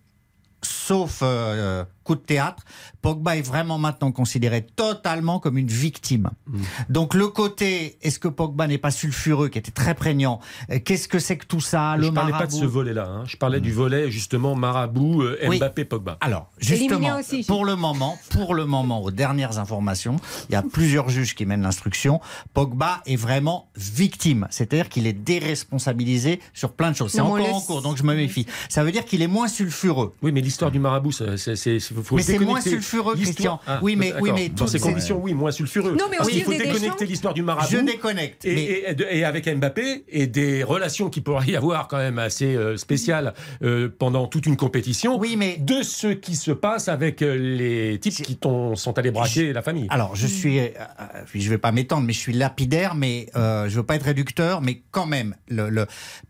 [0.64, 2.64] sauf euh, coup de théâtre,
[3.04, 6.32] Pogba est vraiment maintenant considéré totalement comme une victime.
[6.48, 6.62] Mm.
[6.90, 10.40] Donc le côté, est-ce que Pogba n'est pas sulfureux, qui était très prégnant,
[10.72, 13.06] euh, qu'est-ce que c'est que tout ça, Je le parlais pas de marabout ce volet-là.
[13.08, 13.24] hein.
[13.28, 15.60] Je parlais du volet justement marabout euh, Oui.
[15.60, 16.18] Mbappé Pogba.
[16.22, 17.44] Alors, justement, aussi.
[17.44, 20.16] pour le moment, pour le moment, aux dernières informations,
[20.50, 22.22] il y a plusieurs juges qui mènent l'instruction.
[22.56, 27.12] Pogba est vraiment victime, c'est-à-dire qu'il est déresponsabilisé sur plein de choses.
[27.12, 28.48] C'est encore en cours, donc je me méfie.
[28.68, 30.16] Ça veut dire qu'il est moins sulfureux.
[30.24, 33.60] Oui, mais l'histoire du marabout, c'est- faut Mais c'est moins sulfureux, Christian.
[33.68, 35.96] Ah, Oui, mais- oui, mais dans ces conditions, oui, moins sulfureux.
[35.98, 37.68] Non, mais Parce qu'il faut des déconnecter l'histoire du marabout.
[37.72, 38.46] Je déconnecte.
[38.46, 41.88] Et, mais- et- et de- et avec Mbappé et des relations qui pourraient y avoir
[41.88, 43.34] quand même assez euh, spéciales
[43.64, 45.18] euh, pendant toute une compétition.
[45.20, 48.38] Oui, mais- de ce qui se passe avec euh, les types qui
[48.76, 49.88] sont allés braquer la famille.
[49.90, 50.68] Alors, je suis, euh,
[51.34, 54.62] je vais pas m'étendre, mais je suis lapidaire, mais euh, je veux pas être réducteur,
[54.62, 55.86] mais quand même, le, le-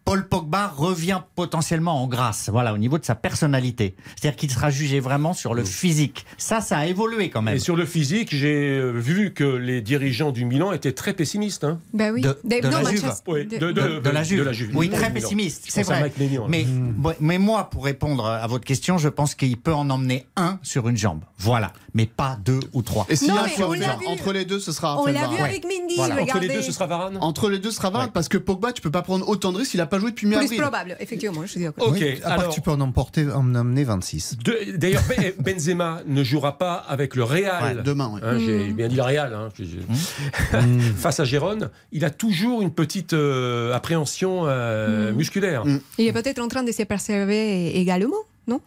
[0.06, 3.96] Paul Pogba revient potentiellement en grâce, voilà, au niveau de sa personnalité.
[4.16, 6.26] C'est-à-dire qu'il sera jugé vraiment sur le physique.
[6.38, 7.56] Ça, ça a évolué quand même.
[7.56, 11.64] Et sur le physique, j'ai euh, vu que les dirigeants du Milan étaient très pessimistes.
[11.64, 11.80] hein.
[11.94, 12.22] Ben oui.
[12.22, 13.12] De- de la Juve.
[13.28, 14.72] Oui, de- la Juve.
[14.76, 15.14] Oui, très Milan.
[15.22, 16.12] pessimiste, c'est vrai.
[16.20, 16.46] Hein.
[16.48, 20.26] Mais, bon, mais moi, pour répondre à votre question, je pense qu'il peut en emmener
[20.36, 21.22] un sur une jambe.
[21.38, 21.74] Voilà.
[21.94, 23.06] Mais pas deux ou trois.
[23.10, 23.84] Et s'il y a un on vu.
[24.08, 26.22] entre les deux, ce sera On Raphaël l'a vu avec Mendy, Voilà.
[26.22, 28.12] Entre les deux, ce sera Varane Entre les deux, ce sera Varane, Ouais.
[28.14, 30.28] parce que Pogba, tu peux pas prendre autant de risques, il a pas joué depuis
[30.28, 30.62] Plus mi-avril.
[30.62, 31.88] probable, effectivement, je suis d'accord.
[31.90, 34.38] Ok, Oui, à part alors- que tu peux en emporter, en emmener 26.
[34.44, 37.78] De- D'ailleurs, Ben- Benzema ne jouera pas avec le Real.
[37.78, 38.20] Ouais, demain.
[38.22, 39.34] Hein, J'ai bien dit le Real.
[39.34, 39.80] hein, j'ai-
[40.98, 45.66] Face à Gérone, il a toujours une petite euh, appréhension euh, musculaire.
[45.66, 45.80] Mm.
[45.98, 48.16] Il est peut-être en train de se préserver également,
[48.48, 48.62] non?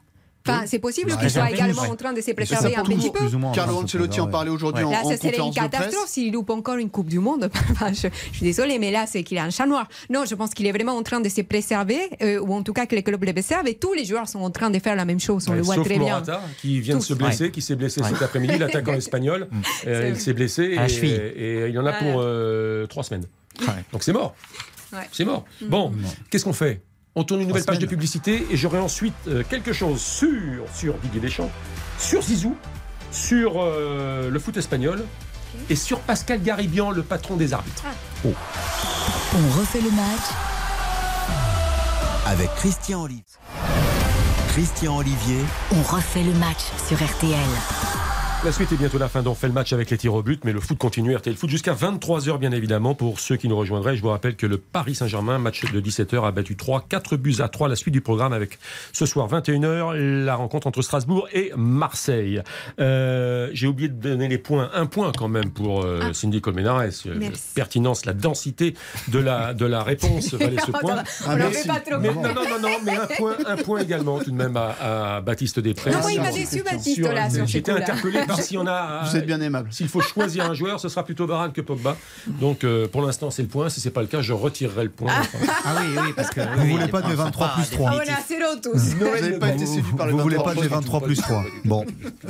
[0.46, 3.24] Enfin, c'est possible Ouais, qu'il soit également en train de se préserver un petit peu.
[3.54, 6.90] Carlo Ancelotti en parlait aujourd'hui en, Là, ça serait une catastrophe s'il loupe encore une
[6.90, 7.50] Coupe du Monde.
[7.92, 9.88] Je, suis désolée, mais là, c'est qu'il a un chat noir.
[10.10, 12.72] Non, je pense qu'il est vraiment en train de se préserver, euh, ou en tout
[12.72, 14.96] cas que les clubs le préservent, et tous les joueurs sont en train de faire
[14.96, 15.46] la même chose.
[15.48, 16.22] On le voit très bien.
[16.60, 19.48] Qui vient de se blesser, qui s'est blessé cet après-midi, l'attaquant espagnol.
[19.86, 20.76] Euh, il s'est blessé
[21.36, 23.26] et, il en a pour euh, trois semaines.
[23.92, 24.34] Donc c'est mort.
[25.12, 25.44] C'est mort.
[25.62, 25.92] Bon,
[26.30, 26.82] qu'est-ce qu'on fait?
[27.14, 30.94] On tourne une nouvelle page de publicité et j'aurai ensuite euh, quelque chose sur, sur
[30.94, 31.50] Didier Deschamps,
[31.98, 32.56] sur Zizou,
[33.10, 35.04] sur euh, le foot espagnol
[35.68, 37.84] et sur Pascal Garibian, le patron des arbitres.
[38.24, 40.30] On refait le match
[42.26, 43.24] avec Christian Olivier.
[44.48, 45.40] Christian Olivier,
[45.72, 48.11] On refait le match sur RTL.
[48.44, 49.24] La suite est bientôt la fin.
[49.24, 51.14] On fait le match avec les tirs au but, mais le foot continue.
[51.14, 52.92] RTL Foot jusqu'à 23h, bien évidemment.
[52.96, 56.26] Pour ceux qui nous rejoindraient, je vous rappelle que le Paris Saint-Germain, match de 17h,
[56.26, 57.68] a battu 3, 4 buts à 3.
[57.68, 58.58] La suite du programme avec
[58.92, 62.42] ce soir 21h, la rencontre entre Strasbourg et Marseille.
[62.80, 64.70] Euh, J'ai oublié de donner les points.
[64.74, 66.82] Un point quand même pour euh, Cindy Colmenares.
[67.06, 67.30] Euh.
[67.54, 68.74] Pertinence, la densité
[69.06, 71.04] de la, de la réponse valait ce point.
[71.06, 71.68] Si.
[71.68, 72.00] pas trop.
[72.00, 75.16] Mais non, non, non, non, mais un point, un point également tout de même à,
[75.16, 75.92] à Baptiste Després.
[75.92, 79.26] Non, moi, il m'a déçu, Baptiste, là, sur J'étais interpellé si on a, Vous êtes
[79.26, 79.72] bien aimable.
[79.72, 81.96] S'il faut choisir un joueur, ce sera plutôt Varane que Pogba.
[82.26, 83.68] Donc euh, pour l'instant, c'est le point.
[83.68, 85.12] Si c'est pas le cas, je retirerai le point.
[85.64, 86.40] Ah oui, oui, parce que.
[86.56, 88.94] Vous voulez pas de 23 plus 3 Ah, on a zéro tous.
[88.94, 90.54] Vous n'avez pas été séduit par le Vous voulez 23.
[90.54, 91.84] pas de 23 plus 3 Bon,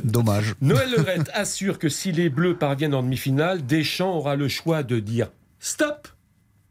[0.05, 0.55] dommage.
[0.61, 4.99] Noël Legrette assure que si les Bleus parviennent en demi-finale, Deschamps aura le choix de
[4.99, 5.29] dire
[5.61, 6.09] stop,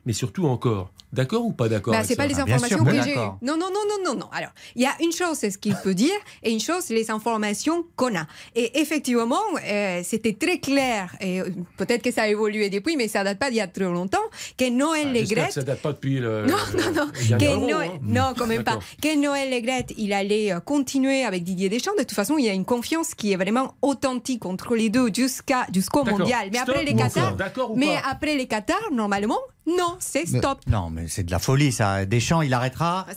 [0.06, 0.92] mais surtout encore.
[1.14, 3.16] D'accord ou pas d'accord Bah, c'est pas les Ah, informations sûr, que j'ai.
[3.16, 4.30] Non, non, non, non, non, non.
[4.32, 6.94] Alors, il y a une chose, c'est ce qu'il peut dire, et une chose, c'est
[6.94, 8.26] les informations qu'on a.
[8.56, 9.36] Et effectivement,
[9.66, 13.40] euh, c'était très clair, et euh, peut-être que ça a évolué depuis, mais ça date
[13.40, 14.20] pas d'il y a très longtemps,
[14.58, 16.46] que Noël Ah, Legrette que ça date pas depuis le.
[16.46, 17.12] Non, non, non.
[17.38, 18.00] Que Euro, hein.
[18.04, 18.80] non, quand même pas.
[19.02, 21.92] Que Noël Legrette, il allait euh, continuer avec Didier Deschamps.
[21.98, 25.10] De toute façon, il y a une confiance qui est vraiment authentique entre les deux
[25.14, 26.50] jusqu'à jusqu'au mondial.
[26.52, 27.36] Mais Stop après les Qatar, encore?
[27.38, 30.60] D'accord ou mais après les Qatar, normalement, non, c'est Mais- stop.
[30.68, 32.06] Non, mais c'est de la folie, ça.
[32.06, 33.06] Deschamps, il arrêtera.
[33.10, 33.14] Ah,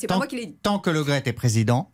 [0.63, 1.91] tant, que Le Gret est président,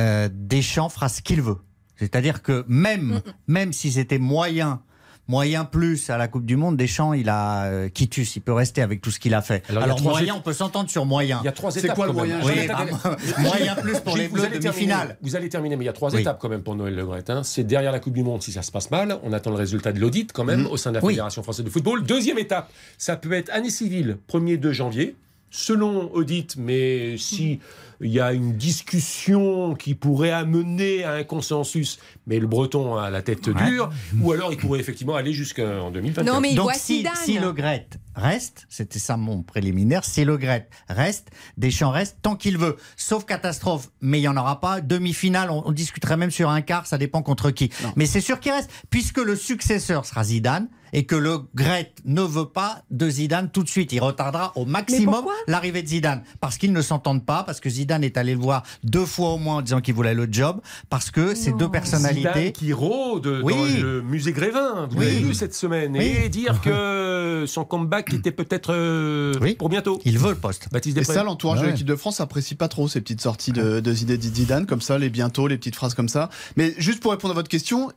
[0.00, 1.58] euh, Deschamps fera ce qu'il veut.
[1.96, 4.82] C'est-à-dire que même, même si c'était moyen,
[5.28, 8.82] moyen plus à la Coupe du Monde, Deschamps, il a euh, quitus, il peut rester
[8.82, 9.62] avec tout ce qu'il a fait.
[9.70, 11.38] Alors, a moyen, on peut s'entendre sur moyen.
[11.42, 11.96] Il y a trois C'est étapes.
[11.96, 12.84] quoi le moyen Oui, bah,
[13.38, 14.70] moyen plus pour les vous Bleus, allez terminer.
[14.86, 15.16] demi-finale.
[15.22, 16.20] Vous allez terminer, mais il y a trois Oui.
[16.20, 17.24] étapes quand même pour Noël Le Gret.
[17.28, 17.42] hein.
[17.42, 19.18] C'est derrière la Coupe du Monde si ça se passe mal.
[19.22, 21.14] On attend le résultat de l'audit quand même au sein de la Oui.
[21.14, 22.02] Fédération française de football.
[22.04, 25.16] Deuxième étape, ça peut être année civile, 1er 2 janvier.
[25.56, 27.60] Selon audit, mais si
[28.00, 33.10] il y a une discussion qui pourrait amener à un consensus, mais le Breton a
[33.10, 33.70] la tête Ouais.
[33.70, 33.90] dure,
[34.20, 36.24] ou alors il pourrait effectivement aller jusqu'en 2024.
[36.26, 37.12] Non, mais il Donc voit si, Zidane.
[37.16, 42.36] si Le Gret reste, c'était ça mon préliminaire, si Le Gret reste, Deschamps reste tant
[42.36, 42.76] qu'il veut.
[42.96, 44.80] Sauf catastrophe, mais il n'y en aura pas.
[44.80, 47.70] Demi-finale, on, on discuterait même sur un quart, ça dépend contre qui.
[47.96, 52.22] Mais c'est sûr qu'il reste, puisque le successeur sera Zidane et que Le Gret ne
[52.22, 53.92] veut pas de Zidane tout de suite.
[53.92, 56.22] Il retardera au maximum l'arrivée de Zidane.
[56.40, 59.38] Parce qu'ils ne s'entendent pas, parce que Zidane est allé le voir deux fois au
[59.38, 60.60] moins en disant qu'il voulait le job,
[60.90, 62.28] parce que ces deux personnalités...
[62.28, 63.52] Zidane qui rôde Oui.
[63.54, 65.06] dans le musée Grévin, vous Oui.
[65.06, 66.14] l'avez vu cette semaine, Oui.
[66.24, 69.54] et dire que son comeback était peut-être euh, Oui.
[69.54, 70.00] pour bientôt.
[70.04, 70.68] Il veut le poste.
[70.72, 71.14] Baptiste Et Després.
[71.14, 74.34] ça, l'entourage de l'équipe de France apprécie pas trop ces petites sorties de, de Zinedine
[74.34, 76.28] Zidane, comme ça, les bientôt, les petites phrases comme ça.
[76.56, 77.90] Mais juste pour répondre à votre question,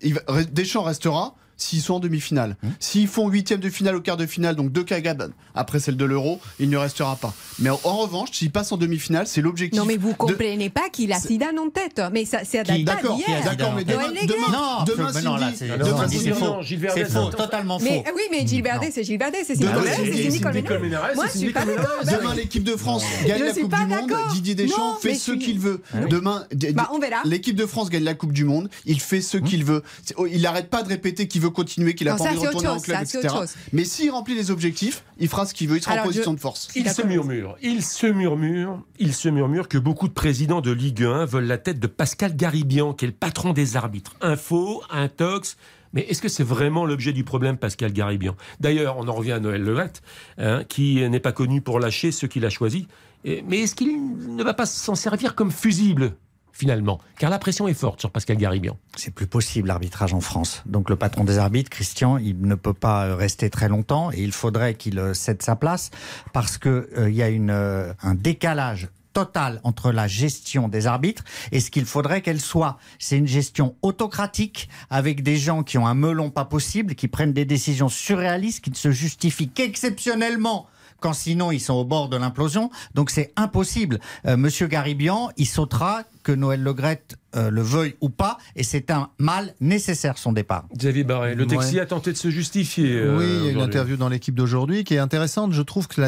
[0.52, 2.56] Deschamps restera s'ils sont en demi-finale.
[2.64, 2.68] Mmh.
[2.80, 6.06] S'ils font huitième de finale ou quart de finale, donc deux Kagab après celle de
[6.06, 7.34] l'Euro, il ne restera pas.
[7.60, 9.80] Mais en, en revanche, s'ils passent en demi-finale, c'est l'objectif.
[9.80, 12.02] Non, mais vous de- comprenez pas qu'il a Zidane en tête.
[12.14, 15.46] Mais ça, c'est date pas D'accord, d'accord, mais demain, demain, Non, demain, mais non, là,
[15.48, 16.56] Cindy, c'est non, demain, non, c'est faux.
[16.94, 17.30] C'est faux, attends.
[17.32, 17.86] totalement faux.
[17.86, 21.66] Mais oui, mais Gilles Verdez, c'est Gilles c'est Cindy Demain, Colmenares, Moi, je suis pas
[21.66, 21.86] d'accord.
[22.06, 22.38] Bah Demain, oui.
[22.38, 24.12] l'équipe de France gagne la Coupe du Monde.
[24.34, 25.82] Didier Deschamps Non, fait ce qu'il veut.
[26.10, 26.90] Demain, Bah,
[27.26, 28.70] l'équipe de France gagne la Coupe du Monde.
[28.86, 29.84] Il fait ce qu'il veut.
[30.18, 32.42] Oh, Il n'arrête pas de répéter qu'il veut continuer, qu'il a Non, pas ça, envie
[32.42, 33.36] de retourner en club, ça, etc.
[33.74, 35.78] Mais s'il remplit les objectifs, il fera ce qu'il veut.
[35.78, 36.68] Il sera Alors, en position je- de force.
[36.76, 41.04] Il se murmure, il se murmure, il se murmure que beaucoup de présidents de Ligue
[41.04, 44.14] 1 veulent la tête de Pascal Garibian, qui est le patron des arbitres.
[44.22, 45.58] Info, intox.
[45.94, 48.36] Mais est-ce que c'est vraiment l'objet du problème, Pascal Garibian?
[48.60, 50.02] D'ailleurs, on en revient à Noël Legrette,
[50.38, 52.84] hein, qui n'est pas connu pour lâcher ceux qu'il a choisis.
[53.26, 56.14] Mais est-ce qu'il ne va pas s'en servir comme fusible,
[56.58, 58.78] finalement Car la pression est forte sur Pascal Garibian.
[58.96, 60.64] C'est plus possible l'arbitrage en France.
[60.66, 64.22] Donc le patron des arbitres, Christian, il ne peut pas euh, rester très longtemps et
[64.22, 65.92] il faudrait qu'il euh, cède sa place
[66.34, 71.24] parce que euh, y a une, euh, un décalage total entre la gestion des arbitres
[71.52, 72.78] et ce qu'il faudrait qu'elle soit.
[72.98, 77.34] C'est une gestion autocratique avec des gens qui ont un melon pas possible, qui prennent
[77.34, 80.68] des décisions surréalistes, qui ne se justifient qu'exceptionnellement
[81.00, 82.72] quand sinon ils sont au bord de l'implosion.
[82.96, 84.00] Donc c'est impossible.
[84.26, 89.10] Monsieur Garibian, il sautera que Noël Legrette euh, le veuille ou pas, et c'est un
[89.18, 90.66] mal nécessaire son départ.
[90.76, 91.82] Xavier Barret, le Texi Ouais.
[91.82, 92.96] a tenté de se justifier.
[92.96, 95.54] euh, Oui, il y a une interview dans l'équipe d'aujourd'hui qui est intéressante.
[95.54, 96.02] Je trouve que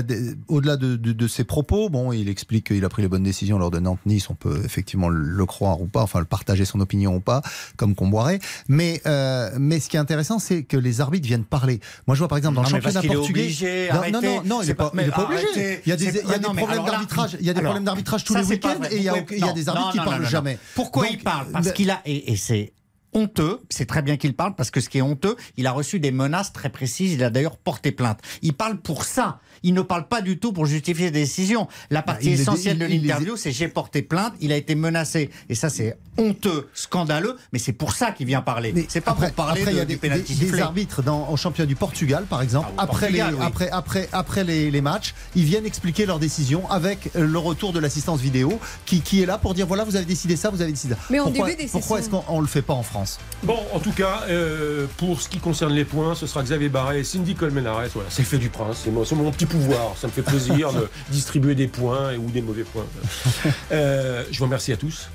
[0.48, 3.58] au-delà de, de- de ses propos, bon, il explique qu'il a pris les bonnes décisions
[3.60, 4.30] lors de Nantes-Nice.
[4.30, 7.42] On peut effectivement le croire ou pas, enfin le partager son opinion ou pas,
[7.78, 8.40] comme Comboiré.
[8.68, 11.80] Mais euh, mais ce qui est intéressant, c'est que les arbitres viennent parler.
[12.08, 13.42] Moi, je vois par exemple dans Non, le championnat portugais.
[13.42, 14.12] obligé, non, arrêtez.
[14.14, 15.12] non, non, non, il n'est pas, obligé.
[15.14, 15.82] arrêtez.
[15.86, 17.38] Il y a des, il y a des problèmes d'arbitrage.
[17.40, 19.20] Il y a des alors, problèmes d'arbitrage tous les week-ends et il y a, Vous
[19.32, 20.58] il y a pouvez- des arbitres qui jamais.
[20.76, 21.52] Pourquoi Donc, il parle?
[21.52, 22.74] Parce qu'il a et, et c'est
[23.14, 23.62] honteux.
[23.70, 26.12] C'est très bien qu'il parle parce que ce qui est honteux, il a reçu des
[26.12, 27.14] menaces très précises.
[27.14, 28.20] Il a d'ailleurs porté plainte.
[28.42, 29.40] Il parle pour ça.
[29.64, 31.68] Il ne parle pas du tout pour justifier des décisions.
[31.90, 34.34] La partie les- essentielle il- de les- l'interview, c'est j'ai porté plainte.
[34.42, 37.36] Il a été menacé et ça c'est honteux, scandaleux.
[37.54, 38.74] Mais c'est pour ça qu'il vient parler.
[38.90, 41.30] C'est pas après, pour parler après, il y de- a des, des- des arbitres dans,
[41.30, 43.46] au championnat du Portugal, par exemple, Ah, après, Portugal, les, oui.
[43.46, 47.74] après, après, après les, les matchs, ils viennent expliquer leurs décisions avec euh, le retour
[47.74, 50.62] de l'assistance vidéo qui, qui est là pour dire voilà, vous avez décidé ça, vous
[50.62, 51.00] avez décidé ça.
[51.10, 53.20] Mais en pourquoi début des pourquoi est-ce qu'on ne le fait pas en France?
[53.44, 57.00] Bon, en tout cas, euh, pour ce qui concerne les points, ce sera Xavier Barret
[57.00, 57.84] et Cindy Colmenares.
[57.94, 59.98] Voilà, c'est le fait du prince, c'est mon, c'est mon petit pouvoir.
[59.98, 62.86] Ça me fait plaisir de distribuer des points et, ou des mauvais points.
[63.72, 65.10] Euh, je vous remercie à tous.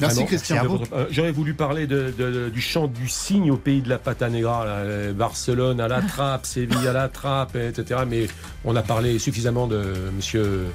[0.00, 0.28] Merci Vraiment.
[0.28, 0.80] Christian.
[0.92, 4.28] Euh, J'aurais voulu parler de- de- du chant du cygne au pays de la pata
[4.28, 8.02] negra, là, euh, Barcelone à la trappe, Séville à la trappe, etc.
[8.08, 8.28] Mais
[8.64, 9.82] on a parlé suffisamment de
[10.14, 10.66] Monsieur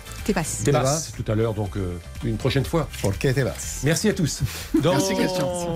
[0.66, 1.11] Debas.
[1.16, 1.95] tout à l'heure, donc euh,
[2.26, 2.89] une prochaine fois.
[3.86, 4.41] Merci à tous.
[4.82, 5.74] Dans Merci, Christian.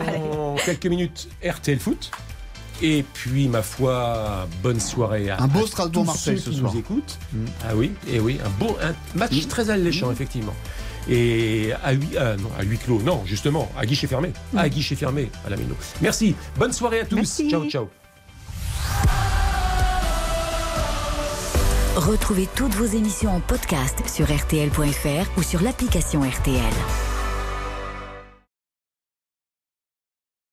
[0.65, 2.11] quelques minutes, RTL Foot.
[2.81, 6.57] Et puis, ma foi, bonne soirée à Un beau à Strasbourg-Marseille tous ce ceux qui
[6.59, 6.73] soir.
[6.73, 7.17] nous écoutent.
[7.33, 7.45] Mm.
[7.67, 10.53] Ah oui, et oui, un beau un match très alléchant, effectivement.
[11.09, 14.31] Et à huis, ah non, à huis clos, non, justement, à guichet fermé.
[14.55, 15.75] À guichet fermé, à la Méno.
[16.01, 17.15] Merci, bonne soirée à tous.
[17.15, 17.49] Merci.
[17.49, 17.89] Ciao, ciao.
[21.95, 26.61] Retrouvez toutes vos émissions en podcast sur RTL.fr ou sur l'application RTL.